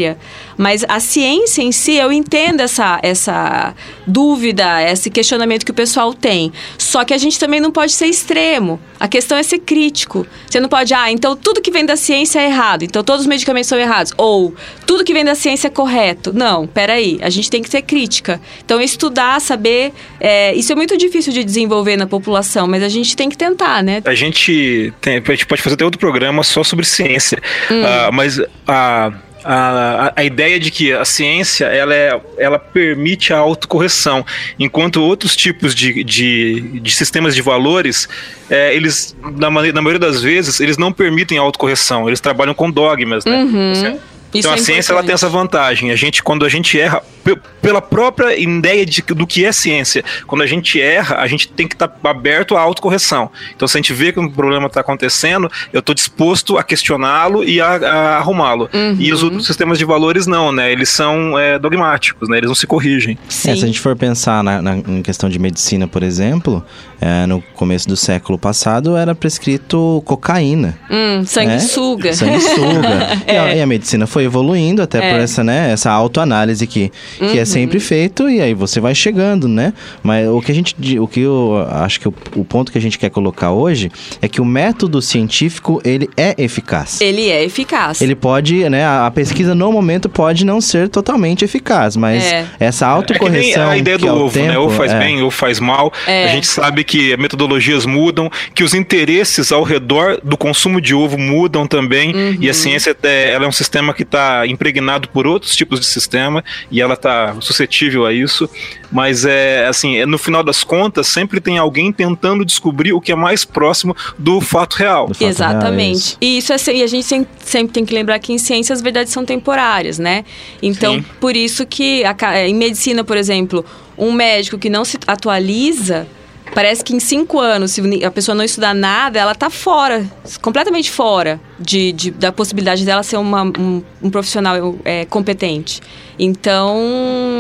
Mas 0.58 0.86
a 0.88 1.00
ciência 1.00 1.62
em 1.62 1.72
si, 1.72 1.94
eu 1.94 2.12
entendo 2.12 2.62
essa, 2.62 3.00
essa 3.04 3.74
dúvida, 4.06 4.82
esse 4.84 5.10
questionamento 5.10 5.66
que 5.66 5.72
o 5.72 5.74
pessoal 5.74 6.14
tem. 6.14 6.52
Só 6.78 7.04
que 7.04 7.14
a 7.14 7.18
gente 7.18 7.40
também 7.40 7.60
não 7.60 7.72
pode 7.72 7.94
ser 7.94 8.08
extremo. 8.08 8.80
A 9.00 9.08
questão 9.08 9.38
é 9.38 9.44
ser 9.44 9.60
crítico. 9.60 10.26
Você 10.50 10.60
não 10.60 10.70
pode, 10.70 10.94
ah, 10.94 11.12
então 11.12 11.36
tudo 11.36 11.62
que 11.62 11.72
vem 11.72 11.86
da 11.86 11.96
ciência 11.96 12.40
é 12.40 12.46
errado, 12.46 12.84
então 12.84 13.04
todos 13.04 13.22
os 13.22 13.28
medicamentos 13.28 13.68
são 13.68 13.78
errados. 13.78 14.14
Ou 14.18 14.54
tudo 14.86 15.04
que 15.04 15.14
vem 15.14 15.26
da 15.26 15.36
ciência 15.36 15.68
é 15.68 15.70
correto. 15.70 16.32
Não, 16.34 16.66
peraí, 16.66 17.20
a 17.22 17.30
gente 17.30 17.50
tem 17.50 17.62
que 17.62 17.70
ser 17.70 17.82
crítica. 17.82 18.40
Então, 18.64 18.80
estudar, 18.80 19.40
saber. 19.42 19.92
é, 20.20 20.54
isso 20.56 20.72
é 20.72 20.76
muito 20.76 20.98
difícil 20.98 21.34
de 21.34 21.44
desenvolver 21.44 21.98
na 21.98 22.08
população, 22.08 22.68
mas 22.68 22.84
a 22.84 22.90
gente 22.90 23.16
tem 23.16 23.30
que 23.30 23.38
tentar, 23.38 23.84
né? 23.84 24.02
A 24.06 24.16
gente, 24.16 24.94
tem, 25.02 25.18
a 25.18 25.32
gente 25.32 25.46
pode 25.46 25.62
fazer 25.62 25.76
até 25.76 25.86
outro 25.86 26.00
programa 26.00 26.44
só 26.44 26.64
sobre 26.64 26.86
ciência, 26.86 27.42
Ah, 27.70 28.10
mas 28.12 28.40
a 28.68 29.12
a, 29.46 30.14
a 30.16 30.24
ideia 30.24 30.60
de 30.60 30.72
que 30.72 30.92
a 30.92 31.06
ciência 31.06 31.66
ela, 31.66 31.94
é, 31.94 32.20
ela 32.38 32.58
permite 32.58 33.32
a 33.32 33.38
autocorreção, 33.38 34.26
enquanto 34.58 35.02
outros 35.02 35.36
tipos 35.36 35.76
de, 35.76 36.04
de, 36.04 36.80
de 36.80 36.92
sistemas 36.92 37.36
de 37.36 37.42
valores, 37.42 38.10
é, 38.50 38.76
eles, 38.76 39.16
na, 39.22 39.50
na 39.50 39.82
maioria 39.82 40.00
das 40.00 40.22
vezes, 40.22 40.60
eles 40.60 40.78
não 40.78 40.92
permitem 40.92 41.38
a 41.38 41.42
autocorreção, 41.42 42.08
eles 42.08 42.20
trabalham 42.20 42.54
com 42.54 42.72
dogmas, 42.72 43.24
né? 43.26 43.44
Uhum. 43.44 43.74
Então 43.74 44.15
Isso 44.40 44.50
a 44.50 44.54
é 44.54 44.58
ciência 44.58 44.92
ela 44.94 45.04
tem 45.04 45.14
essa 45.14 45.30
vantagem. 45.30 45.92
A 45.92 45.96
gente, 45.96 46.22
quando 46.24 46.46
a 46.46 46.50
gente 46.50 46.80
erra, 46.80 47.02
pe- 47.24 47.38
pela 47.62 47.82
própria 47.82 48.38
ideia 48.38 48.86
de, 48.86 49.02
do 49.02 49.26
que 49.26 49.46
é 49.46 49.52
ciência, 49.52 50.04
quando 50.28 50.42
a 50.42 50.48
gente 50.48 50.80
erra, 50.80 51.18
a 51.18 51.28
gente 51.28 51.48
tem 51.48 51.68
que 51.68 51.76
estar 51.76 51.92
aberto 52.04 52.56
à 52.56 52.62
autocorreção. 52.62 53.30
Então, 53.56 53.68
se 53.68 53.78
a 53.78 53.80
gente 53.82 53.94
vê 53.94 54.12
que 54.12 54.20
um 54.20 54.30
problema 54.30 54.68
está 54.68 54.82
acontecendo, 54.82 55.50
eu 55.74 55.80
estou 55.80 55.94
disposto 55.96 56.58
a 56.58 56.64
questioná-lo 56.64 57.44
e 57.44 57.60
a, 57.62 57.68
a 57.76 58.18
arrumá-lo. 58.18 58.70
Uhum. 58.74 58.96
E 59.00 59.12
os 59.12 59.24
outros 59.24 59.46
sistemas 59.46 59.78
de 59.78 59.86
valores 59.86 60.28
não, 60.28 60.52
né? 60.52 60.72
Eles 60.72 60.90
são 60.90 61.38
é, 61.38 61.58
dogmáticos, 61.58 62.30
né? 62.30 62.38
Eles 62.38 62.48
não 62.48 62.56
se 62.56 62.68
corrigem. 62.68 63.18
Sim. 63.30 63.52
É, 63.52 63.56
se 63.56 63.64
a 63.64 63.68
gente 63.68 63.80
for 63.80 63.96
pensar 63.96 64.44
na, 64.44 64.62
na- 64.62 64.78
em 64.78 65.02
questão 65.02 65.30
de 65.30 65.40
medicina, 65.40 65.88
por 65.88 66.04
exemplo, 66.04 66.64
é, 67.02 67.26
no 67.26 67.42
começo 67.56 67.88
do 67.88 67.96
século 67.98 68.38
passado 68.38 68.96
era 68.98 69.14
prescrito 69.16 70.02
cocaína. 70.06 70.78
Hum, 70.90 71.24
sanguessuga. 71.26 72.10
É? 72.10 72.14
Sanguessuga. 72.14 73.22
e, 73.28 73.32
a, 73.32 73.48
É. 73.50 73.58
e 73.58 73.62
a 73.62 73.66
medicina 73.66 74.06
foi 74.08 74.25
evoluindo 74.26 74.82
até 74.82 75.00
por 75.00 75.20
É. 75.20 75.24
essa, 75.24 75.44
né, 75.44 75.72
essa 75.72 75.92
autoanálise 75.92 76.66
que, 76.68 76.92
que 77.18 77.40
é 77.40 77.46
sempre 77.46 77.80
feito 77.80 78.30
e 78.30 78.42
aí 78.42 78.54
você 78.54 78.80
vai 78.80 78.94
chegando, 78.96 79.48
né? 79.48 79.74
Mas 80.04 80.28
o 80.28 80.42
que 80.42 80.52
a 80.52 80.56
gente, 80.56 80.76
o 81.00 81.08
que 81.08 81.22
eu 81.22 81.66
acho 81.72 82.00
que 82.00 82.08
o, 82.08 82.14
o 82.36 82.44
ponto 82.46 82.72
que 82.72 82.78
a 82.78 82.82
gente 82.82 82.98
quer 83.00 83.10
colocar 83.10 83.52
hoje 83.52 83.92
é 84.22 84.28
que 84.28 84.42
o 84.42 84.46
método 84.46 85.02
científico, 85.02 85.82
ele 85.84 86.10
é 86.18 86.36
eficaz. 86.38 87.00
Ele 87.02 87.30
é 87.30 87.44
eficaz. 87.44 88.02
Ele 88.02 88.16
pode, 88.16 88.68
né, 88.70 88.84
a, 88.86 89.08
a 89.08 89.12
pesquisa 89.12 89.56
no 89.56 89.72
momento 89.72 90.10
pode 90.10 90.46
não 90.46 90.60
ser 90.62 90.90
totalmente 90.90 91.44
eficaz, 91.46 91.96
mas 91.96 92.24
É. 92.24 92.46
essa 92.60 92.86
É 92.86 92.88
que 92.88 92.94
nem 92.94 92.96
autocorreção 92.96 93.70
a 93.70 93.78
ideia 93.78 93.98
que 93.98 94.06
do 94.06 94.14
ovo, 94.16 94.34
tempo, 94.34 94.48
né? 94.48 94.58
Ou 94.58 94.70
faz 94.70 94.92
é. 94.92 95.00
bem 95.00 95.22
ou 95.22 95.32
faz 95.32 95.60
mal. 95.60 95.92
É. 96.08 96.26
A 96.26 96.28
gente 96.30 96.48
sabe 96.48 96.84
que 96.84 97.16
metodologias 97.18 97.86
mudam, 97.86 98.30
que 98.54 98.64
os 98.64 98.74
interesses 98.74 99.52
ao 99.52 99.64
redor 99.64 100.20
do 100.24 100.38
consumo 100.38 100.80
de 100.82 100.94
ovo 100.94 101.18
mudam 101.18 101.68
também. 101.68 102.14
Uhum. 102.14 102.38
E 102.40 102.50
a 102.50 102.54
ciência 102.54 102.96
é, 103.04 103.32
ela 103.32 103.46
é 103.46 103.48
um 103.48 103.52
sistema 103.52 103.94
que 103.94 104.04
está 104.16 104.48
impregnado 104.48 105.10
por 105.10 105.28
outros 105.28 105.56
tipos 105.56 105.80
de 105.80 105.86
sistema 105.86 106.44
e 106.72 106.82
ela 106.82 106.94
está 106.94 107.36
suscetível 107.42 108.06
a 108.06 108.14
isso. 108.14 108.50
Mas 108.92 109.26
é 109.26 109.68
assim, 109.68 109.98
é, 109.98 110.06
no 110.06 110.18
final 110.18 110.44
das 110.44 110.64
contas, 110.64 111.08
sempre 111.08 111.42
tem 111.42 111.58
alguém 111.58 111.92
tentando 111.92 112.46
descobrir 112.46 112.94
o 112.94 113.02
que 113.02 113.12
é 113.12 113.16
mais 113.16 113.44
próximo 113.44 113.96
do 114.18 114.40
fato 114.40 114.76
real. 114.76 115.08
Do 115.08 115.14
fato 115.14 115.20
real, 115.22 115.30
é 115.30 115.32
Exatamente. 115.32 115.96
isso. 115.98 116.18
e 116.22 116.38
isso 116.38 116.54
é, 116.54 116.74
e 116.74 116.84
a 116.84 116.88
gente 116.88 117.06
sem- 117.06 117.28
sempre 117.40 117.74
tem 117.74 117.86
que 117.86 117.94
lembrar 117.94 118.20
que 118.20 118.32
em 118.32 118.38
ciência 118.38 118.74
as 118.74 118.82
verdades 118.82 119.12
são 119.12 119.26
temporárias, 119.26 120.00
né? 120.00 120.24
Então, 120.62 120.96
Sim. 120.96 121.06
por 121.20 121.36
isso 121.36 121.66
que 121.66 122.04
a 122.06 122.16
em 122.48 122.56
medicina, 122.56 123.04
por 123.04 123.18
exemplo, 123.18 123.66
um 123.98 124.12
médico 124.12 124.58
que 124.58 124.70
não 124.70 124.86
se 124.86 124.98
atualiza, 125.06 126.08
parece 126.56 126.84
que 126.84 126.96
em 126.96 127.00
cinco 127.00 127.38
anos, 127.40 127.72
se 127.72 128.04
a 128.04 128.10
pessoa 128.10 128.34
não 128.34 128.44
estudar 128.44 128.74
nada, 128.74 129.20
ela 129.20 129.36
tá 129.36 129.50
fora, 129.52 130.04
completamente 130.42 130.90
fora 130.90 131.40
de, 131.60 131.92
de- 131.92 132.12
da 132.12 132.32
possibilidade 132.32 132.84
dela 132.86 133.04
ser 133.04 133.18
uma- 133.18 133.44
um, 133.44 133.84
um 134.02 134.10
profissional 134.10 134.76
é, 134.84 135.06
competente. 135.06 135.82
Então, 136.18 136.78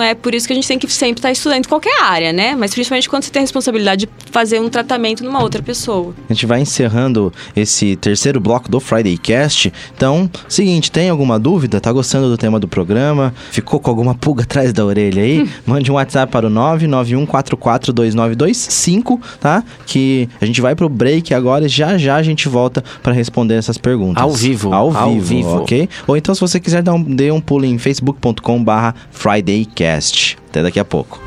é 0.01 0.13
por 0.13 0.33
isso 0.33 0.47
que 0.47 0.53
a 0.53 0.55
gente 0.55 0.67
tem 0.67 0.77
que 0.79 0.91
sempre 0.91 1.19
estar 1.19 1.31
estudando 1.31 1.65
em 1.65 1.69
qualquer 1.69 2.01
área, 2.03 2.33
né? 2.33 2.55
Mas 2.55 2.73
principalmente 2.73 3.09
quando 3.09 3.23
você 3.23 3.31
tem 3.31 3.41
a 3.41 3.43
responsabilidade 3.43 4.05
de 4.05 4.09
fazer 4.31 4.59
um 4.59 4.69
tratamento 4.69 5.23
numa 5.23 5.41
outra 5.41 5.61
pessoa. 5.61 6.13
A 6.29 6.33
gente 6.33 6.45
vai 6.45 6.61
encerrando 6.61 7.31
esse 7.55 7.95
terceiro 7.95 8.39
bloco 8.39 8.69
do 8.69 8.79
Friday 8.79 9.17
Cast. 9.17 9.71
Então, 9.95 10.29
seguinte, 10.47 10.91
tem 10.91 11.09
alguma 11.09 11.39
dúvida? 11.39 11.79
Tá 11.79 11.91
gostando 11.91 12.29
do 12.29 12.37
tema 12.37 12.59
do 12.59 12.67
programa? 12.67 13.33
Ficou 13.51 13.79
com 13.79 13.89
alguma 13.89 14.13
pulga 14.13 14.43
atrás 14.43 14.71
da 14.73 14.85
orelha 14.85 15.23
aí? 15.23 15.49
Mande 15.65 15.91
um 15.91 15.95
WhatsApp 15.95 16.31
para 16.31 16.47
o 16.47 16.51
991442925, 16.51 19.19
tá? 19.39 19.63
Que 19.85 20.29
a 20.39 20.45
gente 20.45 20.61
vai 20.61 20.75
pro 20.75 20.87
break 20.89 21.33
agora 21.33 21.65
e 21.65 21.69
já 21.69 21.97
já 21.97 22.15
a 22.15 22.23
gente 22.23 22.47
volta 22.49 22.83
para 23.01 23.13
responder 23.13 23.55
essas 23.55 23.77
perguntas. 23.77 24.21
Ao 24.21 24.31
vivo, 24.31 24.73
Ao, 24.73 24.95
ao 24.95 25.13
vivo, 25.13 25.25
vivo. 25.25 25.57
ok? 25.61 25.87
Ou 26.07 26.17
então, 26.17 26.35
se 26.35 26.41
você 26.41 26.59
quiser 26.59 26.81
dar 26.81 26.93
um, 26.93 27.01
dê 27.01 27.31
um 27.31 27.39
pulo 27.39 27.65
em 27.65 27.77
facebook.com 27.77 28.63
barra 28.65 28.95
FridayCast. 29.11 30.37
Até 30.49 30.63
daqui 30.63 30.79
a 30.79 30.85
pouco. 30.85 31.21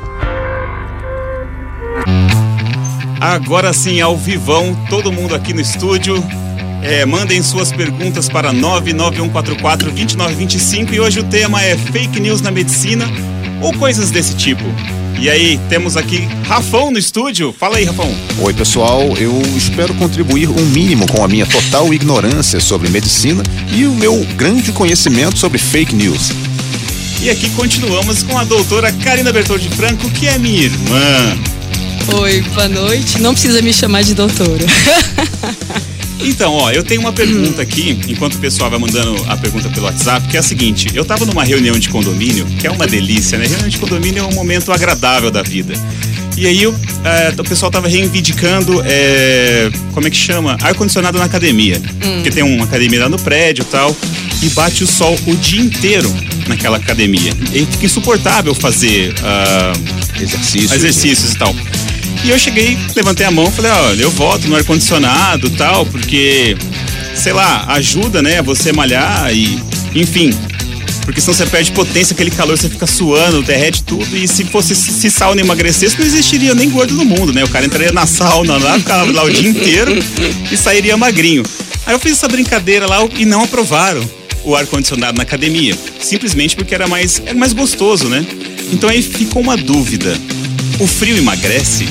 Agora 3.19 3.73
sim, 3.73 3.99
ao 3.99 4.15
vivão, 4.15 4.77
todo 4.89 5.11
mundo 5.11 5.33
aqui 5.33 5.51
no 5.53 5.61
estúdio. 5.61 6.23
É, 6.81 7.05
mandem 7.05 7.43
suas 7.43 7.73
perguntas 7.73 8.29
para 8.29 8.53
991442925 8.53 10.93
e 10.93 10.99
hoje 10.99 11.19
o 11.19 11.23
tema 11.23 11.61
é 11.61 11.75
fake 11.75 12.21
news 12.21 12.41
na 12.41 12.51
medicina 12.51 13.05
ou 13.61 13.73
coisas 13.73 14.11
desse 14.11 14.33
tipo. 14.35 14.63
E 15.19 15.29
aí, 15.29 15.59
temos 15.67 15.97
aqui 15.97 16.19
Rafão 16.45 16.91
no 16.91 16.97
estúdio. 16.97 17.51
Fala 17.51 17.75
aí, 17.75 17.83
Rafão. 17.83 18.09
Oi, 18.41 18.53
pessoal. 18.53 19.01
Eu 19.17 19.41
espero 19.57 19.93
contribuir 19.95 20.49
um 20.49 20.65
mínimo 20.67 21.05
com 21.11 21.21
a 21.21 21.27
minha 21.27 21.45
total 21.45 21.93
ignorância 21.93 22.61
sobre 22.61 22.87
medicina 22.87 23.43
e 23.75 23.85
o 23.85 23.91
meu 23.91 24.25
grande 24.37 24.71
conhecimento 24.71 25.37
sobre 25.37 25.57
fake 25.57 25.93
news. 25.93 26.48
E 27.21 27.29
aqui 27.29 27.49
continuamos 27.49 28.23
com 28.23 28.37
a 28.37 28.45
doutora 28.45 28.93
Karina 28.93 29.33
Bertoldi 29.33 29.67
Franco, 29.69 30.09
que 30.11 30.25
é 30.25 30.37
minha 30.37 30.63
irmã. 30.63 31.37
Oi, 32.21 32.41
boa 32.53 32.69
noite. 32.69 33.21
Não 33.21 33.33
precisa 33.33 33.61
me 33.61 33.73
chamar 33.73 34.03
de 34.03 34.13
doutora. 34.13 34.65
Então, 36.21 36.51
ó, 36.53 36.69
eu 36.69 36.83
tenho 36.83 36.99
uma 36.99 37.13
pergunta 37.13 37.61
aqui, 37.61 37.97
enquanto 38.09 38.35
o 38.35 38.39
pessoal 38.39 38.69
vai 38.69 38.77
mandando 38.77 39.15
a 39.29 39.37
pergunta 39.37 39.69
pelo 39.69 39.85
WhatsApp, 39.85 40.27
que 40.27 40.35
é 40.35 40.39
a 40.41 40.43
seguinte: 40.43 40.89
eu 40.93 41.05
tava 41.05 41.25
numa 41.25 41.45
reunião 41.45 41.79
de 41.79 41.87
condomínio, 41.87 42.45
que 42.59 42.67
é 42.67 42.69
uma 42.69 42.85
delícia, 42.85 43.37
né? 43.37 43.47
Reunião 43.47 43.69
de 43.69 43.77
condomínio 43.77 44.23
é 44.23 44.25
um 44.25 44.33
momento 44.33 44.69
agradável 44.73 45.31
da 45.31 45.41
vida. 45.41 45.73
E 46.35 46.45
aí 46.45 46.67
o, 46.67 46.75
é, 47.05 47.33
o 47.39 47.43
pessoal 47.45 47.71
tava 47.71 47.87
reivindicando, 47.87 48.81
é, 48.85 49.71
como 49.93 50.07
é 50.07 50.09
que 50.09 50.17
chama? 50.17 50.57
Ar-condicionado 50.61 51.17
na 51.17 51.23
academia. 51.23 51.81
Porque 52.15 52.31
tem 52.31 52.43
uma 52.43 52.65
academia 52.65 52.99
lá 52.99 53.09
no 53.09 53.17
prédio 53.17 53.61
e 53.61 53.65
tal, 53.71 53.95
e 54.43 54.49
bate 54.49 54.83
o 54.83 54.87
sol 54.87 55.17
o 55.25 55.35
dia 55.37 55.61
inteiro 55.61 56.13
naquela 56.49 56.77
academia. 56.77 57.31
E 57.53 57.65
fica 57.65 57.85
insuportável 57.85 58.53
fazer. 58.53 59.13
ah, 59.23 59.73
Exercício. 60.19 60.75
exercícios 60.75 61.31
e 61.33 61.37
tal. 61.37 61.55
E 62.25 62.29
eu 62.29 62.37
cheguei, 62.37 62.77
levantei 62.95 63.25
a 63.25 63.31
mão 63.31 63.47
e 63.47 63.51
falei, 63.51 63.71
olha, 63.71 64.01
eu 64.01 64.11
voto 64.11 64.47
no 64.49 64.55
ar-condicionado 64.57 65.47
e 65.47 65.51
tal, 65.51 65.85
porque, 65.85 66.57
sei 67.15 67.31
lá, 67.31 67.63
ajuda, 67.69 68.21
né, 68.21 68.41
você 68.41 68.73
malhar 68.73 69.33
e, 69.33 69.57
enfim. 69.95 70.29
Porque 71.05 71.21
senão 71.21 71.33
você 71.33 71.45
perde 71.45 71.71
potência, 71.71 72.13
aquele 72.13 72.29
calor, 72.29 72.57
você 72.57 72.69
fica 72.69 72.85
suando, 72.85 73.41
derrete 73.41 73.81
tudo. 73.83 74.15
E 74.15 74.27
se 74.27 74.43
fosse 74.43 74.75
se 74.75 75.09
sauna 75.09 75.39
emagrecesse, 75.41 75.97
não 75.97 76.05
existiria 76.05 76.53
nem 76.53 76.69
gordo 76.69 76.93
no 76.93 77.05
mundo, 77.05 77.33
né? 77.33 77.43
O 77.43 77.47
cara 77.47 77.65
entraria 77.65 77.91
na 77.91 78.05
sauna 78.05 78.57
lá, 78.57 78.77
ficava 78.77 79.09
lá 79.11 79.23
o 79.23 79.29
dia 79.31 79.49
inteiro 79.49 79.91
e 80.51 80.57
sairia 80.57 80.95
magrinho. 80.97 81.43
Aí 81.85 81.95
eu 81.95 81.99
fiz 81.99 82.11
essa 82.11 82.27
brincadeira 82.27 82.85
lá 82.85 82.97
e 83.17 83.25
não 83.25 83.43
aprovaram 83.43 84.07
o 84.43 84.55
ar-condicionado 84.55 85.17
na 85.17 85.23
academia. 85.23 85.77
Simplesmente 85.99 86.55
porque 86.55 86.73
era 86.73 86.87
mais, 86.87 87.21
era 87.25 87.37
mais 87.37 87.53
gostoso, 87.53 88.07
né? 88.07 88.25
Então 88.71 88.89
aí 88.89 89.01
ficou 89.01 89.41
uma 89.41 89.57
dúvida. 89.57 90.17
O 90.79 90.87
frio 90.87 91.17
emagrece? 91.17 91.87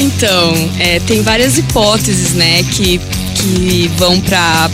Então, 0.00 0.54
é, 0.78 1.00
tem 1.00 1.22
várias 1.22 1.58
hipóteses, 1.58 2.32
né, 2.34 2.62
que, 2.62 3.00
que 3.38 3.90
vão 3.96 4.20
para 4.20 4.70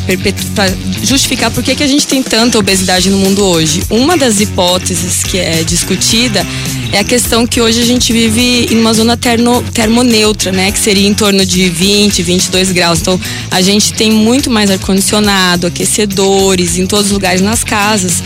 justificar 1.03 1.51
por 1.51 1.63
que, 1.63 1.75
que 1.75 1.83
a 1.83 1.87
gente 1.87 2.07
tem 2.07 2.23
tanta 2.23 2.59
obesidade 2.59 3.11
no 3.11 3.19
mundo 3.19 3.45
hoje. 3.45 3.83
Uma 3.91 4.17
das 4.17 4.41
hipóteses 4.41 5.23
que 5.23 5.39
é 5.39 5.63
discutida 5.63 6.47
é 6.93 6.99
a 6.99 7.05
questão 7.05 7.47
que 7.47 7.61
hoje 7.61 7.83
a 7.83 7.85
gente 7.85 8.13
vive 8.13 8.69
em 8.71 8.81
uma 8.81 8.95
zona 8.95 9.17
terno, 9.17 9.63
termoneutra, 9.73 10.51
né, 10.53 10.71
que 10.73 10.79
seria 10.79 11.07
em 11.07 11.15
torno 11.15 11.45
de 11.45 11.69
20, 11.69 12.23
22 12.23 12.73
graus. 12.73 13.01
Então, 13.01 13.21
a 13.51 13.61
gente 13.61 13.93
tem 13.93 14.11
muito 14.11 14.51
mais 14.51 14.71
ar-condicionado, 14.71 15.67
aquecedores 15.67 16.79
em 16.79 16.87
todos 16.87 17.07
os 17.07 17.13
lugares 17.13 17.41
nas 17.41 17.63
casas. 17.63 18.23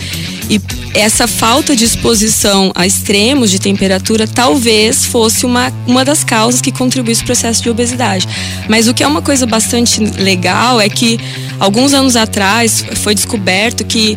E 0.48 0.60
essa 0.94 1.26
falta 1.26 1.76
de 1.76 1.84
exposição 1.84 2.72
a 2.74 2.86
extremos 2.86 3.50
de 3.50 3.58
temperatura 3.58 4.26
talvez 4.26 5.04
fosse 5.04 5.44
uma, 5.44 5.72
uma 5.86 6.04
das 6.04 6.24
causas 6.24 6.60
que 6.60 6.72
contribuísse 6.72 7.20
para 7.20 7.26
o 7.26 7.36
processo 7.36 7.62
de 7.62 7.70
obesidade. 7.70 8.26
Mas 8.68 8.88
o 8.88 8.94
que 8.94 9.02
é 9.02 9.06
uma 9.06 9.22
coisa 9.22 9.46
bastante 9.46 10.00
legal 10.00 10.80
é 10.80 10.88
que 10.88 11.20
alguns 11.60 11.92
anos 11.92 12.16
atrás 12.16 12.84
foi 12.96 13.14
descoberto 13.14 13.84
que 13.84 14.16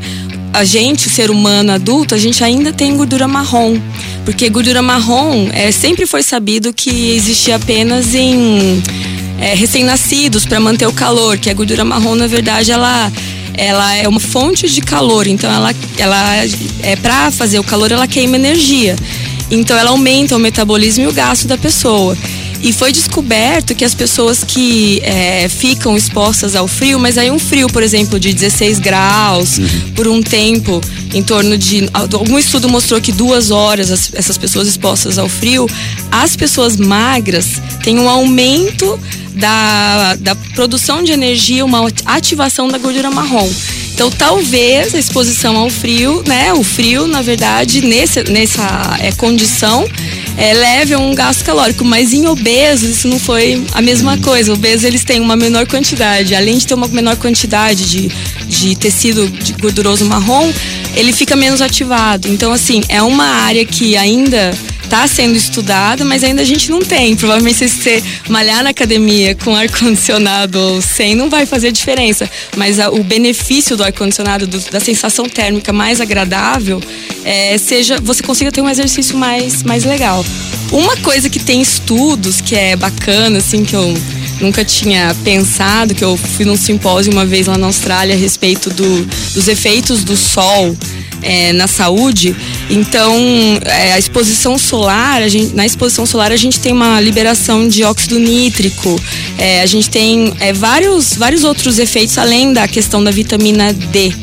a 0.54 0.64
gente, 0.64 1.10
ser 1.10 1.32
humano 1.32 1.72
adulto, 1.72 2.14
a 2.14 2.18
gente 2.18 2.44
ainda 2.44 2.74
tem 2.74 2.96
gordura 2.96 3.28
marrom. 3.28 3.80
Porque 4.26 4.50
gordura 4.50 4.82
marrom 4.82 5.50
é, 5.52 5.72
sempre 5.72 6.06
foi 6.06 6.24
sabido 6.24 6.74
que 6.74 7.16
existia 7.16 7.56
apenas 7.56 8.14
em 8.14 8.82
é, 9.40 9.56
recém-nascidos 9.56 10.46
para 10.46 10.60
manter 10.60 10.88
o 10.88 10.94
calor, 10.94 11.38
que 11.38 11.50
a 11.50 11.54
gordura 11.54 11.84
marrom, 11.84 12.16
na 12.16 12.28
verdade, 12.28 12.72
ela 12.72 13.12
ela 13.62 13.95
é 13.95 14.07
uma 14.07 14.20
fonte 14.20 14.68
de 14.68 14.82
calor, 14.82 15.28
então 15.28 15.49
ela, 15.51 15.72
ela 15.95 16.36
é 16.82 16.95
para 16.95 17.30
fazer 17.30 17.59
o 17.59 17.64
calor 17.64 17.91
ela 17.91 18.07
queima 18.07 18.36
energia. 18.36 18.95
Então 19.51 19.78
ela 19.78 19.91
aumenta 19.91 20.36
o 20.36 20.39
metabolismo 20.39 21.03
e 21.03 21.07
o 21.07 21.14
gasto 21.14 21.47
da 21.47 21.59
pessoa. 21.59 22.18
E 22.64 22.72
foi 22.72 22.91
descoberto 22.91 23.74
que 23.74 23.84
as 23.84 23.95
pessoas 23.95 24.43
que 24.43 24.99
é, 25.03 25.49
ficam 25.49 25.97
expostas 25.97 26.55
ao 26.55 26.68
frio, 26.68 26.99
mas 26.99 27.18
aí 27.18 27.32
um 27.32 27.39
frio, 27.39 27.68
por 27.68 27.82
exemplo, 27.82 28.20
de 28.20 28.34
16 28.34 28.78
graus, 28.80 29.59
por 29.95 30.07
um 30.07 30.22
tempo, 30.22 30.80
em 31.14 31.24
torno 31.24 31.57
de. 31.57 31.89
Algum 31.93 32.38
estudo 32.38 32.70
mostrou 32.70 33.01
que 33.01 33.12
duas 33.12 33.49
horas 33.49 33.89
as- 33.89 34.12
essas 34.14 34.38
pessoas 34.38 34.68
expostas 34.68 35.18
ao 35.18 35.28
frio, 35.28 35.68
as 36.12 36.36
pessoas 36.36 36.78
magras 36.78 37.47
têm 37.84 37.97
um 37.97 38.07
aumento 38.07 38.99
da, 39.34 40.16
da 40.18 40.36
produção 40.36 41.03
de 41.03 41.12
energia, 41.14 41.66
uma 41.66 41.88
ativação 42.05 42.68
da 42.68 42.78
gordura 42.78 43.09
marrom. 43.09 43.49
Então, 43.93 44.09
talvez 44.12 44.93
a 44.95 44.99
exposição 44.99 45.57
ao 45.57 45.70
frio, 45.70 46.24
né? 46.28 46.53
O 46.53 46.64
frio, 46.64 47.07
na 47.07 47.22
verdade, 47.22 47.82
nesse, 47.82 48.24
nessa 48.26 48.97
é, 48.99 49.12
condição, 49.12 49.86
é, 50.42 50.54
leve 50.54 50.96
a 50.96 51.00
um 51.00 51.14
gasto 51.14 51.46
calórico. 51.46 51.86
Mas 51.86 52.14
em 52.14 52.28
obesos, 52.28 52.89
isso 52.89 53.08
não 53.08 53.20
foi 53.20 53.64
a 53.74 53.82
mesma 53.82 54.18
coisa. 54.18 54.52
Obesos, 54.52 54.84
eles 54.84 55.04
têm 55.04 55.22
uma 55.22 55.36
menor 55.36 55.68
quantidade. 55.68 56.34
Além 56.34 56.58
de 56.58 56.66
ter 56.66 56.74
uma 56.74 56.88
menor 56.88 57.16
quantidade 57.18 57.88
de, 57.88 58.12
de 58.48 58.76
tecido 58.76 59.28
de 59.30 59.54
gorduroso 59.54 60.04
marrom, 60.06 60.52
ele 60.96 61.14
fica 61.14 61.36
menos 61.36 61.62
ativado. 61.62 62.28
Então, 62.28 62.52
assim, 62.52 62.82
é 62.89 63.02
uma 63.04 63.26
área 63.26 63.64
que 63.64 63.96
ainda 63.96 64.52
está 64.92 65.08
sendo 65.08 65.38
estudada, 65.38 66.04
mas 66.04 66.22
ainda 66.22 66.42
a 66.42 66.46
gente 66.46 66.70
não 66.70 66.82
tem. 66.82 67.16
Provavelmente 67.16 67.58
se 67.60 67.70
você 67.70 68.04
malhar 68.28 68.62
na 68.62 68.72
academia 68.72 69.34
com 69.36 69.56
ar-condicionado 69.56 70.60
ou 70.60 70.82
sem, 70.82 71.16
não 71.16 71.30
vai 71.30 71.46
fazer 71.46 71.72
diferença. 71.72 72.30
Mas 72.58 72.78
a- 72.78 72.89
o 72.92 73.02
benefício 73.02 73.78
do 73.78 73.86
ar-condicionado, 73.86 74.46
do- 74.46 74.60
da 74.70 74.82
sensação 74.82 75.30
térmica 75.30 75.72
mais 75.72 76.02
agradável, 76.02 76.84
é, 77.24 77.58
seja 77.58 78.02
você 78.02 78.22
consiga 78.22 78.52
ter 78.52 78.60
um 78.60 78.70
exercício 78.70 79.16
mais, 79.18 79.64
mais 79.64 79.86
legal. 79.86 80.26
Uma 80.74 80.98
coisa 80.98 81.30
que 81.30 81.39
tem 81.39 81.62
estudos 81.62 82.42
que 82.42 82.54
é 82.54 82.76
bacana, 82.76 83.38
assim, 83.38 83.64
que 83.64 83.76
eu 83.76 83.94
nunca 84.42 84.66
tinha 84.66 85.16
pensado, 85.24 85.96
que 85.96 86.04
eu 86.04 86.18
fui 86.18 86.44
num 86.44 86.58
simpósio 86.58 87.14
uma 87.14 87.26
vez 87.26 87.48
lá 87.48 87.58
na 87.58 87.68
Austrália 87.68 88.14
a 88.14 88.18
respeito 88.18 88.70
do, 88.70 89.06
dos 89.34 89.48
efeitos 89.48 90.04
do 90.04 90.18
sol 90.18 90.76
é, 91.22 91.54
na 91.54 91.68
saúde. 91.68 92.36
Então, 92.70 93.16
é, 93.66 93.94
a 93.94 94.00
exposição 94.00 94.58
solar, 94.58 95.22
a 95.22 95.28
gente- 95.28 95.56
na 95.56 95.66
exposição 95.66 96.06
solar 96.06 96.32
a 96.32 96.36
gente 96.38 96.60
tem 96.60 96.72
uma 96.72 97.00
liberação 97.00 97.68
de 97.68 97.84
óxido 97.84 98.18
nítrico, 98.20 99.00
é, 99.38 99.62
a 99.62 99.66
gente 99.66 99.90
tem 99.90 100.34
é, 100.40 100.54
vários, 100.54 101.16
vários 101.16 101.44
outros 101.44 101.80
efeitos 101.80 102.18
além 102.18 102.54
da 102.54 102.68
questão 102.68 103.04
da 103.04 103.12
vitamina 103.12 103.74
D. 103.74 104.14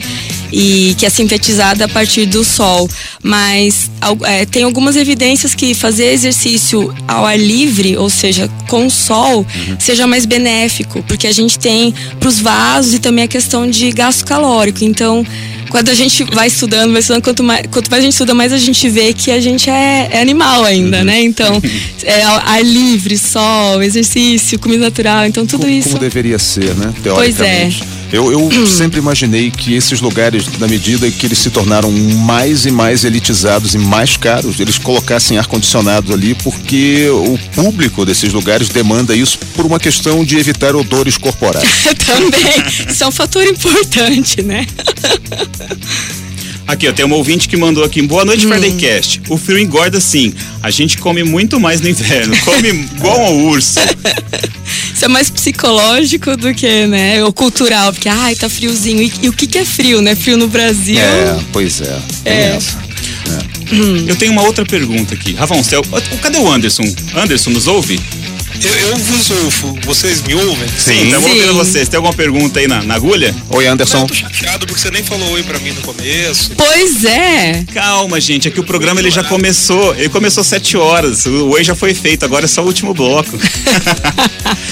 E 0.53 0.95
que 0.99 1.07
é 1.07 1.11
sintetizada 1.11 1.85
a 1.85 1.89
partir 1.89 2.27
do 2.27 2.45
sol. 2.45 2.89
Mas 3.23 3.91
é, 4.25 4.45
tem 4.47 4.63
algumas 4.63 4.97
evidências 4.97 5.55
que 5.55 5.75
fazer 5.75 6.13
exercício 6.13 6.95
ao 7.07 7.25
ar 7.25 7.39
livre, 7.39 7.97
ou 7.97 8.09
seja, 8.09 8.49
com 8.69 8.87
o 8.87 8.91
sol, 8.91 9.47
seja 9.79 10.07
mais 10.07 10.25
benéfico, 10.25 11.03
porque 11.05 11.27
a 11.27 11.33
gente 11.33 11.59
tem 11.59 11.95
para 12.19 12.29
os 12.29 12.41
vasos 12.41 12.95
e 12.95 12.99
também 12.99 13.25
a 13.25 13.29
questão 13.29 13.69
de 13.69 13.91
gasto 13.91 14.25
calórico. 14.25 14.85
Então, 14.85 15.27
quando 15.69 15.89
a 15.91 15.95
gente 15.95 16.25
vai 16.25 16.47
estudando, 16.47 16.93
vai 16.93 17.01
estudando, 17.01 17.23
quanto 17.23 17.43
mais, 17.43 17.67
quanto 17.71 17.91
mais 17.91 18.01
a 18.01 18.05
gente 18.05 18.13
estuda, 18.13 18.35
mais 18.35 18.53
a 18.53 18.59
gente 18.59 18.89
vê 18.89 19.13
que 19.13 19.31
a 19.31 19.41
gente 19.41 19.69
é, 19.71 20.09
é 20.13 20.21
animal 20.21 20.65
ainda, 20.65 21.05
né? 21.05 21.21
Então, 21.23 21.61
é, 22.03 22.23
ar 22.23 22.65
livre, 22.65 23.17
sol, 23.19 23.83
exercício, 23.83 24.59
comida 24.59 24.85
natural, 24.85 25.27
então 25.27 25.47
tudo 25.47 25.61
como, 25.61 25.73
isso. 25.73 25.91
como 25.91 26.01
deveria 26.01 26.39
ser, 26.39 26.75
né? 26.75 26.93
Pois 27.03 27.41
é. 27.41 27.71
Eu, 28.13 28.33
eu 28.33 28.51
sempre 28.67 28.99
imaginei 28.99 29.51
que 29.51 29.75
esses 29.75 30.01
lugares, 30.01 30.38
na 30.59 30.67
medida 30.67 31.11
que 31.11 31.27
eles 31.27 31.39
se 31.39 31.51
tornaram 31.51 31.91
mais 31.91 32.67
e 32.67 32.71
mais 32.71 33.05
elitizados 33.05 33.75
e 33.75 33.79
mais 33.79 34.17
caros, 34.17 34.61
eles 34.61 34.79
colocassem 34.79 35.39
ar-condicionado 35.39 36.13
ali, 36.13 36.35
porque 36.35 37.09
o 37.11 37.39
público 37.55 38.05
desses 38.05 38.33
lugares 38.33 38.69
demanda 38.69 39.15
isso 39.15 39.39
por 39.55 39.67
uma 39.67 39.79
questão 39.79 40.25
de 40.25 40.37
evitar 40.39 40.77
odores 40.77 41.17
corporais. 41.17 41.69
Também. 42.05 42.89
Isso 42.89 43.05
é 43.05 43.07
um 43.07 43.13
fator 43.13 43.45
importante, 43.45 44.43
né? 44.43 44.67
Aqui, 46.69 46.87
ó, 46.87 46.93
tem 46.93 47.05
uma 47.05 47.17
ouvinte 47.17 47.49
que 47.49 47.57
mandou 47.57 47.83
aqui. 47.83 48.03
Boa 48.03 48.27
noite, 48.27 48.47
Hum. 48.47 48.51
Friday 48.51 48.73
Cast. 48.73 49.23
O 49.31 49.39
frio 49.39 49.59
engorda 49.59 49.99
sim. 50.01 50.35
A 50.63 50.71
gente 50.71 50.99
come 50.99 51.25
muito 51.25 51.59
mais 51.59 51.81
no 51.81 51.89
inverno. 51.89 52.37
Come 52.45 52.69
igual 52.95 53.33
um 53.33 53.47
urso. 53.49 53.79
Isso 54.95 55.03
é 55.05 55.09
mais 55.09 55.31
psicológico 55.31 56.37
do 56.37 56.53
que, 56.53 56.87
né? 56.87 57.25
Ou 57.25 57.33
cultural, 57.33 57.91
porque, 57.93 58.09
ai, 58.09 58.35
tá 58.37 58.51
friozinho. 58.51 59.01
E, 59.03 59.11
e 59.23 59.29
o 59.31 59.33
que, 59.33 59.47
que 59.47 59.57
é 59.57 59.65
frio, 59.65 60.03
né? 60.03 60.15
Frio 60.15 60.37
no 60.37 60.47
Brasil. 60.47 60.99
É, 60.99 61.41
pois 61.53 61.81
é. 61.81 61.99
Tem 62.23 62.33
É. 62.35 62.57
essa. 62.57 62.77
Eu 64.07 64.17
tenho 64.17 64.33
uma 64.33 64.43
outra 64.43 64.65
pergunta 64.65 65.15
aqui. 65.15 65.33
Ravon, 65.35 65.63
você 65.63 65.75
é 65.75 65.79
o- 65.79 66.19
cadê 66.21 66.39
o 66.39 66.51
Anderson? 66.51 66.85
Anderson, 67.15 67.51
nos 67.51 67.67
ouve? 67.67 67.99
Eu, 68.63 68.75
eu 68.91 68.97
vos 68.97 69.31
ouvo, 69.31 69.79
vocês 69.85 70.21
me 70.23 70.35
ouvem? 70.35 70.69
Sim, 70.69 71.05
estamos 71.05 71.31
Sim. 71.31 71.37
ouvindo 71.37 71.55
vocês. 71.55 71.89
Tem 71.89 71.97
alguma 71.97 72.13
pergunta 72.15 72.59
aí 72.59 72.67
na, 72.67 72.83
na 72.83 72.95
agulha? 72.97 73.35
Oi, 73.51 73.65
Não, 73.65 73.73
Anderson. 73.73 74.01
eu 74.03 74.07
tô 74.07 74.15
chateado 74.15 74.67
porque 74.67 74.81
você 74.81 74.91
nem 74.91 75.03
falou 75.03 75.31
oi 75.33 75.43
pra 75.45 75.59
mim 75.61 75.71
no 75.71 75.81
começo. 75.83 76.51
Pois 76.57 77.05
é. 77.05 77.65
Calma, 77.73 78.21
gente. 78.21 78.49
É 78.49 78.51
que 78.51 78.59
o 78.61 78.65
programa 78.65 79.01
ele 79.01 79.11
já 79.11 79.23
começou. 79.23 79.95
Ele 79.95 80.09
começou 80.09 80.41
às 80.41 80.47
7 80.49 80.77
horas. 80.77 81.25
O 81.27 81.51
oi 81.51 81.63
já 81.63 81.75
foi 81.77 81.95
feito. 81.95 82.25
Agora 82.25 82.47
é 82.47 82.49
só 82.49 82.63
o 82.63 82.67
último 82.67 82.93
bloco. 82.95 83.31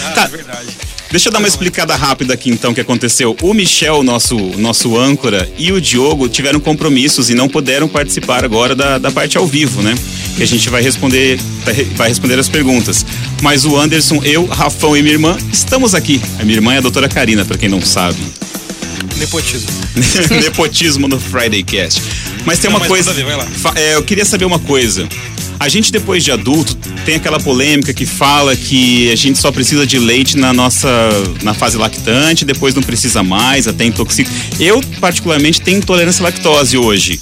Ah, 0.03 0.11
Tá. 0.13 0.25
é 0.25 0.29
verdade. 0.29 0.67
Deixa 1.11 1.29
eu 1.29 1.33
dar 1.33 1.39
uma 1.39 1.49
explicada 1.49 1.95
rápida 1.95 2.35
aqui 2.35 2.51
então 2.51 2.73
o 2.73 2.75
que 2.75 2.81
aconteceu. 2.81 3.37
O 3.41 3.55
Michel, 3.55 4.03
nosso, 4.03 4.37
nosso 4.59 4.99
âncora, 4.99 5.49
e 5.57 5.73
o 5.73 5.81
Diogo 5.81 6.29
tiveram 6.29 6.59
compromissos 6.61 7.31
e 7.31 7.35
não 7.35 7.49
puderam 7.49 7.89
participar 7.89 8.45
agora 8.45 8.75
da, 8.75 8.99
da 8.99 9.11
parte 9.11 9.39
ao 9.39 9.47
vivo, 9.47 9.83
né? 9.83 9.95
Que 10.37 10.43
a 10.43 10.47
gente 10.47 10.69
vai 10.69 10.83
responder, 10.83 11.39
vai 11.65 11.75
re- 11.75 11.85
vai 11.85 12.09
responder 12.09 12.39
as 12.39 12.49
perguntas. 12.49 13.07
Mas 13.41 13.65
o 13.65 13.77
Anderson, 13.77 14.21
eu, 14.25 14.45
Rafão 14.47 14.97
e 14.97 15.03
minha 15.03 15.15
irmã 15.15 15.37
estamos 15.53 15.95
aqui. 15.95 16.21
A 16.39 16.45
minha 16.45 16.57
irmã 16.59 16.75
é 16.75 16.79
a 16.79 16.83
doutora 16.83 17.09
Karina, 17.09 17.45
pra 17.45 17.57
quem 17.57 17.69
não 17.69 17.81
sabe. 17.81 18.19
Nepotismo. 19.17 19.71
Nepotismo 20.43 21.09
no 21.09 21.19
Friday 21.21 21.63
Cast. 21.63 22.03
Mas 22.45 22.59
tem 22.59 22.71
Não, 22.71 22.77
uma 22.77 22.81
mas 22.81 22.89
coisa. 22.89 23.13
ver, 23.13 23.25
vai 23.25 23.37
lá. 23.37 23.47
É, 23.75 23.95
eu 23.95 24.03
queria 24.03 24.25
saber 24.25 24.45
uma 24.45 24.59
coisa. 24.59 25.09
A 25.59 25.69
gente, 25.69 25.91
depois 25.91 26.23
de 26.23 26.31
adulto, 26.31 26.77
tem 27.07 27.15
aquela 27.15 27.41
polêmica 27.41 27.93
que 27.95 28.05
fala 28.05 28.55
que 28.55 29.11
a 29.11 29.17
gente 29.17 29.39
só 29.39 29.51
precisa 29.51 29.87
de 29.87 29.99
leite 29.99 30.37
na 30.37 30.53
nossa 30.53 30.89
na 31.43 31.55
fase 31.55 31.79
lactante, 31.79 32.45
depois 32.45 32.75
não 32.75 32.83
precisa 32.83 33.23
mais, 33.23 33.67
até 33.67 33.85
intoxica. 33.87 34.31
Eu, 34.61 34.83
particularmente, 35.01 35.61
tenho 35.63 35.79
intolerância 35.79 36.21
à 36.23 36.25
lactose 36.25 36.77
hoje. 36.77 37.21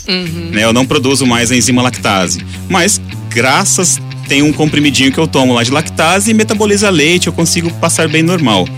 Né? 0.50 0.64
Eu 0.64 0.72
não 0.72 0.84
produzo 0.84 1.24
mais 1.24 1.52
a 1.52 1.56
enzima 1.56 1.80
lactase. 1.80 2.44
Mas, 2.68 3.00
graças, 3.30 4.00
tem 4.28 4.42
um 4.42 4.52
comprimidinho 4.52 5.12
que 5.12 5.18
eu 5.18 5.28
tomo 5.28 5.54
lá 5.54 5.62
de 5.62 5.70
lactase 5.70 6.30
e 6.30 6.34
metaboliza 6.34 6.90
leite, 6.90 7.28
eu 7.28 7.32
consigo 7.32 7.70
passar 7.74 8.08
bem 8.08 8.22
normal. 8.22 8.68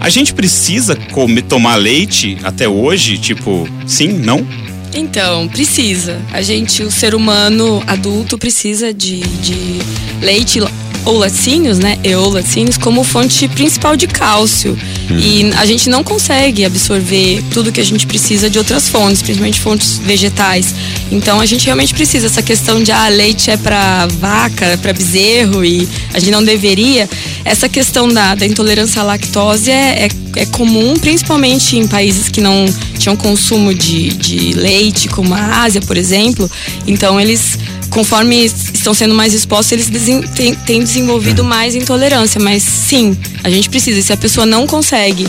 A 0.00 0.08
gente 0.08 0.34
precisa 0.34 0.96
comer, 1.12 1.42
tomar 1.42 1.76
leite 1.76 2.36
até 2.42 2.68
hoje? 2.68 3.18
Tipo, 3.18 3.68
sim, 3.86 4.08
não? 4.08 4.46
Então, 4.94 5.48
precisa. 5.48 6.20
A 6.32 6.40
gente, 6.40 6.82
o 6.82 6.90
ser 6.90 7.14
humano 7.14 7.82
adulto, 7.86 8.38
precisa 8.38 8.94
de, 8.94 9.20
de 9.20 9.78
leite 10.20 10.60
ou 11.04 11.18
laticínios, 11.18 11.78
né? 11.78 11.98
E 12.02 12.14
ou 12.14 12.30
laticínios 12.30 12.78
como 12.78 13.04
fonte 13.04 13.46
principal 13.48 13.96
de 13.96 14.06
cálcio. 14.06 14.76
E 15.10 15.50
a 15.56 15.66
gente 15.66 15.88
não 15.90 16.02
consegue 16.02 16.64
absorver 16.64 17.42
tudo 17.50 17.70
que 17.70 17.80
a 17.80 17.84
gente 17.84 18.06
precisa 18.06 18.48
de 18.48 18.58
outras 18.58 18.88
fontes, 18.88 19.22
principalmente 19.22 19.60
fontes 19.60 19.98
vegetais. 19.98 20.74
Então 21.10 21.40
a 21.40 21.46
gente 21.46 21.66
realmente 21.66 21.94
precisa. 21.94 22.26
Essa 22.26 22.42
questão 22.42 22.82
de 22.82 22.90
ah, 22.90 23.08
leite 23.08 23.50
é 23.50 23.56
para 23.56 24.06
vaca, 24.06 24.64
é 24.64 24.76
para 24.76 24.92
bezerro 24.92 25.64
e 25.64 25.88
a 26.12 26.18
gente 26.18 26.30
não 26.30 26.42
deveria. 26.42 27.08
Essa 27.44 27.68
questão 27.68 28.08
da, 28.08 28.34
da 28.34 28.46
intolerância 28.46 29.02
à 29.02 29.04
lactose 29.04 29.70
é, 29.70 30.06
é, 30.06 30.08
é 30.36 30.46
comum, 30.46 30.94
principalmente 30.94 31.76
em 31.76 31.86
países 31.86 32.28
que 32.28 32.40
não 32.40 32.64
tinham 32.98 33.16
consumo 33.16 33.74
de, 33.74 34.08
de 34.08 34.52
leite, 34.54 35.08
como 35.08 35.34
a 35.34 35.62
Ásia, 35.62 35.80
por 35.82 35.96
exemplo. 35.96 36.50
Então 36.86 37.20
eles 37.20 37.58
conforme 37.94 38.44
estão 38.44 38.92
sendo 38.92 39.14
mais 39.14 39.32
expostos, 39.32 39.72
eles 39.72 39.88
têm, 40.34 40.54
têm 40.54 40.82
desenvolvido 40.82 41.44
mais 41.44 41.74
intolerância. 41.76 42.40
Mas 42.40 42.62
sim, 42.62 43.16
a 43.42 43.48
gente 43.48 43.70
precisa. 43.70 44.02
Se 44.02 44.12
a 44.12 44.16
pessoa 44.16 44.44
não 44.44 44.66
consegue 44.66 45.26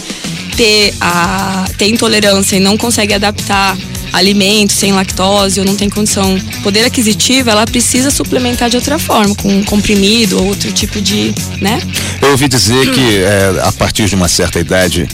ter, 0.58 0.94
a, 1.00 1.66
ter 1.78 1.88
intolerância 1.88 2.58
e 2.58 2.60
não 2.60 2.76
consegue 2.76 3.14
adaptar 3.14 3.78
alimentos 4.12 4.78
sem 4.78 4.94
lactose 4.94 5.60
ou 5.60 5.66
não 5.66 5.76
tem 5.76 5.90
condição, 5.90 6.40
poder 6.64 6.86
aquisitivo, 6.86 7.50
ela 7.50 7.66
precisa 7.66 8.10
suplementar 8.10 8.70
de 8.70 8.78
outra 8.78 8.98
forma, 8.98 9.36
com 9.36 9.50
um 9.50 9.64
comprimido 9.64 10.40
ou 10.40 10.48
outro 10.48 10.72
tipo 10.72 11.02
de, 11.02 11.34
né? 11.62 11.82
Eu 12.22 12.32
ouvi 12.32 12.48
dizer 12.48 12.92
que 12.92 13.18
é, 13.18 13.62
a 13.62 13.72
partir 13.74 14.08
de 14.08 14.16
uma 14.16 14.30
certa 14.30 14.60
idade, 14.60 15.08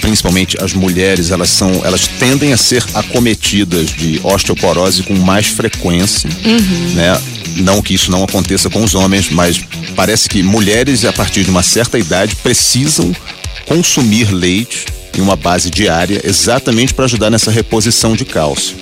principalmente 0.00 0.56
as 0.62 0.72
mulheres, 0.72 1.30
elas 1.30 1.50
são, 1.50 1.84
elas 1.84 2.06
tendem 2.06 2.52
a 2.52 2.56
ser 2.56 2.84
acometidas 2.94 3.90
de 3.90 4.20
osteoporose 4.22 5.02
com 5.02 5.14
mais 5.14 5.46
frequência, 5.46 6.28
né? 6.94 7.20
Não 7.56 7.82
que 7.82 7.94
isso 7.94 8.10
não 8.10 8.22
aconteça 8.22 8.70
com 8.70 8.82
os 8.82 8.94
homens, 8.94 9.28
mas 9.30 9.60
parece 9.94 10.28
que 10.28 10.42
mulheres 10.42 11.04
a 11.04 11.12
partir 11.12 11.44
de 11.44 11.50
uma 11.50 11.62
certa 11.62 11.98
idade 11.98 12.36
precisam 12.36 13.14
consumir 13.66 14.32
leite 14.32 14.86
em 15.16 15.20
uma 15.20 15.36
base 15.36 15.70
diária 15.70 16.20
exatamente 16.24 16.94
para 16.94 17.04
ajudar 17.04 17.30
nessa 17.30 17.50
reposição 17.50 18.14
de 18.14 18.24
cálcio. 18.24 18.76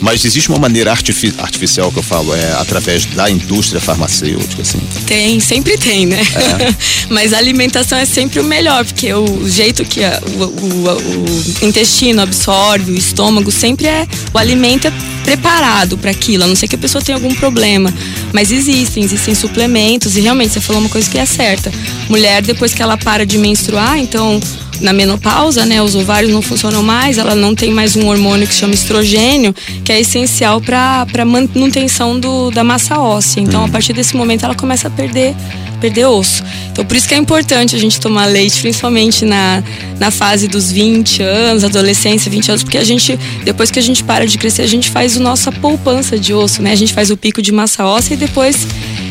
Mas 0.00 0.24
existe 0.24 0.48
uma 0.48 0.58
maneira 0.58 0.90
artifi- 0.92 1.34
artificial 1.38 1.90
que 1.90 1.98
eu 1.98 2.02
falo, 2.02 2.34
é 2.34 2.52
através 2.52 3.04
da 3.06 3.28
indústria 3.28 3.80
farmacêutica, 3.80 4.62
assim. 4.62 4.78
Tem, 5.06 5.40
sempre 5.40 5.76
tem, 5.76 6.06
né? 6.06 6.20
É. 6.20 6.74
Mas 7.12 7.32
a 7.32 7.38
alimentação 7.38 7.98
é 7.98 8.04
sempre 8.04 8.38
o 8.38 8.44
melhor, 8.44 8.84
porque 8.84 9.12
o 9.12 9.48
jeito 9.48 9.84
que 9.84 10.04
a- 10.04 10.20
o, 10.24 10.44
o- 10.44 11.62
o 11.62 11.66
intestino 11.66 12.22
absorve, 12.22 12.92
o 12.92 12.96
estômago, 12.96 13.50
sempre 13.50 13.86
é. 13.86 14.06
O 14.32 14.38
alimento 14.38 14.86
é 14.86 14.92
preparado 15.24 15.98
para 15.98 16.10
aquilo, 16.12 16.44
a 16.44 16.46
não 16.46 16.54
ser 16.56 16.68
que 16.68 16.76
a 16.76 16.78
pessoa 16.78 17.02
tenha 17.02 17.16
algum 17.16 17.34
problema. 17.34 17.92
Mas 18.32 18.52
existem, 18.52 19.02
existem 19.02 19.34
suplementos, 19.34 20.16
e 20.16 20.20
realmente 20.20 20.52
você 20.52 20.60
falou 20.60 20.80
uma 20.80 20.88
coisa 20.90 21.10
que 21.10 21.18
é 21.18 21.26
certa. 21.26 21.72
Mulher, 22.08 22.40
depois 22.42 22.72
que 22.72 22.80
ela 22.82 22.96
para 22.96 23.26
de 23.26 23.36
menstruar, 23.36 23.98
então. 23.98 24.40
Na 24.80 24.92
menopausa, 24.92 25.66
né, 25.66 25.82
os 25.82 25.94
ovários 25.94 26.32
não 26.32 26.40
funcionam 26.40 26.82
mais, 26.82 27.18
ela 27.18 27.34
não 27.34 27.54
tem 27.54 27.72
mais 27.72 27.96
um 27.96 28.06
hormônio 28.06 28.46
que 28.46 28.54
se 28.54 28.60
chama 28.60 28.74
estrogênio, 28.74 29.54
que 29.84 29.90
é 29.90 30.00
essencial 30.00 30.60
para 30.60 31.06
a 31.18 31.24
manutenção 31.24 32.18
do, 32.18 32.50
da 32.50 32.62
massa 32.62 32.98
óssea. 32.98 33.40
Então, 33.40 33.64
a 33.64 33.68
partir 33.68 33.92
desse 33.92 34.16
momento, 34.16 34.44
ela 34.44 34.54
começa 34.54 34.88
a 34.88 34.90
perder 34.90 35.34
perder 35.78 36.06
osso. 36.06 36.42
Então, 36.70 36.84
por 36.84 36.96
isso 36.96 37.08
que 37.08 37.14
é 37.14 37.16
importante 37.16 37.74
a 37.74 37.78
gente 37.78 38.00
tomar 38.00 38.26
leite, 38.26 38.60
principalmente 38.60 39.24
na, 39.24 39.62
na 39.98 40.10
fase 40.10 40.46
dos 40.48 40.70
20 40.70 41.22
anos, 41.22 41.64
adolescência, 41.64 42.30
20 42.30 42.48
anos, 42.50 42.62
porque 42.62 42.78
a 42.78 42.84
gente, 42.84 43.18
depois 43.44 43.70
que 43.70 43.78
a 43.78 43.82
gente 43.82 44.04
para 44.04 44.26
de 44.26 44.38
crescer, 44.38 44.62
a 44.62 44.66
gente 44.66 44.90
faz 44.90 45.16
a 45.16 45.20
nossa 45.20 45.50
poupança 45.50 46.18
de 46.18 46.34
osso, 46.34 46.62
né? 46.62 46.72
A 46.72 46.76
gente 46.76 46.92
faz 46.92 47.10
o 47.10 47.16
pico 47.16 47.40
de 47.40 47.52
massa 47.52 47.84
óssea 47.84 48.14
e 48.14 48.16
depois 48.16 48.66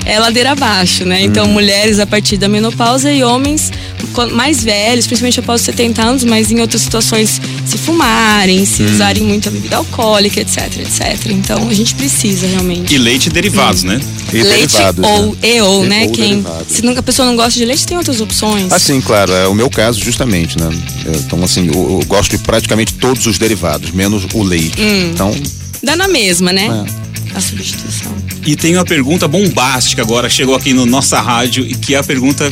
é 0.05 0.19
ladeira 0.19 0.51
abaixo, 0.51 1.05
né? 1.05 1.21
Então, 1.21 1.47
mulheres 1.47 1.99
a 1.99 2.05
partir 2.05 2.37
da 2.37 2.47
menopausa 2.47 3.11
e 3.11 3.23
homens 3.23 3.71
mais 4.31 4.63
velhos, 4.63 5.05
principalmente 5.05 5.39
após 5.39 5.61
os 5.61 5.65
70 5.65 6.01
anos, 6.01 6.23
mas 6.23 6.51
em 6.51 6.59
outras 6.59 6.81
situações, 6.81 7.39
se 7.65 7.77
fumarem, 7.77 8.65
se 8.65 8.81
usarem 8.83 9.23
muita 9.23 9.51
bebida 9.51 9.77
alcoólica, 9.77 10.41
etc, 10.41 10.77
etc. 10.79 11.27
Então, 11.27 11.67
a 11.67 11.73
gente 11.73 11.93
precisa 11.93 12.47
realmente. 12.47 12.93
E 12.93 12.97
leite 12.97 13.27
e 13.27 13.29
derivados, 13.29 13.83
né? 13.83 13.99
E 14.33 14.41
leite 14.41 14.73
derivados, 14.73 15.05
ou 15.05 15.25
né? 15.27 15.37
e 15.43 15.61
ou, 15.61 15.83
né? 15.83 16.03
ou 16.05 16.11
Quem, 16.11 16.29
derivados. 16.29 16.67
se 16.67 16.81
nunca 16.83 16.99
a 16.99 17.03
pessoa 17.03 17.27
não 17.27 17.35
gosta 17.35 17.59
de 17.59 17.65
leite, 17.65 17.85
tem 17.85 17.97
outras 17.97 18.19
opções. 18.19 18.71
Ah, 18.71 18.79
sim, 18.79 18.99
claro. 19.01 19.31
É 19.33 19.47
o 19.47 19.53
meu 19.53 19.69
caso, 19.69 19.99
justamente, 19.99 20.59
né? 20.59 20.69
Então, 21.19 21.43
assim, 21.43 21.67
eu, 21.67 21.99
eu 21.99 22.05
gosto 22.07 22.31
de 22.31 22.43
praticamente 22.43 22.93
todos 22.95 23.25
os 23.27 23.37
derivados, 23.37 23.91
menos 23.91 24.25
o 24.33 24.41
leite. 24.41 24.81
Hum. 24.81 25.11
Então, 25.13 25.33
Dá 25.81 25.95
na 25.95 26.07
mesma, 26.07 26.51
né? 26.51 26.67
É. 27.33 27.37
A 27.37 27.41
substituição. 27.41 28.15
E 28.45 28.55
tem 28.55 28.75
uma 28.75 28.85
pergunta 28.85 29.27
bombástica 29.27 30.01
agora, 30.01 30.29
chegou 30.29 30.55
aqui 30.55 30.73
no 30.73 30.85
nossa 30.85 31.19
rádio, 31.19 31.65
e 31.65 31.75
que 31.75 31.95
é 31.95 31.97
a 31.97 32.03
pergunta 32.03 32.51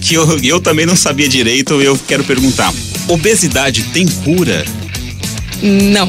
que 0.00 0.14
eu, 0.14 0.38
eu 0.38 0.60
também 0.60 0.86
não 0.86 0.96
sabia 0.96 1.28
direito, 1.28 1.80
eu 1.80 1.98
quero 2.06 2.24
perguntar. 2.24 2.72
Obesidade 3.08 3.82
tem 3.84 4.06
cura? 4.06 4.64
Não. 5.62 6.08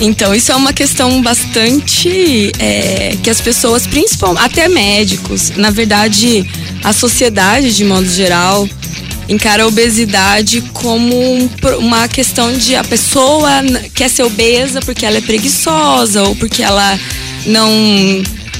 Então, 0.00 0.34
isso 0.34 0.50
é 0.50 0.56
uma 0.56 0.72
questão 0.72 1.22
bastante 1.22 2.50
é, 2.58 3.16
que 3.22 3.30
as 3.30 3.40
pessoas, 3.40 3.86
principalmente, 3.86 4.44
até 4.44 4.68
médicos, 4.68 5.52
na 5.56 5.70
verdade, 5.70 6.44
a 6.82 6.92
sociedade, 6.92 7.74
de 7.76 7.84
modo 7.84 8.08
geral, 8.08 8.68
encara 9.32 9.64
a 9.64 9.66
obesidade 9.66 10.60
como 10.72 11.16
um 11.16 11.48
uma 11.78 12.08
questão 12.08 12.52
de 12.52 12.76
a 12.76 12.84
pessoa 12.84 13.50
quer 13.94 14.08
ser 14.08 14.22
obesa 14.22 14.80
porque 14.80 15.04
ela 15.04 15.18
é 15.18 15.20
preguiçosa 15.20 16.22
ou 16.22 16.36
porque 16.36 16.62
ela 16.62 16.98
não. 17.46 17.68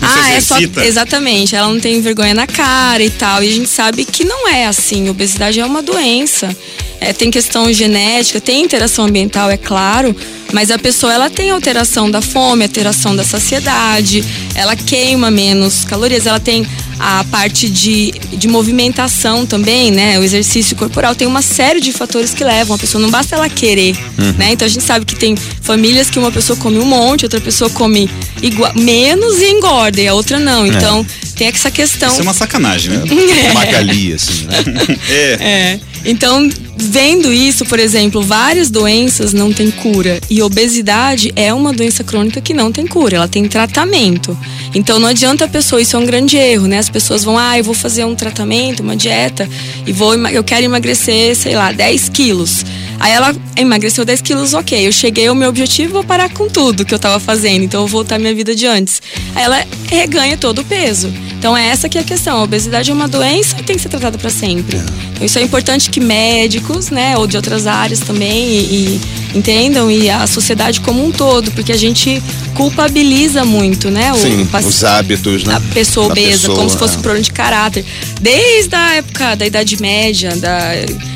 Se 0.02 0.32
é 0.32 0.40
só. 0.40 0.56
Exatamente, 0.82 1.54
ela 1.54 1.68
não 1.68 1.78
tem 1.78 2.00
vergonha 2.00 2.34
na 2.34 2.46
cara 2.46 3.02
e 3.02 3.10
tal. 3.10 3.42
E 3.42 3.48
a 3.48 3.52
gente 3.52 3.68
sabe 3.68 4.04
que 4.04 4.24
não 4.24 4.48
é 4.48 4.66
assim. 4.66 5.08
Obesidade 5.08 5.60
é 5.60 5.64
uma 5.64 5.80
doença. 5.80 6.54
É, 7.00 7.12
tem 7.12 7.30
questão 7.30 7.72
genética, 7.72 8.40
tem 8.40 8.62
interação 8.62 9.06
ambiental, 9.06 9.50
é 9.50 9.56
claro, 9.56 10.14
mas 10.52 10.70
a 10.70 10.78
pessoa 10.78 11.12
ela 11.12 11.28
tem 11.28 11.50
alteração 11.50 12.08
da 12.08 12.22
fome, 12.22 12.62
alteração 12.62 13.16
da 13.16 13.24
saciedade, 13.24 14.24
ela 14.54 14.76
queima 14.76 15.28
menos 15.28 15.84
calorias, 15.84 16.26
ela 16.26 16.38
tem 16.38 16.64
a 17.04 17.24
parte 17.24 17.68
de, 17.68 18.12
de 18.32 18.46
movimentação 18.46 19.44
também, 19.44 19.90
né? 19.90 20.20
O 20.20 20.22
exercício 20.22 20.76
corporal 20.76 21.16
tem 21.16 21.26
uma 21.26 21.42
série 21.42 21.80
de 21.80 21.92
fatores 21.92 22.32
que 22.32 22.44
levam 22.44 22.76
a 22.76 22.78
pessoa, 22.78 23.02
não 23.02 23.10
basta 23.10 23.34
ela 23.34 23.48
querer, 23.48 23.96
né? 24.38 24.52
Então 24.52 24.64
a 24.64 24.68
gente 24.68 24.84
sabe 24.84 25.04
que 25.04 25.16
tem 25.16 25.34
famílias 25.34 26.08
que 26.08 26.18
uma 26.20 26.30
pessoa 26.30 26.56
come 26.56 26.78
um 26.78 26.84
monte, 26.84 27.24
outra 27.24 27.40
pessoa 27.40 27.68
come 27.70 28.08
igual, 28.40 28.72
menos 28.76 29.40
e 29.40 29.50
engorda, 29.50 30.00
e 30.00 30.06
a 30.06 30.14
outra 30.14 30.38
não. 30.38 30.64
Então 30.64 31.04
tem 31.34 31.48
essa 31.48 31.72
questão. 31.72 32.08
Isso 32.08 32.20
é 32.20 32.22
uma 32.22 32.32
sacanagem, 32.32 32.92
né? 32.96 33.02
Magali, 33.52 34.12
assim, 34.12 34.44
né? 34.44 34.62
É. 35.10 35.32
É. 35.40 35.80
Então, 36.04 36.48
vendo 36.76 37.32
isso, 37.32 37.64
por 37.64 37.78
exemplo, 37.78 38.22
várias 38.22 38.70
doenças 38.70 39.32
não 39.32 39.52
têm 39.52 39.70
cura. 39.70 40.20
E 40.30 40.42
obesidade 40.42 41.32
é 41.36 41.52
uma 41.52 41.72
doença 41.72 42.02
crônica 42.02 42.40
que 42.40 42.54
não 42.54 42.72
tem 42.72 42.86
cura, 42.86 43.16
ela 43.16 43.28
tem 43.28 43.46
tratamento. 43.46 44.36
Então 44.74 44.98
não 44.98 45.08
adianta 45.08 45.44
a 45.44 45.48
pessoa, 45.48 45.80
isso 45.80 45.96
é 45.96 45.98
um 45.98 46.06
grande 46.06 46.36
erro, 46.36 46.66
né? 46.66 46.78
As 46.78 46.88
pessoas 46.88 47.24
vão, 47.24 47.36
ah, 47.38 47.58
eu 47.58 47.64
vou 47.64 47.74
fazer 47.74 48.04
um 48.04 48.14
tratamento, 48.14 48.80
uma 48.80 48.96
dieta, 48.96 49.48
e 49.86 49.92
vou, 49.92 50.14
eu 50.28 50.42
quero 50.42 50.64
emagrecer, 50.64 51.36
sei 51.36 51.54
lá, 51.54 51.72
10 51.72 52.08
quilos. 52.08 52.64
Aí 53.02 53.10
ela 53.10 53.34
emagreceu 53.56 54.04
10 54.04 54.22
quilos, 54.22 54.54
ok. 54.54 54.86
Eu 54.86 54.92
cheguei 54.92 55.26
ao 55.26 55.34
meu 55.34 55.48
objetivo, 55.48 55.94
vou 55.94 56.04
parar 56.04 56.32
com 56.32 56.48
tudo 56.48 56.84
que 56.84 56.94
eu 56.94 57.00
tava 57.00 57.18
fazendo, 57.18 57.64
então 57.64 57.80
eu 57.82 57.88
vou 57.88 58.02
voltar 58.02 58.14
à 58.14 58.18
minha 58.18 58.32
vida 58.32 58.54
de 58.54 58.64
antes. 58.64 59.02
Aí 59.34 59.42
ela 59.42 59.66
reganha 59.88 60.36
todo 60.36 60.60
o 60.60 60.64
peso. 60.64 61.12
Então 61.36 61.56
é 61.56 61.66
essa 61.66 61.88
que 61.88 61.98
é 61.98 62.00
a 62.00 62.04
questão. 62.04 62.38
A 62.38 62.42
obesidade 62.44 62.92
é 62.92 62.94
uma 62.94 63.08
doença 63.08 63.56
e 63.58 63.64
tem 63.64 63.74
que 63.74 63.82
ser 63.82 63.88
tratada 63.88 64.16
para 64.16 64.30
sempre. 64.30 64.76
Então 65.12 65.26
isso 65.26 65.36
é 65.36 65.42
importante 65.42 65.90
que 65.90 65.98
médicos, 65.98 66.61
né, 66.90 67.16
ou 67.16 67.26
de 67.26 67.36
outras 67.36 67.66
áreas 67.66 68.00
também, 68.00 68.48
e, 68.48 69.00
e 69.34 69.38
entendam, 69.38 69.90
e 69.90 70.08
a 70.10 70.26
sociedade 70.26 70.80
como 70.80 71.04
um 71.04 71.10
todo, 71.10 71.50
porque 71.52 71.72
a 71.72 71.76
gente 71.76 72.22
culpabiliza 72.54 73.44
muito, 73.44 73.90
né? 73.90 74.12
O, 74.12 74.16
Sim, 74.16 74.44
paci- 74.46 74.68
os 74.68 74.84
hábitos, 74.84 75.44
né? 75.44 75.54
a 75.54 75.60
pessoa 75.74 76.06
Da 76.06 76.12
obesa, 76.12 76.30
pessoa, 76.38 76.56
como 76.56 76.70
se 76.70 76.76
fosse 76.76 76.94
é. 76.94 76.98
um 76.98 77.02
problema 77.02 77.24
de 77.24 77.32
caráter. 77.32 77.84
Desde 78.20 78.74
a 78.74 78.94
época 78.96 79.34
da 79.34 79.46
Idade 79.46 79.80
Média, 79.80 80.34
da 80.36 80.58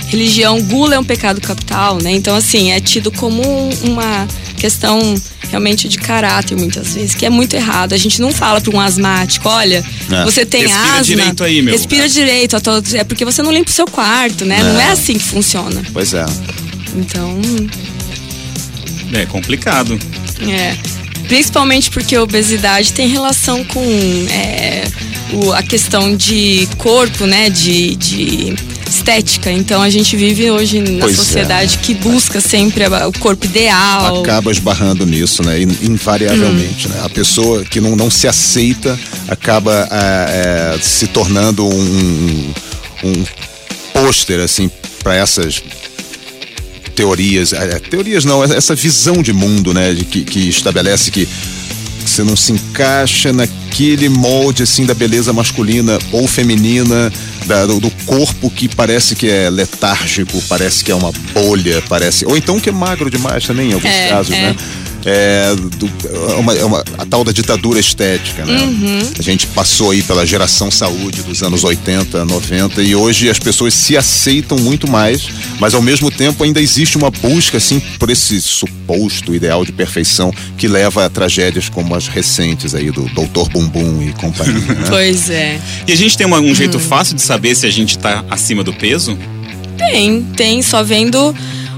religião, 0.09 0.61
gula 0.63 0.95
é 0.95 0.99
um 0.99 1.05
pecado 1.05 1.41
capital, 1.41 1.99
né? 2.03 2.13
Então, 2.13 2.35
assim, 2.37 2.71
é 2.73 2.81
tido 2.81 3.11
como 3.13 3.43
um- 3.43 3.71
uma 3.85 4.27
questão 4.57 5.15
realmente 5.49 5.89
de 5.89 5.99
caráter, 5.99 6.57
muitas 6.57 6.95
vezes, 6.95 7.15
que 7.15 7.25
é 7.25 7.31
muito 7.31 7.55
errado. 7.55 7.93
A 7.93 7.97
gente 7.99 8.21
não 8.21 8.33
fala 8.33 8.61
para 8.61 8.75
um 8.75 8.81
asmático, 8.81 9.49
olha, 9.49 9.85
É. 10.11 10.25
você 10.25 10.45
tem 10.45 10.63
Respira 10.63 10.85
asma. 10.91 11.03
direito 11.05 11.45
aí, 11.45 11.63
meu. 11.63 11.73
Respira 11.73 12.09
direito, 12.09 12.57
a 12.57 12.61
tua- 12.61 12.83
é 12.95 13.05
porque 13.05 13.25
você 13.25 13.43
não 13.43 13.53
limpa 13.53 13.71
o 13.71 13.73
seu 13.73 13.87
quarto, 13.87 14.45
né? 14.45 14.63
Não 14.63 14.81
é 14.81 14.91
assim 14.91 15.15
que 15.15 15.25
funciona. 15.25 15.83
Pois 15.93 16.13
é. 16.15 16.25
Então, 16.97 17.39
É 19.13 19.25
complicado. 19.27 19.99
É. 20.49 20.77
Principalmente 21.29 21.91
porque 21.91 22.15
a 22.17 22.23
obesidade 22.23 22.93
tem 22.93 23.09
relação 23.09 23.65
com 23.65 23.83
é, 24.31 24.85
o- 25.33 25.53
a 25.53 25.63
questão 25.63 26.17
de 26.17 26.69
corpo, 26.77 27.25
né? 27.27 27.49
De, 27.51 27.95
de 27.97 28.55
estética. 28.89 29.51
Então 29.51 29.83
a 29.83 29.91
gente 29.91 30.17
vive 30.17 30.51
hoje 30.51 30.81
na 30.81 31.01
Pois 31.01 31.13
é. 31.13 31.17
sociedade 31.17 31.79
que 31.79 31.95
busca 31.95 32.41
sempre 32.41 32.85
o 32.87 33.13
corpo 33.19 33.45
ideal. 33.47 34.23
acaba 34.23 34.51
esbarrando 34.53 35.05
nisso, 35.07 35.43
né? 35.43 35.61
In- 35.61 35.77
Invariavelmente, 35.83 36.87
Hum. 36.87 36.91
né? 36.91 37.01
A 37.05 37.09
pessoa 37.09 37.65
que 37.65 37.81
não, 37.81 37.97
não 37.97 38.11
se 38.11 38.27
aceita 38.29 38.99
acaba 39.29 39.89
ah, 39.91 40.27
é, 40.29 40.79
se 40.81 41.07
tornando 41.09 41.67
um, 41.67 42.53
um 43.05 43.25
pôster, 43.93 44.41
assim, 44.41 44.71
para 45.03 45.15
essas 45.17 45.63
teorias. 46.95 47.53
eh, 47.53 47.79
teorias 47.91 48.25
não, 48.25 48.43
essa 48.43 48.75
visão 48.75 49.23
de 49.23 49.33
mundo, 49.33 49.75
né? 49.75 49.93
De 49.93 50.05
que, 50.05 50.25
que 50.25 50.49
estabelece 50.49 51.11
que 51.11 51.29
você 52.11 52.23
não 52.23 52.37
se 52.37 52.53
encaixa 52.53 53.33
naquele 53.33 54.09
molde 54.09 54.63
assim 54.63 54.87
da 54.87 54.95
beleza 54.95 55.33
masculina 55.33 55.99
ou 56.13 56.27
feminina, 56.27 57.13
da- 57.47 57.67
do, 57.67 57.91
corpo 58.07 58.51
que 58.51 58.69
parece 58.69 59.15
que 59.15 59.29
é 59.29 59.51
letárgico, 59.51 60.41
parece 60.49 60.85
que 60.85 60.91
é 60.91 60.95
uma 60.95 61.13
bolha, 61.35 61.83
parece. 61.89 62.25
Ou 62.27 62.37
então 62.37 62.59
que 62.61 62.69
é 62.69 62.73
magro 62.73 63.11
demais 63.11 63.45
também, 63.45 63.71
em 63.71 63.75
alguns 63.75 63.91
É, 63.91 64.09
casos, 64.09 64.35
é. 64.35 64.41
né? 64.41 64.57
É, 65.09 65.55
do- 65.55 65.89
é 66.33 66.35
uma, 66.35 66.53
é 66.55 66.65
uma- 66.65 66.85
a 66.99 67.07
tal 67.07 67.23
da 67.23 67.31
ditadura 67.31 67.79
estética, 67.79 68.45
né? 68.45 68.61
Uhum. 68.61 68.99
A 69.17 69.23
gente 69.23 69.47
passou 69.47 69.93
aí 69.93 70.03
pela 70.03 70.27
geração 70.27 70.69
saúde 70.69 71.23
dos 71.23 71.45
anos 71.45 71.63
80, 71.63 72.25
90 72.25 72.83
e 72.83 72.93
hoje 72.97 73.31
as 73.31 73.39
pessoas 73.39 73.73
se 73.73 73.97
aceitam 73.97 74.59
muito 74.59 74.91
mais, 74.91 75.23
mas 75.61 75.75
ao 75.75 75.81
mesmo 75.83 76.11
tempo 76.11 76.43
ainda 76.43 76.61
existe 76.61 76.97
uma 76.97 77.09
busca 77.09 77.59
assim 77.59 77.79
por 78.01 78.11
esse 78.11 78.41
suposto 78.43 79.33
ideal 79.33 79.65
de 79.65 79.71
perfeição 79.71 80.33
que 80.59 80.67
leva 80.67 81.07
a 81.07 81.09
tragédias 81.09 81.69
como 81.69 81.95
as 81.95 82.09
recentes 82.09 82.75
aí 82.75 82.91
do 82.91 83.03
Doutor 83.11 83.49
Bumbum 83.49 84.03
e 84.03 84.13
companhia, 84.15 84.55
né? 84.75 84.87
Pois 84.91 85.31
é. 85.31 85.61
E 85.87 85.93
a 85.93 85.97
gente 85.97 86.17
tem 86.19 86.27
uma- 86.27 86.41
um 86.41 86.51
Hum. 86.51 86.55
jeito 86.55 86.81
fácil 86.81 87.15
de 87.15 87.23
saber 87.23 87.55
se 87.55 87.65
a 87.65 87.71
gente 87.71 87.97
tá 87.97 88.25
acima 88.29 88.65
do 88.65 88.73
peso? 88.73 89.17
Tem, 89.79 90.23
tem, 90.37 90.63
só 90.63 90.83
vendo 90.83 91.33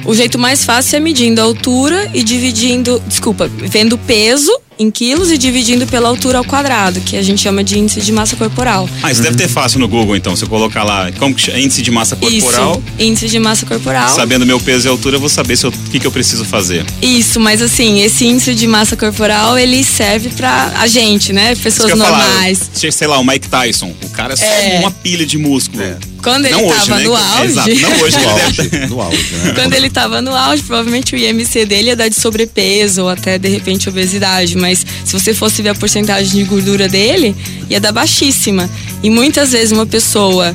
O 0.05 0.15
jeito 0.15 0.39
mais 0.39 0.65
fácil 0.65 0.97
é 0.97 1.01
medindo 1.01 1.41
a 1.41 1.45
altura 1.45 2.11
e 2.15 2.23
dividindo, 2.23 3.03
desculpa, 3.07 3.49
vendo 3.49 3.95
o 3.95 3.99
peso 3.99 4.51
em 4.79 4.93
quilos 4.93 5.31
e 5.33 5.37
dividindo 5.37 5.89
pela 5.89 6.09
altura 6.09 6.39
ao 6.39 6.45
quadrado, 6.45 7.01
que 7.01 7.17
a 7.17 7.23
gente 7.23 7.43
chama 7.43 7.65
de 7.65 7.77
índice 7.77 8.01
de 8.01 8.13
massa 8.13 8.37
corporal. 8.37 8.89
Ah, 9.03 9.11
isso 9.11 9.21
deve 9.21 9.37
ter 9.37 9.49
fácil 9.49 9.81
no 9.81 9.89
Google, 9.89 10.15
então. 10.17 10.37
Se 10.37 10.45
eu 10.45 10.49
colocar 10.49 10.85
lá, 10.85 11.11
como 11.19 11.35
que 11.35 11.41
chama? 11.43 11.59
índice 11.59 11.83
de 11.83 11.91
massa 11.91 12.15
corporal, 12.15 12.81
Isso, 12.97 13.05
índice 13.05 13.27
de 13.29 13.39
massa 13.41 13.67
corporal. 13.67 14.09
sabendo 14.09 14.47
meu 14.47 14.61
peso 14.61 14.87
e 14.87 14.89
altura, 14.89 15.17
eu 15.17 15.21
vou 15.21 15.29
saber 15.29 15.59
o 15.67 15.73
que, 15.91 15.99
que 15.99 16.07
eu 16.07 16.13
preciso 16.13 16.45
fazer. 16.45 16.87
Isso, 17.03 17.41
mas 17.41 17.61
assim, 17.61 18.01
esse 18.03 18.25
índice 18.25 18.55
de 18.55 18.69
massa 18.69 18.97
corporal, 18.97 19.59
ele 19.59 19.83
serve 19.83 20.29
pra 20.31 20.73
a 20.79 20.87
gente, 20.87 21.33
né? 21.33 21.57
Pessoas 21.57 21.91
ia 21.91 21.97
falar, 21.97 22.25
normais. 22.29 22.71
sei- 22.73 23.09
lá, 23.09 23.19
o 23.19 23.25
Mike 23.27 23.49
Tyson. 23.49 23.93
O 24.05 24.11
cara 24.11 24.35
é 24.35 24.37
só 24.37 24.45
É. 24.45 24.79
uma 24.81 24.93
pilha 24.93 25.27
de 25.27 25.39
músculo. 25.39 25.83
Quando 26.23 26.47
ele 26.47 26.55
Não 26.55 26.67
hoje, 26.67 26.79
tava 26.79 26.97
né? 26.97 27.05
no 27.05 27.17
auge. 27.17 27.45
Exato, 27.45 27.69
não 27.69 28.01
hoje. 28.01 28.17
No 28.17 28.23
ele 28.23 28.31
auge, 28.31 28.87
no 28.89 29.01
auge, 29.01 29.35
né? 29.37 29.53
Quando 29.55 29.75
ele 29.75 29.91
tava 29.91 30.23
no 30.23 30.35
auge, 30.35 30.63
provavelmente 30.63 31.15
o 31.15 31.19
IMC 31.19 31.65
dele 31.65 31.89
ia 31.89 31.97
dar 31.97 32.09
de 32.09 32.17
sobrepeso 32.17 33.03
ou 33.03 33.09
até 33.09 33.39
de 33.39 33.49
repente 33.49 33.89
obesidade. 33.89 34.57
Mas 34.57 34.85
se 35.05 35.13
você 35.13 35.33
fosse 35.33 35.63
ver 35.63 35.71
a 35.71 35.75
porcentagem 35.75 36.43
de 36.43 36.45
gordura 36.45 36.89
dele, 36.89 37.35
ia 37.71 37.81
dar 37.81 37.93
baixíssima. 37.93 38.69
E 39.03 39.11
muitas 39.11 39.53
vezes 39.53 39.73
uma 39.73 39.87
pessoa 39.87 40.55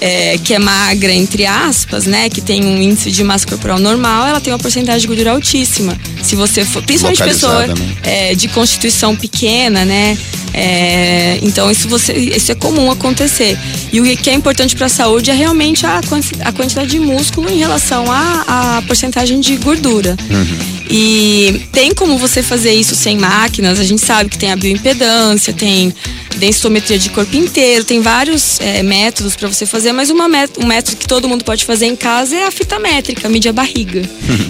é, 0.00 0.36
que 0.38 0.54
é 0.54 0.58
magra, 0.58 1.12
entre 1.12 1.46
aspas, 1.46 2.06
né? 2.06 2.28
Que 2.28 2.40
tem 2.40 2.64
um 2.64 2.80
índice 2.80 3.10
de 3.10 3.24
massa 3.24 3.46
corporal 3.46 3.78
normal, 3.78 4.26
ela 4.26 4.40
tem 4.40 4.52
uma 4.52 4.58
porcentagem 4.58 5.00
de 5.00 5.06
gordura 5.06 5.30
altíssima. 5.32 5.98
Se 6.22 6.36
você 6.36 6.64
for. 6.64 6.82
Principalmente 6.82 7.22
pessoa 7.22 7.66
né? 7.66 7.74
é, 8.02 8.34
de 8.34 8.48
constituição 8.48 9.16
pequena, 9.16 9.84
né? 9.84 10.16
É, 10.58 11.38
então 11.42 11.70
isso, 11.70 11.86
você, 11.86 12.14
isso 12.14 12.50
é 12.50 12.54
comum 12.54 12.90
acontecer. 12.90 13.58
E 13.92 14.00
o 14.00 14.16
que 14.16 14.30
é 14.30 14.32
importante 14.32 14.74
para 14.74 14.86
a 14.86 14.88
saúde 14.88 15.30
é 15.30 15.34
realmente 15.34 15.84
a, 15.84 16.00
a 16.44 16.52
quantidade 16.52 16.88
de 16.90 16.98
músculo 16.98 17.50
em 17.50 17.58
relação 17.58 18.04
à, 18.10 18.82
porcentagem 18.86 19.38
de 19.38 19.56
gordura. 19.56 20.16
E 20.88 21.62
tem 21.72 21.92
como 21.94 22.16
você 22.16 22.42
fazer 22.42 22.72
isso 22.72 22.94
sem 22.94 23.18
máquinas. 23.18 23.78
A 23.78 23.84
gente 23.84 24.00
sabe 24.00 24.30
que 24.30 24.38
tem 24.38 24.50
a 24.52 24.56
bioimpedância, 24.56 25.52
tem 25.52 25.92
densitometria 26.36 26.98
de 26.98 27.10
corpo 27.10 27.34
inteiro, 27.36 27.82
tem 27.84 28.00
vários 28.00 28.60
é, 28.60 28.82
métodos 28.82 29.34
para 29.34 29.48
você 29.48 29.64
fazer, 29.66 29.92
mas 29.92 30.10
uma 30.10 30.28
mét- 30.28 30.58
um 30.62 30.66
método 30.66 30.96
que 30.96 31.06
todo 31.06 31.26
mundo 31.28 31.44
pode 31.44 31.64
fazer 31.64 31.86
em 31.86 31.96
casa 31.96 32.36
é 32.36 32.46
a 32.46 32.50
fita 32.50 32.78
métrica, 32.78 33.28
medir 33.28 33.48
a 33.48 33.52
barriga. 33.52 34.02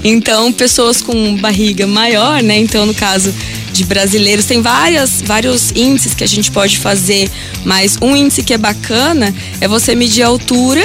então, 0.04 0.52
pessoas 0.52 1.00
com 1.00 1.36
barriga 1.36 1.86
maior, 1.86 2.42
né? 2.42 2.58
Então, 2.58 2.84
no 2.86 2.94
caso 2.94 3.32
de 3.72 3.84
brasileiros, 3.84 4.46
tem 4.46 4.60
várias, 4.62 5.22
vários 5.22 5.70
índices 5.76 5.95
que 6.04 6.24
a 6.24 6.26
gente 6.28 6.50
pode 6.50 6.78
fazer, 6.78 7.30
mas 7.64 7.96
um 8.02 8.14
índice 8.16 8.42
que 8.42 8.52
é 8.52 8.58
bacana 8.58 9.34
é 9.60 9.66
você 9.68 9.94
medir 9.94 10.22
a 10.22 10.26
altura 10.28 10.84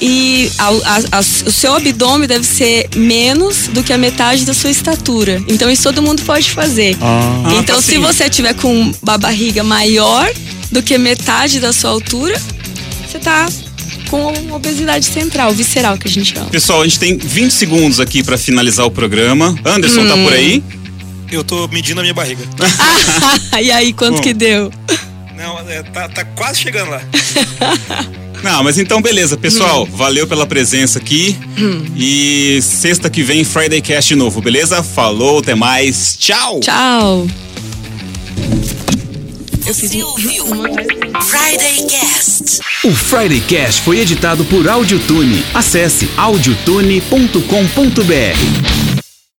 e 0.00 0.50
a- 0.58 0.68
a- 0.68 1.18
a- 1.18 1.20
o 1.20 1.50
seu 1.50 1.74
abdômen 1.74 2.28
deve 2.28 2.44
ser 2.46 2.88
menos 2.94 3.68
do 3.68 3.82
que 3.82 3.92
a 3.92 3.98
metade 3.98 4.44
da 4.44 4.54
sua 4.54 4.70
estatura. 4.70 5.42
Então 5.48 5.68
isso 5.70 5.82
todo 5.82 6.00
mundo 6.02 6.22
pode 6.22 6.50
fazer. 6.50 6.96
então 7.60 7.76
tá 7.76 7.82
se 7.82 7.92
sim. 7.92 7.98
você 7.98 8.28
tiver 8.30 8.54
com 8.54 8.92
uma 9.02 9.18
barriga 9.18 9.62
maior 9.64 10.30
do 10.70 10.82
que 10.82 10.96
metade 10.98 11.58
da 11.60 11.72
sua 11.72 11.90
altura, 11.90 12.40
você 13.10 13.18
tá 13.18 13.48
com 14.08 14.32
obesidade 14.54 15.04
central, 15.06 15.52
visceral 15.52 15.98
que 15.98 16.08
a 16.08 16.10
gente 16.10 16.32
chama. 16.32 16.46
Pessoal, 16.46 16.80
a 16.80 16.84
gente 16.84 16.98
tem 16.98 17.18
20 17.18 17.50
segundos 17.52 18.00
aqui 18.00 18.22
pra 18.22 18.38
finalizar 18.38 18.86
o 18.86 18.90
programa. 18.90 19.54
Anderson, 19.64 20.06
tá 20.06 20.14
Hum. 20.14 20.24
por 20.24 20.32
aí? 20.32 20.62
Eu 21.30 21.44
tô 21.44 21.68
medindo 21.68 22.00
a 22.00 22.02
minha 22.02 22.14
barriga. 22.14 22.42
e 23.60 23.70
aí, 23.70 23.92
quanto 23.92 24.16
Bom. 24.16 24.22
que 24.22 24.32
deu? 24.32 24.72
Não, 25.36 25.58
é, 25.68 25.82
tá, 25.82 26.08
tá 26.08 26.24
quase 26.24 26.60
chegando 26.60 26.90
lá. 26.90 27.02
Não, 28.42 28.62
mas 28.62 28.78
então 28.78 29.02
beleza, 29.02 29.36
pessoal. 29.36 29.86
Valeu 29.86 30.26
pela 30.26 30.46
presença 30.46 30.98
aqui. 30.98 31.36
E 31.96 32.60
sexta 32.62 33.10
que 33.10 33.22
vem, 33.22 33.44
Friday 33.44 33.80
Cast 33.80 34.08
de 34.08 34.14
novo, 34.14 34.40
beleza? 34.40 34.82
Falou, 34.82 35.40
até 35.40 35.54
mais. 35.54 36.16
Tchau! 36.16 36.60
Tchau. 36.60 37.26
Você 39.60 40.02
ouviu 40.02 40.46
Friday 41.20 41.86
Cast. 41.88 42.60
O 42.84 42.94
Friday 42.94 43.40
Cast 43.40 43.82
foi 43.82 43.98
editado 43.98 44.44
por 44.44 44.68
Audiotune. 44.68 45.44
Acesse 45.52 46.08
audiotune.com.br. 46.16 48.87